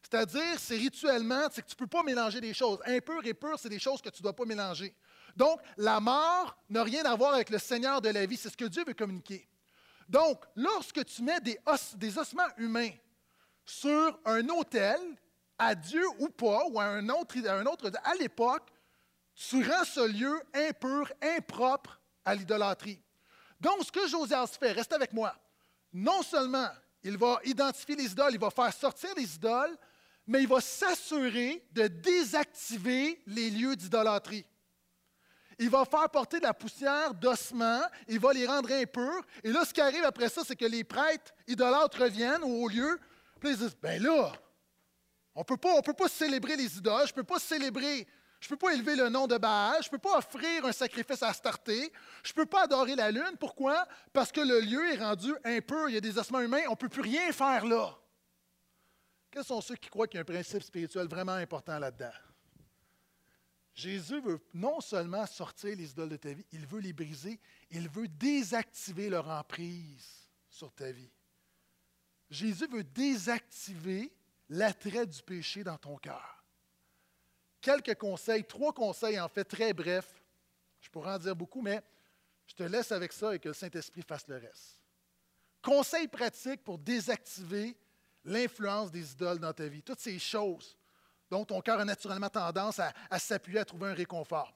C'est-à-dire, 0.01 0.59
c'est 0.59 0.75
rituellement, 0.75 1.47
c'est 1.51 1.61
que 1.61 1.67
tu 1.67 1.75
ne 1.75 1.79
peux 1.79 1.87
pas 1.87 2.03
mélanger 2.03 2.41
des 2.41 2.53
choses. 2.53 2.79
Impur 2.85 3.25
et 3.25 3.33
pur, 3.33 3.57
c'est 3.57 3.69
des 3.69 3.79
choses 3.79 4.01
que 4.01 4.09
tu 4.09 4.21
ne 4.21 4.23
dois 4.23 4.35
pas 4.35 4.45
mélanger. 4.45 4.93
Donc, 5.35 5.61
la 5.77 5.99
mort 5.99 6.57
n'a 6.69 6.83
rien 6.83 7.05
à 7.05 7.15
voir 7.15 7.35
avec 7.35 7.49
le 7.49 7.59
Seigneur 7.59 8.01
de 8.01 8.09
la 8.09 8.25
vie. 8.25 8.35
C'est 8.35 8.49
ce 8.49 8.57
que 8.57 8.65
Dieu 8.65 8.83
veut 8.85 8.93
communiquer. 8.93 9.47
Donc, 10.09 10.43
lorsque 10.55 11.05
tu 11.05 11.23
mets 11.23 11.39
des, 11.39 11.57
ossements 12.17 12.49
humains 12.57 12.91
sur 13.65 14.19
un 14.25 14.47
autel, 14.49 14.99
à 15.57 15.75
Dieu 15.75 16.03
ou 16.19 16.27
pas, 16.27 16.65
ou 16.69 16.79
à 16.79 16.85
un 16.85 17.07
autre, 17.09 17.35
à, 17.47 17.53
un 17.53 17.65
autre, 17.65 17.89
à 18.03 18.15
l'époque, 18.15 18.67
tu 19.35 19.63
rends 19.67 19.85
ce 19.85 20.07
lieu 20.07 20.41
impur, 20.53 21.11
impropre 21.21 21.99
à 22.25 22.35
l'idolâtrie. 22.35 23.01
Donc, 23.59 23.83
ce 23.83 23.91
que 23.91 24.07
Josias 24.07 24.57
fait, 24.59 24.71
reste 24.71 24.93
avec 24.93 25.13
moi, 25.13 25.35
non 25.93 26.21
seulement 26.23 26.69
il 27.03 27.17
va 27.17 27.39
identifier 27.43 27.95
les 27.95 28.11
idoles, 28.11 28.33
il 28.33 28.39
va 28.39 28.49
faire 28.49 28.73
sortir 28.73 29.09
les 29.15 29.35
idoles, 29.35 29.77
mais 30.27 30.41
il 30.41 30.47
va 30.47 30.61
s'assurer 30.61 31.65
de 31.71 31.87
désactiver 31.87 33.21
les 33.27 33.49
lieux 33.49 33.75
d'idolâtrie. 33.75 34.45
Il 35.59 35.69
va 35.69 35.85
faire 35.85 36.09
porter 36.09 36.39
de 36.39 36.43
la 36.43 36.53
poussière 36.53 37.13
d'ossements, 37.13 37.81
il 38.07 38.19
va 38.19 38.33
les 38.33 38.47
rendre 38.47 38.71
impurs. 38.71 39.21
Et 39.43 39.51
là, 39.51 39.63
ce 39.65 39.73
qui 39.73 39.81
arrive 39.81 40.03
après 40.03 40.29
ça, 40.29 40.41
c'est 40.45 40.55
que 40.55 40.65
les 40.65 40.83
prêtres 40.83 41.31
idolâtres 41.47 42.01
reviennent 42.01 42.43
au 42.43 42.67
lieu, 42.67 42.99
puis 43.39 43.51
ils 43.51 43.57
disent 43.57 43.75
Ben 43.79 44.01
là, 44.01 44.31
on 45.35 45.41
ne 45.41 45.81
peut 45.81 45.93
pas 45.93 46.07
célébrer 46.07 46.55
les 46.55 46.77
idoles, 46.77 47.05
je 47.05 47.11
ne 47.11 47.15
peux 47.15 47.23
pas 47.23 47.39
célébrer, 47.39 48.07
je 48.41 48.47
ne 48.47 48.49
peux 48.49 48.57
pas 48.57 48.73
élever 48.73 48.95
le 48.95 49.07
nom 49.09 49.27
de 49.27 49.37
Baal, 49.37 49.77
je 49.83 49.87
ne 49.87 49.91
peux 49.91 49.99
pas 49.99 50.17
offrir 50.17 50.65
un 50.65 50.71
sacrifice 50.71 51.21
à 51.21 51.31
Starté, 51.31 51.93
je 52.23 52.31
ne 52.31 52.35
peux 52.35 52.47
pas 52.47 52.63
adorer 52.63 52.95
la 52.95 53.11
lune. 53.11 53.37
Pourquoi? 53.39 53.87
Parce 54.11 54.31
que 54.31 54.41
le 54.41 54.59
lieu 54.61 54.91
est 54.91 54.97
rendu 54.97 55.31
impur, 55.45 55.87
il 55.89 55.93
y 55.93 55.97
a 55.97 56.01
des 56.01 56.17
ossements 56.17 56.41
humains, 56.41 56.63
on 56.67 56.71
ne 56.71 56.75
peut 56.75 56.89
plus 56.89 57.03
rien 57.03 57.31
faire 57.31 57.65
là. 57.65 57.95
Quels 59.29 59.43
sont 59.43 59.61
ceux 59.61 59.75
qui 59.75 59.89
croient 59.89 60.07
qu'il 60.07 60.17
y 60.17 60.17
a 60.17 60.21
un 60.21 60.25
principe 60.25 60.63
spirituel 60.63 61.07
vraiment 61.07 61.33
important 61.33 61.77
là-dedans? 61.77 62.11
Jésus 63.75 64.19
veut 64.19 64.41
non 64.55 64.81
seulement 64.81 65.27
sortir 65.27 65.75
les 65.75 65.91
idoles 65.91 66.09
de 66.09 66.17
ta 66.17 66.33
vie, 66.33 66.45
il 66.51 66.65
veut 66.65 66.81
les 66.81 66.93
briser, 66.93 67.39
il 67.69 67.87
veut 67.89 68.07
désactiver 68.07 69.09
leur 69.09 69.29
emprise 69.29 70.27
sur 70.49 70.73
ta 70.73 70.91
vie. 70.91 71.11
Jésus 72.27 72.67
veut 72.67 72.83
désactiver 72.83 74.11
l'attrait 74.49 75.05
du 75.05 75.21
péché 75.21 75.63
dans 75.63 75.77
ton 75.77 75.95
cœur. 75.97 76.40
Quelques 77.61 77.95
conseils, 77.95 78.43
trois 78.43 78.73
conseils 78.73 79.19
en 79.19 79.29
fait 79.29 79.43
très 79.43 79.71
brefs. 79.71 80.21
Je 80.81 80.89
pourrais 80.89 81.13
en 81.13 81.19
dire 81.19 81.35
beaucoup, 81.35 81.61
mais 81.61 81.81
je 82.47 82.55
te 82.55 82.63
laisse 82.63 82.91
avec 82.91 83.13
ça 83.13 83.35
et 83.35 83.39
que 83.39 83.49
le 83.49 83.53
Saint-Esprit 83.53 84.01
fasse 84.01 84.27
le 84.27 84.37
reste. 84.37 84.81
Conseils 85.61 86.07
pratiques 86.07 86.63
pour 86.63 86.79
désactiver 86.79 87.77
l'influence 88.25 88.91
des 88.91 89.11
idoles 89.11 89.39
dans 89.39 89.53
ta 89.53 89.67
vie. 89.67 89.83
Toutes 89.83 89.99
ces 89.99 90.17
choses 90.17 90.75
dont 91.29 91.45
ton 91.45 91.61
cœur 91.61 91.79
a 91.79 91.85
naturellement 91.85 92.29
tendance 92.29 92.79
à, 92.79 93.19
s'appuyer, 93.19 93.59
à 93.59 93.65
trouver 93.65 93.89
un 93.89 93.93
réconfort. 93.93 94.53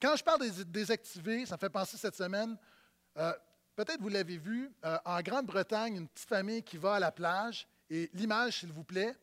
Quand 0.00 0.16
je 0.16 0.24
parle 0.24 0.40
des 0.40 0.64
désactivés, 0.64 1.46
ça 1.46 1.56
me 1.56 1.60
fait 1.60 1.68
penser 1.68 1.96
cette 1.96 2.16
semaine, 2.16 2.56
euh, 3.18 3.32
peut-être 3.76 4.00
vous 4.00 4.08
l'avez 4.08 4.38
vu, 4.38 4.72
euh, 4.84 4.98
en 5.04 5.20
Grande-Bretagne, 5.20 5.96
une 5.96 6.08
petite 6.08 6.28
famille 6.28 6.62
qui 6.62 6.78
va 6.78 6.94
à 6.94 7.00
la 7.00 7.12
plage, 7.12 7.68
et 7.90 8.08
l'image, 8.14 8.60
s'il 8.60 8.72
vous 8.72 8.84
plaît, 8.84 9.14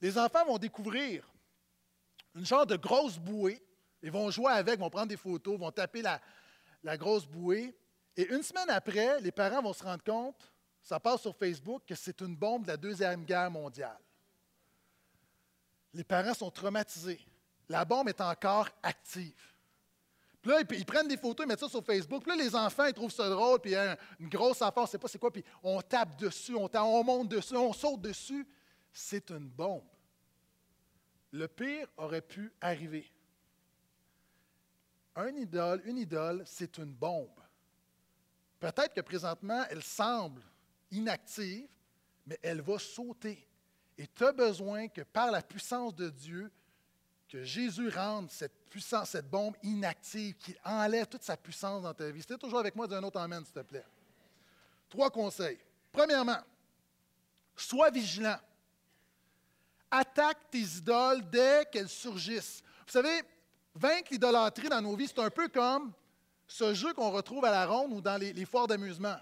les 0.00 0.18
enfants 0.18 0.44
vont 0.44 0.58
découvrir 0.58 1.31
une 2.34 2.46
sorte 2.46 2.70
de 2.70 2.76
grosse 2.76 3.18
bouée, 3.18 3.62
ils 4.02 4.10
vont 4.10 4.30
jouer 4.30 4.52
avec, 4.52 4.78
vont 4.78 4.90
prendre 4.90 5.08
des 5.08 5.16
photos, 5.16 5.58
vont 5.58 5.70
taper 5.70 6.02
la, 6.02 6.96
grosse 6.96 7.26
bouée, 7.26 7.76
et 8.16 8.26
une 8.32 8.42
semaine 8.42 8.68
après, 8.70 9.20
les 9.20 9.32
parents 9.32 9.62
vont 9.62 9.72
se 9.72 9.84
rendre 9.84 10.02
compte, 10.02 10.52
ça 10.82 10.98
passe 10.98 11.22
sur 11.22 11.36
Facebook, 11.36 11.82
que 11.86 11.94
c'est 11.94 12.20
une 12.20 12.36
bombe 12.36 12.62
de 12.62 12.68
la 12.68 12.76
Deuxième 12.76 13.24
Guerre 13.24 13.50
mondiale. 13.50 13.98
Les 15.94 16.04
parents 16.04 16.34
sont 16.34 16.50
traumatisés. 16.50 17.20
La 17.68 17.84
bombe 17.84 18.08
est 18.08 18.20
encore 18.20 18.68
active. 18.82 19.52
Puis 20.42 20.50
là, 20.50 20.60
ils, 20.72 20.84
prennent 20.84 21.06
des 21.06 21.16
photos, 21.16 21.46
ils 21.46 21.48
mettent 21.48 21.60
ça 21.60 21.68
sur 21.68 21.84
Facebook. 21.84 22.24
Puis 22.24 22.36
là, 22.36 22.42
les 22.42 22.54
enfants, 22.56 22.86
ils 22.86 22.92
trouvent 22.92 23.12
ça 23.12 23.28
drôle. 23.28 23.60
Puis 23.60 23.76
a 23.76 23.96
une 24.18 24.28
grosse 24.28 24.60
enfant, 24.60 24.80
on 24.80 24.84
ne 24.84 24.88
sait 24.88 24.98
pas 24.98 25.06
c'est 25.06 25.18
quoi. 25.18 25.30
Puis 25.30 25.44
on 25.62 25.80
tape 25.80 26.16
dessus, 26.18 26.56
on 26.56 27.04
monte 27.04 27.28
dessus, 27.28 27.54
on 27.54 27.72
saute 27.72 28.00
dessus. 28.00 28.44
C'est 28.92 29.30
une 29.30 29.48
bombe. 29.48 29.84
Le 31.32 31.48
pire 31.48 31.88
aurait 31.96 32.22
pu 32.22 32.52
arriver. 32.60 33.10
Un 35.16 35.34
idole, 35.36 35.82
une 35.84 35.98
idole, 35.98 36.42
c'est 36.46 36.78
une 36.78 36.92
bombe. 36.92 37.28
Peut-être 38.60 38.94
que 38.94 39.00
présentement, 39.00 39.64
elle 39.70 39.82
semble 39.82 40.42
inactive, 40.90 41.68
mais 42.26 42.38
elle 42.42 42.60
va 42.60 42.78
sauter. 42.78 43.46
Et 43.98 44.06
tu 44.06 44.24
as 44.24 44.32
besoin 44.32 44.88
que 44.88 45.02
par 45.02 45.30
la 45.30 45.42
puissance 45.42 45.94
de 45.94 46.08
Dieu, 46.08 46.50
que 47.28 47.44
Jésus 47.44 47.88
rende 47.88 48.30
cette 48.30 48.68
puissance, 48.68 49.10
cette 49.10 49.28
bombe 49.28 49.56
inactive, 49.62 50.36
qui 50.36 50.54
enlève 50.64 51.06
toute 51.06 51.22
sa 51.22 51.36
puissance 51.36 51.82
dans 51.82 51.94
ta 51.94 52.10
vie. 52.10 52.20
C'était 52.20 52.38
toujours 52.38 52.58
avec 52.58 52.76
moi 52.76 52.86
d'un 52.86 53.02
autre 53.02 53.18
Amen, 53.18 53.44
s'il 53.44 53.54
te 53.54 53.60
plaît. 53.60 53.84
Trois 54.88 55.10
conseils. 55.10 55.58
Premièrement, 55.90 56.40
sois 57.56 57.90
vigilant. 57.90 58.38
Attaque 59.94 60.50
tes 60.50 60.58
idoles 60.58 61.22
dès 61.30 61.66
qu'elles 61.70 61.88
surgissent. 61.88 62.62
Vous 62.86 62.92
savez, 62.92 63.22
vaincre 63.74 64.08
l'idolâtrie 64.10 64.68
dans 64.68 64.80
nos 64.80 64.96
vies, 64.96 65.06
c'est 65.06 65.20
un 65.20 65.30
peu 65.30 65.48
comme 65.48 65.92
ce 66.48 66.72
jeu 66.72 66.94
qu'on 66.94 67.10
retrouve 67.10 67.44
à 67.44 67.50
la 67.50 67.66
ronde 67.66 67.92
ou 67.92 68.00
dans 68.00 68.16
les, 68.16 68.44
foires 68.46 68.66
d'amusement. 68.66 69.16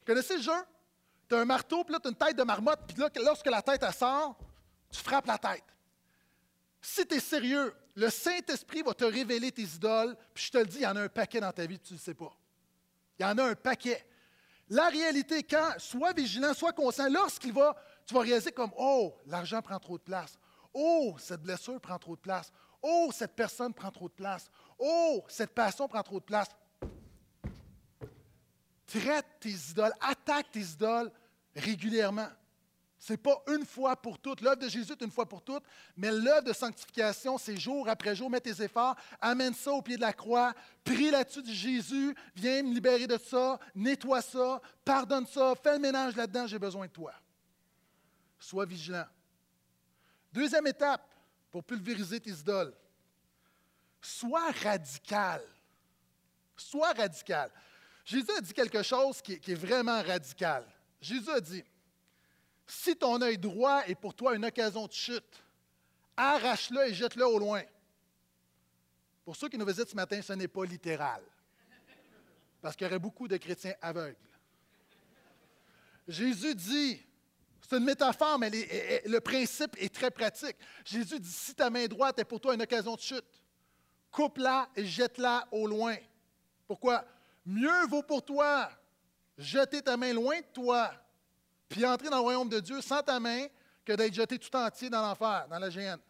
Vous 0.00 0.06
connaissez 0.06 0.36
le 0.36 0.42
jeu? 0.42 0.52
tu 1.30 1.36
as 1.36 1.38
un 1.38 1.44
marteau, 1.44 1.84
puis 1.84 1.92
là, 1.92 2.00
tu 2.00 2.08
as 2.08 2.10
une 2.10 2.16
tête 2.16 2.36
de 2.36 2.42
marmotte, 2.42 2.80
puis 2.88 2.96
là, 2.96 3.08
lorsque 3.24 3.46
la 3.46 3.62
tête 3.62 3.84
sort, 3.92 4.36
tu 4.90 5.00
frappes 5.00 5.26
la 5.26 5.38
tête. 5.38 5.62
Si 6.82 7.06
tu 7.06 7.14
es 7.14 7.20
sérieux, 7.20 7.72
le 7.94 8.10
Saint-Esprit 8.10 8.82
va 8.82 8.94
te 8.94 9.04
révéler 9.04 9.52
tes 9.52 9.62
idoles, 9.62 10.16
puis 10.34 10.44
je 10.46 10.50
te 10.50 10.58
le 10.58 10.66
dis, 10.66 10.78
il 10.78 10.82
y 10.82 10.86
en 10.86 10.96
a 10.96 11.02
un 11.02 11.08
paquet 11.08 11.40
dans 11.40 11.52
ta 11.52 11.66
vie, 11.66 11.78
tu 11.78 11.92
ne 11.92 11.98
le 11.98 12.02
sais 12.02 12.14
pas. 12.14 12.36
Il 13.18 13.22
y 13.22 13.24
en 13.24 13.38
a 13.38 13.44
un 13.44 13.54
paquet. 13.54 14.04
La 14.70 14.88
réalité, 14.88 15.44
quand, 15.44 15.74
sois 15.78 16.12
vigilant, 16.12 16.52
sois 16.52 16.72
conscient, 16.72 17.08
lorsqu'il 17.08 17.52
va, 17.52 17.76
tu 18.10 18.14
vas 18.14 18.22
réaliser 18.22 18.50
comme, 18.50 18.72
oh, 18.76 19.14
l'argent 19.24 19.62
prend 19.62 19.78
trop 19.78 19.96
de 19.96 20.02
place. 20.02 20.36
Oh, 20.74 21.14
cette 21.16 21.42
blessure 21.42 21.80
prend 21.80 21.96
trop 21.96 22.16
de 22.16 22.20
place. 22.20 22.50
Oh, 22.82 23.08
cette 23.12 23.36
personne 23.36 23.72
prend 23.72 23.92
trop 23.92 24.08
de 24.08 24.14
place. 24.14 24.50
Oh, 24.80 25.24
cette 25.28 25.54
passion 25.54 25.86
prend 25.86 26.02
trop 26.02 26.18
de 26.18 26.24
place. 26.24 26.48
Traite 28.84 29.26
tes 29.38 29.54
idoles, 29.70 29.92
attaque 30.00 30.50
tes 30.50 30.58
idoles 30.58 31.12
régulièrement. 31.54 32.26
Ce 32.98 33.12
n'est 33.12 33.16
pas 33.16 33.44
une 33.46 33.64
fois 33.64 33.94
pour 33.94 34.18
toutes. 34.18 34.40
L'œuvre 34.40 34.56
de 34.56 34.68
Jésus 34.68 34.90
est 34.90 35.04
une 35.04 35.12
fois 35.12 35.28
pour 35.28 35.42
toutes, 35.42 35.62
mais 35.96 36.10
l'œuvre 36.10 36.42
de 36.42 36.52
sanctification, 36.52 37.38
c'est 37.38 37.56
jour 37.56 37.88
après 37.88 38.16
jour. 38.16 38.28
Mets 38.28 38.40
tes 38.40 38.60
efforts, 38.60 38.96
amène 39.20 39.54
ça 39.54 39.70
au 39.70 39.82
pied 39.82 39.94
de 39.94 40.00
la 40.00 40.12
croix, 40.12 40.52
prie 40.82 41.12
là-dessus 41.12 41.42
de 41.44 41.52
Jésus, 41.52 42.12
viens 42.34 42.64
me 42.64 42.74
libérer 42.74 43.06
de 43.06 43.18
ça, 43.18 43.60
nettoie 43.72 44.20
ça, 44.20 44.60
pardonne 44.84 45.28
ça, 45.28 45.54
fais 45.62 45.74
le 45.74 45.78
ménage 45.78 46.16
là-dedans, 46.16 46.48
j'ai 46.48 46.58
besoin 46.58 46.86
de 46.88 46.92
toi. 46.92 47.12
Sois 48.40 48.64
vigilant. 48.64 49.06
Deuxième 50.32 50.66
étape 50.66 51.14
pour 51.50 51.62
pulvériser 51.62 52.18
tes 52.18 52.30
idoles. 52.30 52.74
Sois 54.00 54.50
radical. 54.50 55.42
Sois 56.56 56.92
radical. 56.92 57.50
Jésus 58.04 58.30
a 58.36 58.40
dit 58.40 58.52
quelque 58.52 58.82
chose 58.82 59.20
qui 59.20 59.34
est 59.34 59.54
vraiment 59.54 60.02
radical. 60.02 60.64
Jésus 61.00 61.30
a 61.30 61.40
dit, 61.40 61.62
si 62.66 62.96
ton 62.96 63.20
œil 63.20 63.36
droit 63.36 63.86
est 63.86 63.94
pour 63.94 64.14
toi 64.14 64.34
une 64.34 64.44
occasion 64.44 64.86
de 64.86 64.92
chute, 64.92 65.42
arrache-le 66.16 66.88
et 66.88 66.94
jette-le 66.94 67.26
au 67.26 67.38
loin. 67.38 67.62
Pour 69.24 69.36
ceux 69.36 69.48
qui 69.48 69.58
nous 69.58 69.66
visitent 69.66 69.90
ce 69.90 69.96
matin, 69.96 70.20
ce 70.22 70.32
n'est 70.32 70.48
pas 70.48 70.64
littéral, 70.64 71.22
parce 72.60 72.74
qu'il 72.74 72.86
y 72.86 72.90
aurait 72.90 72.98
beaucoup 72.98 73.28
de 73.28 73.36
chrétiens 73.36 73.74
aveugles. 73.80 74.16
Jésus 76.08 76.54
dit, 76.54 77.02
c'est 77.70 77.76
une 77.76 77.84
métaphore, 77.84 78.36
mais 78.36 78.50
le 78.50 79.20
principe 79.20 79.76
est 79.78 79.94
très 79.94 80.10
pratique. 80.10 80.56
Jésus 80.84 81.20
dit, 81.20 81.30
si 81.30 81.54
ta 81.54 81.70
main 81.70 81.86
droite 81.86 82.18
est 82.18 82.24
pour 82.24 82.40
toi 82.40 82.52
une 82.52 82.62
occasion 82.62 82.96
de 82.96 83.00
chute, 83.00 83.24
coupe-la 84.10 84.68
et 84.74 84.84
jette-la 84.84 85.46
au 85.52 85.68
loin. 85.68 85.94
Pourquoi? 86.66 87.04
Mieux 87.46 87.86
vaut 87.86 88.02
pour 88.02 88.24
toi 88.24 88.68
jeter 89.38 89.80
ta 89.82 89.96
main 89.96 90.12
loin 90.12 90.40
de 90.40 90.46
toi, 90.52 90.90
puis 91.68 91.86
entrer 91.86 92.10
dans 92.10 92.16
le 92.16 92.22
royaume 92.22 92.48
de 92.48 92.58
Dieu 92.58 92.80
sans 92.80 93.04
ta 93.04 93.20
main, 93.20 93.46
que 93.84 93.92
d'être 93.92 94.14
jeté 94.14 94.36
tout 94.36 94.54
entier 94.56 94.90
dans 94.90 95.02
l'enfer, 95.02 95.46
dans 95.48 95.60
la 95.60 95.70
géhenne. 95.70 96.00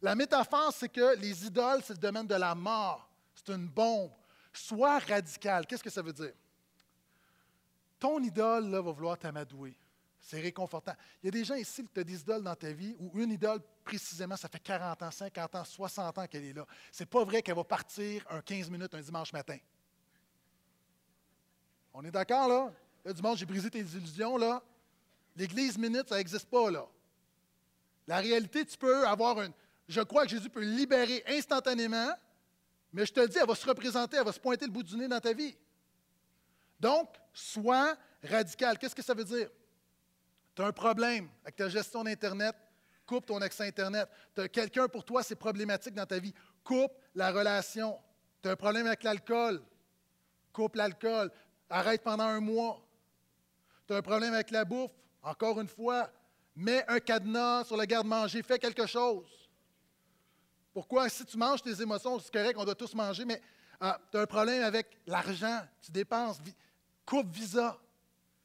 La 0.00 0.14
métaphore, 0.14 0.72
c'est 0.72 0.88
que 0.88 1.16
les 1.18 1.44
idoles, 1.44 1.82
c'est 1.84 1.92
le 1.92 2.00
domaine 2.00 2.26
de 2.26 2.34
la 2.34 2.54
mort. 2.54 3.06
C'est 3.34 3.52
une 3.52 3.68
bombe. 3.68 4.10
Sois 4.54 5.00
radical. 5.00 5.66
Qu'est-ce 5.66 5.84
que 5.84 5.90
ça 5.90 6.00
veut 6.00 6.14
dire? 6.14 6.32
Ton 7.98 8.22
idole 8.22 8.70
là, 8.70 8.80
va 8.80 8.90
vouloir 8.90 9.18
t'amadouer. 9.18 9.76
C'est 10.26 10.40
réconfortant. 10.40 10.92
Il 11.22 11.26
y 11.26 11.28
a 11.28 11.30
des 11.30 11.44
gens 11.44 11.54
ici 11.54 11.84
qui 11.84 11.88
tu 11.94 12.00
as 12.00 12.04
des 12.04 12.20
idoles 12.20 12.42
dans 12.42 12.56
ta 12.56 12.72
vie, 12.72 12.96
ou 12.98 13.12
une 13.20 13.30
idole 13.30 13.60
précisément, 13.84 14.36
ça 14.36 14.48
fait 14.48 14.58
40 14.58 15.00
ans, 15.00 15.10
50 15.12 15.54
ans, 15.54 15.64
60 15.64 16.18
ans 16.18 16.26
qu'elle 16.26 16.46
est 16.46 16.52
là. 16.52 16.66
C'est 16.90 17.06
pas 17.06 17.22
vrai 17.22 17.42
qu'elle 17.42 17.54
va 17.54 17.62
partir 17.62 18.24
un 18.28 18.40
15 18.40 18.68
minutes 18.68 18.92
un 18.92 19.00
dimanche 19.00 19.32
matin. 19.32 19.56
On 21.94 22.04
est 22.04 22.10
d'accord, 22.10 22.48
là? 22.48 22.72
Là, 23.04 23.12
dimanche, 23.12 23.38
j'ai 23.38 23.46
brisé 23.46 23.70
tes 23.70 23.78
illusions, 23.78 24.36
là. 24.36 24.60
L'Église 25.36 25.78
minute, 25.78 26.08
ça 26.08 26.16
n'existe 26.16 26.46
pas, 26.46 26.72
là. 26.72 26.88
La 28.08 28.16
réalité, 28.16 28.66
tu 28.66 28.76
peux 28.76 29.06
avoir 29.06 29.40
une. 29.40 29.52
Je 29.86 30.00
crois 30.00 30.24
que 30.24 30.30
Jésus 30.30 30.50
peut 30.50 30.64
libérer 30.64 31.22
instantanément, 31.28 32.10
mais 32.92 33.06
je 33.06 33.12
te 33.12 33.20
le 33.20 33.28
dis, 33.28 33.38
elle 33.38 33.46
va 33.46 33.54
se 33.54 33.64
représenter, 33.64 34.16
elle 34.16 34.24
va 34.24 34.32
se 34.32 34.40
pointer 34.40 34.66
le 34.66 34.72
bout 34.72 34.82
du 34.82 34.96
nez 34.96 35.06
dans 35.06 35.20
ta 35.20 35.32
vie. 35.32 35.56
Donc, 36.80 37.10
sois 37.32 37.96
radical. 38.24 38.76
Qu'est-ce 38.76 38.94
que 38.96 39.02
ça 39.02 39.14
veut 39.14 39.24
dire? 39.24 39.48
Tu 40.56 40.62
as 40.62 40.66
un 40.66 40.72
problème 40.72 41.28
avec 41.42 41.54
ta 41.54 41.68
gestion 41.68 42.02
d'Internet, 42.02 42.56
coupe 43.04 43.26
ton 43.26 43.42
accès 43.42 43.66
Internet. 43.66 44.08
Tu 44.34 44.40
as 44.40 44.48
quelqu'un 44.48 44.88
pour 44.88 45.04
toi, 45.04 45.22
c'est 45.22 45.36
problématique 45.36 45.94
dans 45.94 46.06
ta 46.06 46.18
vie, 46.18 46.32
coupe 46.64 46.92
la 47.14 47.30
relation. 47.30 47.98
Tu 48.42 48.48
as 48.48 48.52
un 48.52 48.56
problème 48.56 48.86
avec 48.86 49.04
l'alcool, 49.04 49.62
coupe 50.54 50.76
l'alcool, 50.76 51.30
arrête 51.68 52.02
pendant 52.02 52.24
un 52.24 52.40
mois. 52.40 52.82
Tu 53.86 53.92
as 53.92 53.98
un 53.98 54.02
problème 54.02 54.32
avec 54.32 54.50
la 54.50 54.64
bouffe, 54.64 54.92
encore 55.22 55.60
une 55.60 55.68
fois, 55.68 56.10
mets 56.54 56.84
un 56.88 57.00
cadenas 57.00 57.64
sur 57.64 57.76
le 57.76 57.84
garde-manger, 57.84 58.42
fais 58.42 58.58
quelque 58.58 58.86
chose. 58.86 59.28
Pourquoi? 60.72 61.10
Si 61.10 61.24
tu 61.26 61.36
manges 61.36 61.62
tes 61.62 61.82
émotions, 61.82 62.18
c'est 62.18 62.32
correct, 62.32 62.56
on 62.58 62.64
doit 62.64 62.74
tous 62.74 62.94
manger, 62.94 63.26
mais 63.26 63.42
ah, 63.78 64.00
tu 64.10 64.16
as 64.16 64.22
un 64.22 64.26
problème 64.26 64.62
avec 64.62 64.98
l'argent, 65.06 65.60
tu 65.82 65.92
dépenses, 65.92 66.38
coupe 67.04 67.30
visa, 67.30 67.78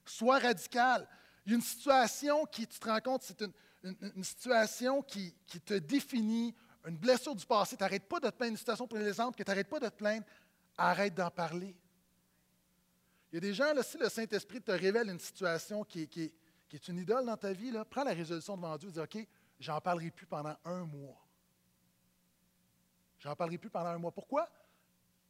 sois 0.05 0.39
radical. 0.39 1.07
Une 1.45 1.61
situation 1.61 2.45
qui, 2.45 2.67
tu 2.67 2.79
te 2.79 2.87
rends 2.87 2.99
compte, 2.99 3.23
c'est 3.23 3.41
une, 3.41 4.23
situation 4.23 5.01
qui, 5.01 5.33
te 5.65 5.73
définit, 5.73 6.55
une 6.85 6.97
blessure 6.97 7.35
du 7.35 7.45
passé. 7.45 7.75
Tu 7.75 7.83
n'arrêtes 7.83 8.07
pas 8.07 8.19
de 8.19 8.29
te 8.29 8.35
plaindre, 8.35 8.51
une 8.51 8.57
situation, 8.57 8.87
l'exemple, 8.93 9.37
que 9.37 9.43
tu 9.43 9.49
n'arrêtes 9.49 9.69
pas 9.69 9.79
de 9.79 9.89
te 9.89 9.95
plaindre, 9.95 10.25
arrête 10.77 11.13
d'en 11.13 11.31
parler. 11.31 11.75
Il 13.31 13.35
y 13.35 13.37
a 13.37 13.41
des 13.41 13.53
gens, 13.53 13.73
là, 13.73 13.81
si 13.81 13.97
le 13.97 14.09
Saint-Esprit 14.09 14.61
te 14.61 14.71
révèle 14.71 15.09
une 15.09 15.19
situation 15.19 15.83
qui, 15.83 16.01
est 16.01 16.87
une 16.87 16.99
idole 16.99 17.25
dans 17.25 17.37
ta 17.37 17.53
vie, 17.53 17.71
prends 17.89 18.03
la 18.03 18.13
résolution 18.13 18.55
devant 18.55 18.77
Dieu 18.77 18.89
et 18.89 18.91
dis 18.91 18.99
OK, 18.99 19.27
j'en 19.59 19.79
parlerai 19.79 20.11
plus 20.11 20.25
pendant 20.25 20.55
un 20.65 20.85
mois. 20.85 21.25
J'en 23.19 23.35
parlerai 23.35 23.57
plus 23.57 23.69
pendant 23.69 23.89
un 23.89 23.97
mois. 23.97 24.11
Pourquoi? 24.11 24.49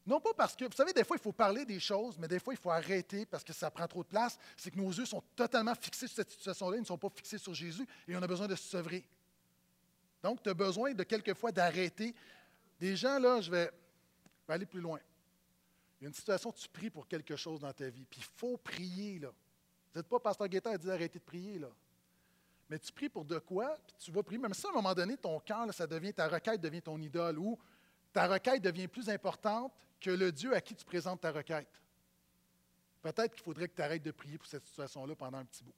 Non 0.06 0.20
pas 0.20 0.34
parce 0.34 0.56
que, 0.56 0.66
vous 0.66 0.76
savez, 0.76 0.94
des 0.94 1.04
fois, 1.04 1.16
il 1.16 1.22
faut 1.22 1.32
parler 1.32 1.64
des 1.64 1.80
choses, 1.80 2.18
mais 2.18 2.28
des 2.28 2.40
fois, 2.40 2.54
il 2.54 2.60
faut 2.60 2.72
arrêter 2.72 3.26
parce 3.26 3.44
que 3.44 3.54
ça 3.54 3.70
prend 3.70 3.88
trop 3.88 4.04
de 4.04 4.08
place. 4.08 4.38
C'est 4.58 4.72
que 4.72 4.78
nos 4.78 4.90
yeux 4.90 5.06
sont 5.06 5.22
totalement 5.36 5.76
fixés 5.76 6.08
sur 6.08 6.16
cette 6.16 6.32
situation-là, 6.32 6.78
ils 6.78 6.82
ne 6.82 6.86
sont 6.86 6.98
pas 6.98 7.10
fixés 7.10 7.38
sur 7.38 7.54
Jésus 7.54 7.86
et 8.08 8.16
on 8.16 8.22
a 8.22 8.28
besoin 8.28 8.48
de 8.48 8.56
se 8.56 8.64
sevrer. 8.64 9.06
Donc, 10.24 10.42
tu 10.42 10.50
as 10.50 10.54
besoin 10.54 10.94
de 10.94 11.04
quelquefois 11.04 11.52
d'arrêter. 11.52 12.16
Des 12.80 12.96
gens, 12.96 13.20
là, 13.20 13.42
je 13.42 13.52
vais, 13.52 13.72
aller 14.48 14.66
plus 14.66 14.82
loin. 14.82 15.00
Il 16.00 16.04
y 16.04 16.08
a 16.08 16.10
une 16.10 16.16
situation, 16.16 16.52
tu 16.52 16.68
pries 16.68 16.90
pour 16.90 17.08
quelque 17.08 17.36
chose 17.36 17.60
dans 17.60 17.72
ta 17.72 17.88
vie, 17.88 18.06
puis 18.10 18.20
il 18.20 18.40
faut 18.40 18.58
prier, 18.58 19.20
là. 19.20 19.30
Vous 19.94 20.00
n'êtes 20.00 20.08
pas 20.08 20.20
Pasteur 20.20 20.48
Guetta 20.48 20.72
a 20.72 20.78
dit 20.78 20.88
d'arrêter 20.88 21.20
de 21.20 21.24
prier, 21.24 21.60
là. 21.60 21.70
Mais 22.70 22.80
tu 22.80 22.92
pries 22.92 23.10
pour 23.10 23.24
de 23.24 23.38
quoi, 23.38 23.78
puis 23.86 23.96
tu 24.00 24.12
vas 24.12 24.24
prier. 24.24 24.40
Même 24.40 24.54
si 24.54 24.66
à 24.66 24.70
un 24.70 24.74
moment 24.74 24.94
donné, 24.94 25.16
ton 25.16 25.40
cœur, 25.42 25.72
ça 25.74 25.86
devient, 25.86 26.14
ta 26.14 26.28
requête 26.28 26.60
devient 26.60 26.82
ton 26.82 27.00
idole, 27.00 27.38
ou 27.38 27.58
ta 28.14 28.28
requête 28.28 28.62
devient 28.62 28.88
plus 28.88 29.10
importante 29.10 29.74
que 30.00 30.12
le 30.12 30.32
Dieu 30.32 30.54
à 30.54 30.62
qui 30.62 30.76
tu 30.76 30.86
présentes 30.86 31.22
ta 31.22 31.32
requête. 31.32 31.82
Peut-être 33.02 33.34
qu'il 33.34 33.44
faudrait 33.44 33.68
que 33.68 33.76
tu 33.76 33.82
arrêtes 33.82 34.04
de 34.04 34.12
prier 34.12 34.38
pour 34.38 34.48
cette 34.48 34.66
situation-là 34.66 35.16
pendant 35.16 35.40
un 35.40 35.46
petit 35.46 35.64
bout. 35.64 35.74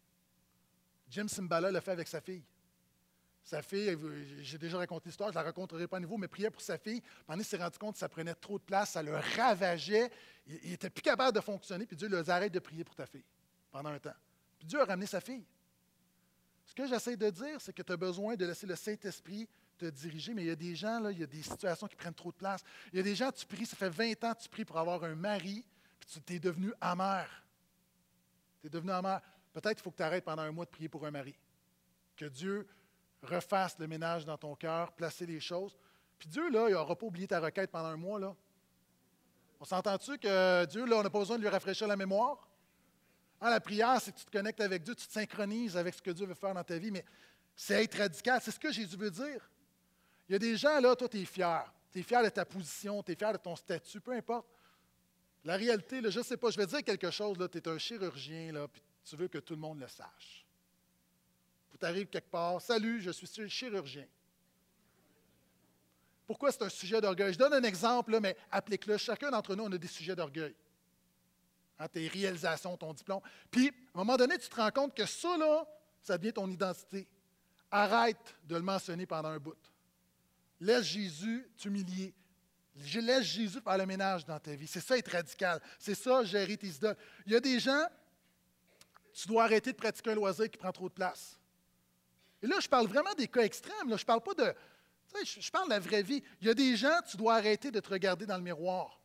Jim 1.09 1.27
Simbala 1.27 1.71
l'a 1.71 1.81
fait 1.81 1.91
avec 1.91 2.07
sa 2.07 2.21
fille. 2.21 2.43
Sa 3.43 3.61
fille, 3.61 3.97
j'ai 4.41 4.57
déjà 4.57 4.77
raconté 4.77 5.09
l'histoire, 5.09 5.29
je 5.29 5.33
ne 5.33 5.39
la 5.39 5.43
raconterai 5.43 5.85
pas 5.87 5.97
à 5.97 5.99
nouveau, 5.99 6.17
mais 6.17 6.29
priait 6.29 6.49
pour 6.49 6.61
sa 6.61 6.77
fille. 6.77 7.01
Pendant 7.25 7.41
il 7.41 7.45
s'est 7.45 7.57
rendu 7.57 7.77
compte 7.77 7.93
que 7.93 7.99
ça 7.99 8.07
prenait 8.07 8.35
trop 8.35 8.57
de 8.57 8.63
place, 8.63 8.91
ça 8.91 9.03
le 9.03 9.17
ravageait. 9.35 10.09
Il 10.47 10.71
n'était 10.71 10.89
plus 10.89 11.01
capable 11.01 11.35
de 11.35 11.41
fonctionner, 11.41 11.85
puis 11.85 11.97
Dieu 11.97 12.07
lui 12.07 12.15
a 12.15 12.23
dit 12.23 12.31
arrête 12.31 12.53
de 12.53 12.59
prier 12.59 12.85
pour 12.85 12.95
ta 12.95 13.05
fille 13.05 13.25
pendant 13.69 13.89
un 13.89 13.99
temps. 13.99 14.15
Puis 14.57 14.67
Dieu 14.67 14.79
a 14.79 14.85
ramené 14.85 15.07
sa 15.07 15.19
fille. 15.19 15.45
Ce 16.65 16.73
que 16.73 16.87
j'essaie 16.87 17.17
de 17.17 17.29
dire, 17.29 17.59
c'est 17.59 17.73
que 17.73 17.81
tu 17.81 17.91
as 17.91 17.97
besoin 17.97 18.35
de 18.35 18.45
laisser 18.45 18.65
le 18.65 18.75
Saint-Esprit 18.75 19.49
te 19.77 19.85
diriger, 19.85 20.33
mais 20.33 20.43
il 20.43 20.47
y 20.47 20.51
a 20.51 20.55
des 20.55 20.75
gens, 20.75 20.99
là, 20.99 21.11
il 21.11 21.19
y 21.19 21.23
a 21.23 21.27
des 21.27 21.41
situations 21.41 21.87
qui 21.87 21.95
prennent 21.95 22.13
trop 22.13 22.31
de 22.31 22.37
place. 22.37 22.63
Il 22.91 22.97
y 22.97 22.99
a 22.99 23.03
des 23.03 23.15
gens, 23.15 23.31
tu 23.31 23.45
pries, 23.45 23.65
ça 23.65 23.75
fait 23.75 23.89
20 23.89 24.23
ans 24.23 24.33
que 24.33 24.41
tu 24.41 24.49
pries 24.49 24.65
pour 24.65 24.77
avoir 24.77 25.03
un 25.03 25.15
mari, 25.15 25.65
puis 25.99 26.21
tu 26.25 26.33
es 26.33 26.39
devenu 26.39 26.73
amer. 26.81 27.27
Tu 28.61 28.67
es 28.67 28.69
devenu 28.69 28.91
amer. 28.91 29.21
Peut-être 29.53 29.75
qu'il 29.75 29.83
faut 29.83 29.91
que 29.91 29.97
tu 29.97 30.03
arrêtes 30.03 30.25
pendant 30.25 30.41
un 30.41 30.51
mois 30.51 30.65
de 30.65 30.69
prier 30.71 30.89
pour 30.89 31.05
un 31.05 31.11
mari. 31.11 31.35
Que 32.15 32.25
Dieu 32.25 32.67
refasse 33.21 33.77
le 33.79 33.87
ménage 33.87 34.25
dans 34.25 34.37
ton 34.37 34.55
cœur, 34.55 34.91
placer 34.93 35.25
les 35.25 35.39
choses. 35.39 35.77
Puis 36.19 36.29
Dieu, 36.29 36.49
là, 36.49 36.67
il 36.69 36.73
n'aura 36.73 36.95
pas 36.95 37.05
oublié 37.05 37.27
ta 37.27 37.39
requête 37.39 37.71
pendant 37.71 37.89
un 37.89 37.97
mois, 37.97 38.19
là. 38.19 38.35
On 39.59 39.65
s'entend-tu 39.65 40.17
que 40.17 40.65
Dieu, 40.65 40.85
là, 40.85 40.97
on 40.97 41.03
n'a 41.03 41.09
pas 41.09 41.19
besoin 41.19 41.37
de 41.37 41.41
lui 41.41 41.49
rafraîchir 41.49 41.87
la 41.87 41.95
mémoire? 41.95 42.49
Ah, 43.39 43.49
la 43.49 43.59
prière, 43.59 43.99
c'est 44.01 44.11
que 44.11 44.19
tu 44.19 44.25
te 44.25 44.31
connectes 44.31 44.61
avec 44.61 44.83
Dieu, 44.83 44.95
tu 44.95 45.07
te 45.07 45.11
synchronises 45.11 45.77
avec 45.77 45.93
ce 45.93 46.01
que 46.01 46.11
Dieu 46.11 46.25
veut 46.25 46.33
faire 46.33 46.53
dans 46.53 46.63
ta 46.63 46.77
vie, 46.77 46.91
mais 46.91 47.05
c'est 47.55 47.83
être 47.83 47.97
radical. 47.97 48.41
C'est 48.41 48.51
ce 48.51 48.59
que 48.59 48.71
Jésus 48.71 48.97
veut 48.97 49.11
dire. 49.11 49.49
Il 50.27 50.33
y 50.33 50.35
a 50.35 50.39
des 50.39 50.55
gens, 50.57 50.79
là, 50.79 50.95
toi, 50.95 51.09
tu 51.09 51.19
es 51.19 51.25
fier. 51.25 51.71
Tu 51.91 51.99
es 51.99 52.03
fier 52.03 52.23
de 52.23 52.29
ta 52.29 52.45
position, 52.45 53.03
tu 53.03 53.11
es 53.11 53.15
fier 53.15 53.33
de 53.33 53.37
ton 53.37 53.55
statut, 53.55 53.99
peu 53.99 54.13
importe. 54.13 54.47
La 55.43 55.57
réalité, 55.57 56.01
je 56.09 56.19
ne 56.19 56.23
sais 56.23 56.37
pas, 56.37 56.49
je 56.49 56.57
vais 56.57 56.65
dire 56.65 56.83
quelque 56.83 57.11
chose, 57.11 57.37
tu 57.51 57.57
es 57.57 57.67
un 57.67 57.77
chirurgien, 57.77 58.53
là, 58.53 58.67
puis 58.67 58.81
tu 59.03 59.15
veux 59.17 59.27
que 59.27 59.39
tout 59.39 59.53
le 59.53 59.59
monde 59.59 59.79
le 59.79 59.87
sache. 59.87 60.45
Tu 61.77 61.85
arrives 61.85 62.07
quelque 62.07 62.29
part, 62.29 62.61
salut, 62.61 63.01
je 63.01 63.11
suis 63.11 63.49
chirurgien. 63.49 64.07
Pourquoi 66.25 66.51
c'est 66.51 66.63
un 66.63 66.69
sujet 66.69 67.01
d'orgueil? 67.01 67.33
Je 67.33 67.37
donne 67.37 67.53
un 67.53 67.63
exemple, 67.63 68.11
là, 68.11 68.21
mais 68.21 68.37
applique-le. 68.49 68.97
Chacun 68.97 69.29
d'entre 69.29 69.55
nous, 69.55 69.65
on 69.65 69.71
a 69.71 69.77
des 69.77 69.87
sujets 69.87 70.15
d'orgueil. 70.15 70.55
Hein, 71.77 71.87
tes 71.89 72.07
réalisations, 72.07 72.77
ton 72.77 72.93
diplôme. 72.93 73.19
Puis, 73.51 73.67
à 73.67 73.99
un 73.99 74.03
moment 74.03 74.15
donné, 74.15 74.37
tu 74.37 74.47
te 74.47 74.55
rends 74.55 74.71
compte 74.71 74.95
que 74.95 75.05
ça, 75.05 75.37
là, 75.37 75.67
ça 76.01 76.17
devient 76.17 76.31
ton 76.31 76.49
identité. 76.49 77.07
Arrête 77.69 78.35
de 78.45 78.55
le 78.55 78.61
mentionner 78.61 79.05
pendant 79.05 79.29
un 79.29 79.39
bout. 79.39 79.72
Laisse 80.59 80.85
Jésus 80.85 81.47
t'humilier. 81.57 82.13
Laisse 82.75 83.25
Jésus 83.25 83.59
faire 83.61 83.77
le 83.77 83.85
ménage 83.85 84.25
dans 84.25 84.39
ta 84.39 84.55
vie. 84.55 84.67
C'est 84.67 84.79
ça 84.79 84.97
être 84.97 85.11
radical. 85.11 85.61
C'est 85.77 85.95
ça 85.95 86.23
gérer 86.23 86.57
tes 86.57 86.67
idoles. 86.67 86.97
Il 87.25 87.33
y 87.33 87.35
a 87.35 87.39
des 87.39 87.59
gens, 87.59 87.85
tu 89.13 89.27
dois 89.27 89.43
arrêter 89.43 89.71
de 89.71 89.77
pratiquer 89.77 90.11
un 90.11 90.15
loisir 90.15 90.49
qui 90.49 90.57
prend 90.57 90.71
trop 90.71 90.89
de 90.89 90.93
place. 90.93 91.39
Et 92.41 92.47
là, 92.47 92.59
je 92.59 92.67
parle 92.67 92.87
vraiment 92.87 93.13
des 93.13 93.27
cas 93.27 93.41
extrêmes. 93.41 93.87
Je 93.87 93.93
ne 93.93 93.97
parle 93.97 94.21
pas 94.21 94.33
de. 94.33 94.53
je 95.23 95.51
parle 95.51 95.65
de 95.65 95.73
la 95.73 95.79
vraie 95.79 96.03
vie. 96.03 96.23
Il 96.41 96.47
y 96.47 96.49
a 96.49 96.53
des 96.53 96.75
gens, 96.75 96.99
tu 97.09 97.15
dois 97.15 97.35
arrêter 97.35 97.71
de 97.71 97.79
te 97.79 97.89
regarder 97.89 98.25
dans 98.25 98.37
le 98.37 98.43
miroir. 98.43 98.99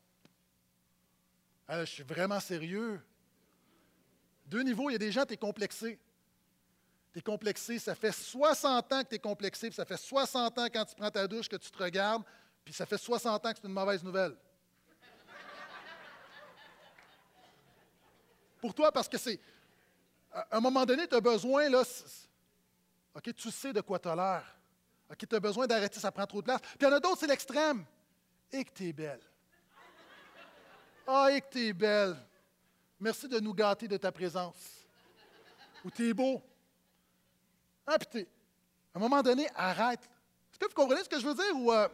Ah, 1.68 1.84
je 1.84 1.90
suis 1.90 2.02
vraiment 2.02 2.40
sérieux. 2.40 3.00
Deux 4.46 4.62
niveaux, 4.62 4.88
il 4.88 4.94
y 4.94 4.96
a 4.96 4.98
des 4.98 5.12
gens, 5.12 5.26
tu 5.26 5.34
es 5.34 5.36
complexé. 5.36 6.00
Tu 7.12 7.20
es 7.20 7.22
complexé, 7.22 7.78
ça 7.78 7.94
fait 7.94 8.12
60 8.12 8.92
ans 8.92 9.02
que 9.02 9.08
tu 9.08 9.14
es 9.14 9.18
complexé, 9.18 9.68
puis 9.68 9.76
ça 9.76 9.84
fait 9.84 9.96
60 9.96 10.58
ans 10.58 10.66
quand 10.72 10.84
tu 10.84 10.94
prends 10.94 11.10
ta 11.10 11.26
douche 11.26 11.48
que 11.48 11.56
tu 11.56 11.70
te 11.70 11.82
regardes, 11.82 12.22
puis 12.64 12.74
ça 12.74 12.84
fait 12.84 12.98
60 12.98 13.46
ans 13.46 13.50
que 13.50 13.58
c'est 13.60 13.66
une 13.66 13.72
mauvaise 13.72 14.02
nouvelle. 14.04 14.36
Pour 18.60 18.74
toi, 18.74 18.90
parce 18.92 19.08
que 19.08 19.18
c'est. 19.18 19.40
À 20.30 20.58
un 20.58 20.60
moment 20.60 20.84
donné, 20.84 21.06
tu 21.08 21.14
as 21.14 21.20
besoin, 21.20 21.68
là. 21.68 21.82
OK, 23.14 23.34
tu 23.34 23.50
sais 23.50 23.72
de 23.72 23.80
quoi 23.80 23.98
tu 23.98 24.08
as 24.08 24.16
l'air. 24.16 24.56
OK, 25.10 25.26
tu 25.26 25.34
as 25.34 25.40
besoin 25.40 25.66
d'arrêter, 25.66 25.98
ça 25.98 26.12
prend 26.12 26.26
trop 26.26 26.40
de 26.40 26.44
place. 26.44 26.60
Puis 26.60 26.76
il 26.80 26.84
y 26.84 26.86
en 26.86 26.92
a 26.92 27.00
d'autres, 27.00 27.20
c'est 27.20 27.26
l'extrême. 27.26 27.84
Et 28.52 28.64
que 28.64 28.70
tu 28.72 28.88
es 28.88 28.92
belle. 28.92 29.20
Ah, 31.06 31.28
et 31.32 31.40
que 31.40 31.46
tu 31.50 31.66
es 31.66 31.72
belle. 31.72 32.16
Merci 33.00 33.28
de 33.28 33.40
nous 33.40 33.54
gâter 33.54 33.88
de 33.88 33.96
ta 33.96 34.12
présence. 34.12 34.86
Ou 35.84 35.90
tu 35.90 36.10
es 36.10 36.12
beau. 36.12 36.42
Ah, 37.90 37.98
puis 37.98 38.26
à 38.94 38.98
un 38.98 39.00
moment 39.00 39.22
donné, 39.22 39.48
arrête. 39.54 40.02
Est-ce 40.02 40.58
que 40.58 40.66
vous 40.66 40.74
comprenez 40.74 41.02
ce 41.02 41.08
que 41.08 41.18
je 41.18 41.26
veux 41.26 41.34
dire? 41.34 41.56
Ou, 41.56 41.72
euh, 41.72 41.88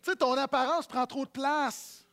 tu 0.00 0.10
sais, 0.10 0.16
ton 0.16 0.32
apparence 0.34 0.86
prend 0.86 1.04
trop 1.06 1.24
de 1.24 1.30
place. 1.30 2.04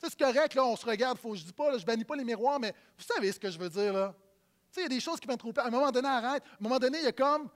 Tu 0.00 0.06
sais, 0.06 0.16
c'est 0.18 0.24
correct, 0.24 0.54
là, 0.54 0.64
on 0.64 0.74
se 0.74 0.84
regarde, 0.84 1.18
faut, 1.18 1.36
je 1.36 1.44
dis 1.44 1.52
pas, 1.52 1.78
je 1.78 1.86
bannis 1.86 2.04
pas 2.04 2.16
les 2.16 2.24
miroirs, 2.24 2.58
mais 2.58 2.74
vous 2.96 3.04
savez 3.04 3.30
ce 3.30 3.38
que 3.38 3.50
je 3.50 3.58
veux 3.58 3.70
dire, 3.70 3.92
là. 3.92 4.14
Tu 4.72 4.74
sais, 4.74 4.80
il 4.80 4.82
y 4.84 4.86
a 4.86 4.88
des 4.88 5.00
choses 5.00 5.20
qui 5.20 5.26
prennent 5.26 5.38
trop 5.38 5.48
de 5.48 5.54
place. 5.54 5.66
À 5.66 5.68
un 5.68 5.72
moment 5.72 5.90
donné, 5.92 6.08
arrête. 6.08 6.42
À 6.42 6.46
un 6.46 6.62
moment 6.62 6.78
donné, 6.78 6.98
il 6.98 7.04
y 7.04 7.08
a 7.08 7.12
comme, 7.12 7.48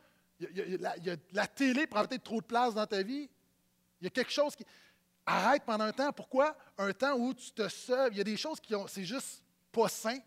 la, 1.32 1.46
télé 1.46 1.86
prend 1.86 2.04
peut-être 2.04 2.22
trop 2.22 2.40
de 2.40 2.46
place 2.46 2.74
dans 2.74 2.86
ta 2.86 3.02
vie. 3.02 3.28
Il 4.00 4.04
y 4.04 4.06
a 4.06 4.10
quelque 4.10 4.32
chose 4.32 4.54
qui... 4.54 4.64
Arrête 5.24 5.62
pendant 5.64 5.84
un 5.84 5.92
temps. 5.92 6.12
Pourquoi? 6.12 6.56
Un 6.78 6.92
temps 6.92 7.14
où 7.14 7.32
tu 7.32 7.52
te 7.52 7.68
sauves. 7.68 8.08
Il 8.12 8.18
y 8.18 8.20
a 8.20 8.24
des 8.24 8.36
choses 8.36 8.58
qui 8.58 8.74
ont... 8.74 8.88
C'est 8.88 9.04
juste 9.04 9.42
pas 9.70 9.88
sain. 9.88 10.18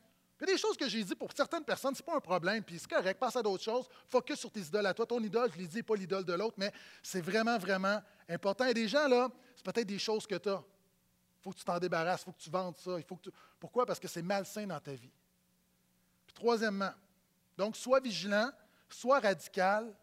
A 0.41 0.45
des 0.45 0.57
choses 0.57 0.75
que 0.75 0.87
j'ai 0.89 1.03
dit 1.03 1.15
pour 1.15 1.31
certaines 1.33 1.63
personnes, 1.63 1.95
ce 1.95 2.01
n'est 2.01 2.05
pas 2.05 2.17
un 2.17 2.21
problème, 2.21 2.61
puis 2.61 2.77
c'est 2.77 2.89
correct, 2.89 3.17
passe 3.17 3.37
à 3.37 3.41
d'autres 3.41 3.63
choses, 3.63 3.87
focus 4.07 4.37
sur 4.37 4.51
tes 4.51 4.59
idoles 4.59 4.85
à 4.85 4.93
toi. 4.93 5.05
Ton 5.05 5.23
idole, 5.23 5.49
je 5.53 5.57
l'ai 5.57 5.67
dit, 5.67 5.81
pas 5.81 5.95
l'idole 5.95 6.25
de 6.25 6.33
l'autre, 6.33 6.55
mais 6.57 6.73
c'est 7.01 7.21
vraiment, 7.21 7.57
vraiment 7.57 8.01
important. 8.27 8.65
Et 8.65 8.73
des 8.73 8.87
gens, 8.87 9.07
là, 9.07 9.29
c'est 9.55 9.65
peut-être 9.65 9.87
des 9.87 9.99
choses 9.99 10.27
que 10.27 10.35
tu 10.35 10.49
as. 10.49 10.61
Il 11.39 11.43
faut 11.43 11.51
que 11.51 11.57
tu 11.57 11.63
t'en 11.63 11.79
débarrasses, 11.79 12.21
il 12.21 12.25
faut 12.25 12.31
que 12.33 12.41
tu 12.41 12.49
vendes 12.49 12.75
ça. 12.75 12.97
Il 12.97 13.03
faut 13.03 13.15
que 13.15 13.29
Pourquoi? 13.59 13.85
Parce 13.85 13.99
que 13.99 14.07
c'est 14.07 14.21
malsain 14.21 14.67
dans 14.67 14.79
ta 14.79 14.93
vie. 14.93 15.11
Puis 16.25 16.33
troisièmement, 16.33 16.91
donc 17.57 17.77
sois 17.77 17.99
vigilant, 17.99 18.51
sois 18.89 19.19
radical, 19.19 19.95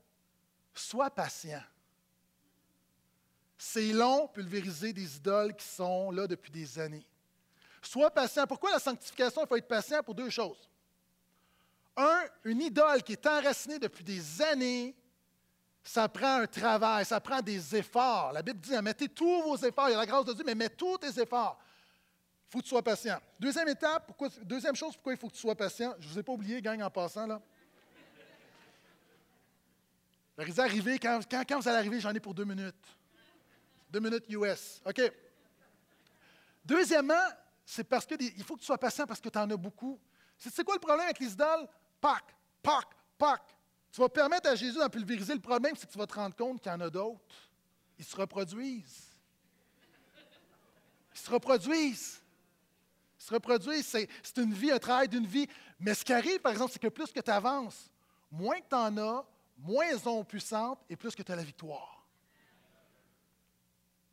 sois 0.73 1.11
patient. 1.11 1.63
C'est 3.59 3.93
long, 3.93 4.29
pulvériser 4.29 4.93
des 4.93 5.17
idoles 5.17 5.55
qui 5.55 5.67
sont 5.67 6.11
là 6.11 6.27
depuis 6.27 6.51
des 6.51 6.79
années. 6.79 7.07
Sois 7.83 8.11
patient. 8.11 8.47
Pourquoi 8.47 8.71
la 8.71 8.79
sanctification, 8.79 9.43
il 9.45 9.49
faut 9.49 9.57
être 9.57 9.69
patient 9.69 10.03
pour 10.03 10.15
deux 10.15 10.31
choses? 10.31 10.69
Un, 11.97 12.23
une 12.45 12.63
idole 12.63 13.03
qui 13.03 13.13
est 13.13 13.27
enracinée 13.27 13.79
depuis 13.79 14.05
des 14.05 14.41
années, 14.41 14.95
ça 15.85 16.09
prend 16.09 16.37
un 16.37 16.47
travail, 16.47 17.05
ça 17.05 17.21
prend 17.21 17.43
des 17.43 17.77
efforts. 17.77 18.33
La 18.33 18.41
Bible 18.41 18.61
dit, 18.61 18.73
mettez 18.81 19.09
tous 19.09 19.43
vos 19.43 19.57
efforts, 19.57 19.89
il 19.89 19.93
y 19.93 19.95
a 19.95 19.99
la 19.99 20.07
grâce 20.07 20.25
de 20.25 20.33
Dieu, 20.33 20.45
mais 20.47 20.55
mets 20.55 20.71
tous 20.71 20.99
tes 20.99 21.21
efforts. 21.21 21.59
Il 22.49 22.53
faut 22.53 22.59
que 22.59 22.65
tu 22.65 22.71
sois 22.71 22.83
patient. 22.83 23.19
Deuxième 23.39 23.69
étape, 23.69 24.07
pourquoi, 24.07 24.29
deuxième 24.43 24.77
chose, 24.77 24.95
pourquoi 24.95 25.13
il 25.15 25.19
faut 25.19 25.29
que 25.29 25.35
tu 25.35 25.41
sois 25.41 25.57
patient? 25.57 25.95
Je 25.99 26.07
ne 26.07 26.13
vous 26.13 26.19
ai 26.19 26.23
pas 26.23 26.33
oublié, 26.33 26.63
gang, 26.63 26.81
en 26.83 26.91
passant, 26.91 27.27
là. 27.27 27.41
Vous 30.39 30.61
arriver, 30.61 30.99
quand, 30.99 31.21
quand, 31.31 31.45
quand 31.47 31.61
vous 31.61 31.69
allez 31.69 31.79
arriver, 31.79 32.01
j'en 32.01 32.15
ai 32.15 32.21
pour 32.21 32.35
deux 32.35 32.45
minutes. 32.45 32.75
Deux 33.91 34.01
minutes 34.01 34.25
US. 34.31 34.81
OK? 34.85 35.13
Deuxièmement, 36.65 37.15
c'est 37.75 37.85
parce 37.85 38.05
qu'il 38.05 38.45
faut 38.45 38.55
que 38.55 38.61
tu 38.61 38.67
sois 38.67 38.77
patient 38.77 39.07
parce 39.07 39.19
que 39.19 39.31
tu 39.31 39.39
en 39.39 39.49
as 39.51 39.57
beaucoup. 39.57 39.99
C'est 40.37 40.63
quoi 40.63 40.75
le 40.75 40.81
problème 40.81 41.07
avec 41.07 41.19
les 41.19 41.33
idoles? 41.33 41.67
Pac, 42.03 42.23
pac, 42.63 42.87
pac. 43.17 43.41
Tu 43.91 43.99
vas 43.99 44.11
permettre 44.11 44.51
à 44.51 44.55
Jésus 44.55 44.79
d'en 44.79 44.91
pulvériser. 44.91 45.33
Le 45.33 45.41
problème, 45.41 45.75
c'est 45.75 45.87
que 45.87 45.93
tu 45.93 45.97
vas 45.97 46.07
te 46.07 46.13
rendre 46.13 46.37
compte 46.37 46.61
qu'il 46.61 46.71
y 46.71 46.75
en 46.75 46.81
a 46.83 46.91
d'autres. 46.91 47.21
Ils 47.99 48.05
se 48.05 48.15
reproduisent. 48.15 49.09
Ils 51.15 51.19
se 51.19 51.31
reproduisent. 51.31 52.23
Ils 53.19 53.25
se 53.25 53.33
reproduisent. 53.33 53.87
C'est 53.87 54.37
une 54.37 54.53
vie, 54.53 54.71
un 54.71 54.79
travail 54.79 55.09
d'une 55.09 55.27
vie. 55.27 55.49
Mais 55.81 55.95
ce 55.95 56.05
qui 56.05 56.13
arrive, 56.13 56.41
par 56.41 56.53
exemple, 56.53 56.73
c'est 56.73 56.83
que 56.83 56.89
plus 56.89 57.11
que 57.11 57.21
tu 57.21 57.31
avances, 57.31 57.91
moins 58.31 58.61
que 58.61 58.69
tu 58.69 58.77
en 58.77 58.99
as, 58.99 59.25
moins 59.57 59.87
elles 59.87 60.01
sont 60.01 60.23
puissantes 60.25 60.81
et 60.91 60.97
plus 60.97 61.15
que 61.15 61.23
tu 61.23 61.33
as 61.33 61.37
la 61.37 61.45
victoire. 61.45 62.07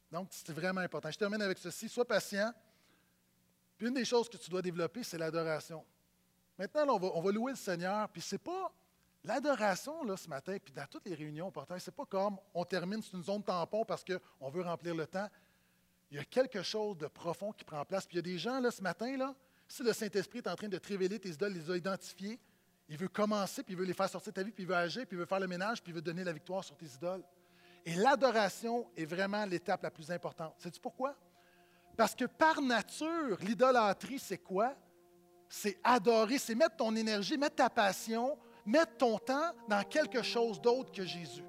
Donc, 0.10 0.30
c'est 0.32 0.54
vraiment 0.54 0.80
important. 0.80 1.12
Je 1.12 1.18
termine 1.18 1.42
avec 1.42 1.58
ceci. 1.58 1.90
Sois 1.90 2.08
patient. 2.08 2.54
Puis 3.80 3.88
une 3.88 3.94
des 3.94 4.04
choses 4.04 4.28
que 4.28 4.36
tu 4.36 4.50
dois 4.50 4.62
développer, 4.62 5.04
c'est 5.04 5.18
l'adoration. 5.18 5.86
Maintenant, 6.58 7.00
on, 7.02 7.22
va, 7.22 7.32
louer 7.32 7.54
le 7.54 7.58
Seigneur, 7.58 8.10
puis 8.10 8.22
c'est 8.22 8.38
pas 8.38 8.74
l'adoration 9.24 10.04
là 10.04 10.18
ce 10.18 10.28
matin, 10.28 10.58
puis 10.62 10.74
dans 10.74 10.86
toutes 10.86 11.06
les 11.06 11.16
réunions 11.16 11.52
ce 11.56 11.80
c'est 11.80 11.96
pas 11.96 12.06
comme 12.06 12.38
on 12.54 12.66
termine, 12.66 13.02
c'est 13.02 13.16
une 13.16 13.24
zone 13.24 13.42
tampon 13.42 13.86
parce 13.86 14.04
qu'on 14.04 14.50
veut 14.50 14.64
remplir 14.64 14.94
le 14.94 15.08
temps. 15.08 15.30
Il 16.12 16.18
y 16.18 16.20
a 16.20 16.26
quelque 16.26 16.62
chose 16.62 16.98
de 16.98 17.08
profond 17.08 17.54
qui 17.54 17.64
prend 17.64 17.86
place. 17.86 18.06
Puis 18.06 18.16
il 18.16 18.18
y 18.18 18.20
a 18.20 18.34
des 18.34 18.38
gens 18.38 18.60
là 18.60 18.70
ce 18.70 18.82
matin 18.82 19.16
là, 19.16 19.34
si 19.66 19.82
le 19.82 19.94
Saint-Esprit 19.94 20.40
est 20.40 20.48
en 20.50 20.56
train 20.56 20.68
de 20.68 20.78
te 20.78 20.88
révéler 20.90 21.18
tes 21.18 21.30
idoles, 21.30 21.54
les 21.54 21.72
a 21.72 21.78
identifiés, 21.78 22.38
il 22.90 22.98
veut 22.98 23.08
commencer, 23.08 23.64
puis 23.64 23.76
il 23.76 23.78
veut 23.78 23.86
les 23.86 23.94
faire 23.94 24.10
sortir 24.10 24.34
de 24.34 24.36
ta 24.36 24.44
vie, 24.44 24.52
puis 24.52 24.64
il 24.64 24.68
veut 24.68 24.76
agir, 24.76 25.06
puis 25.06 25.16
il 25.16 25.20
veut 25.20 25.26
faire 25.26 25.40
le 25.40 25.48
ménage, 25.48 25.82
puis 25.82 25.94
il 25.94 25.96
veut 25.96 26.02
donner 26.02 26.26
la 26.26 26.34
victoire 26.34 26.66
sur 26.66 26.76
tes 26.76 26.88
idoles. 26.88 27.24
Et 27.86 27.96
l'adoration 27.96 28.90
est 28.98 29.06
vraiment 29.06 29.46
l'étape 29.46 29.84
la 29.84 29.92
plus 29.92 30.12
importante. 30.12 30.56
Sais-tu 30.58 30.82
pourquoi? 30.82 31.16
Parce 32.00 32.16
que 32.16 32.24
par 32.24 32.62
nature, 32.62 33.38
l'idolâtrie, 33.42 34.20
c'est 34.20 34.38
quoi? 34.38 34.74
C'est 35.50 35.78
adorer, 35.84 36.38
c'est 36.38 36.56
mettre 36.56 36.78
ton 36.78 36.96
énergie, 36.96 37.38
mettre 37.38 37.58
ta 37.58 37.70
passion, 37.70 38.38
mettre 38.66 38.96
ton 38.96 39.18
temps 39.18 39.52
dans 39.68 39.84
quelque 39.84 40.22
chose 40.22 40.62
d'autre 40.62 40.94
que 40.94 41.04
Jésus. 41.04 41.44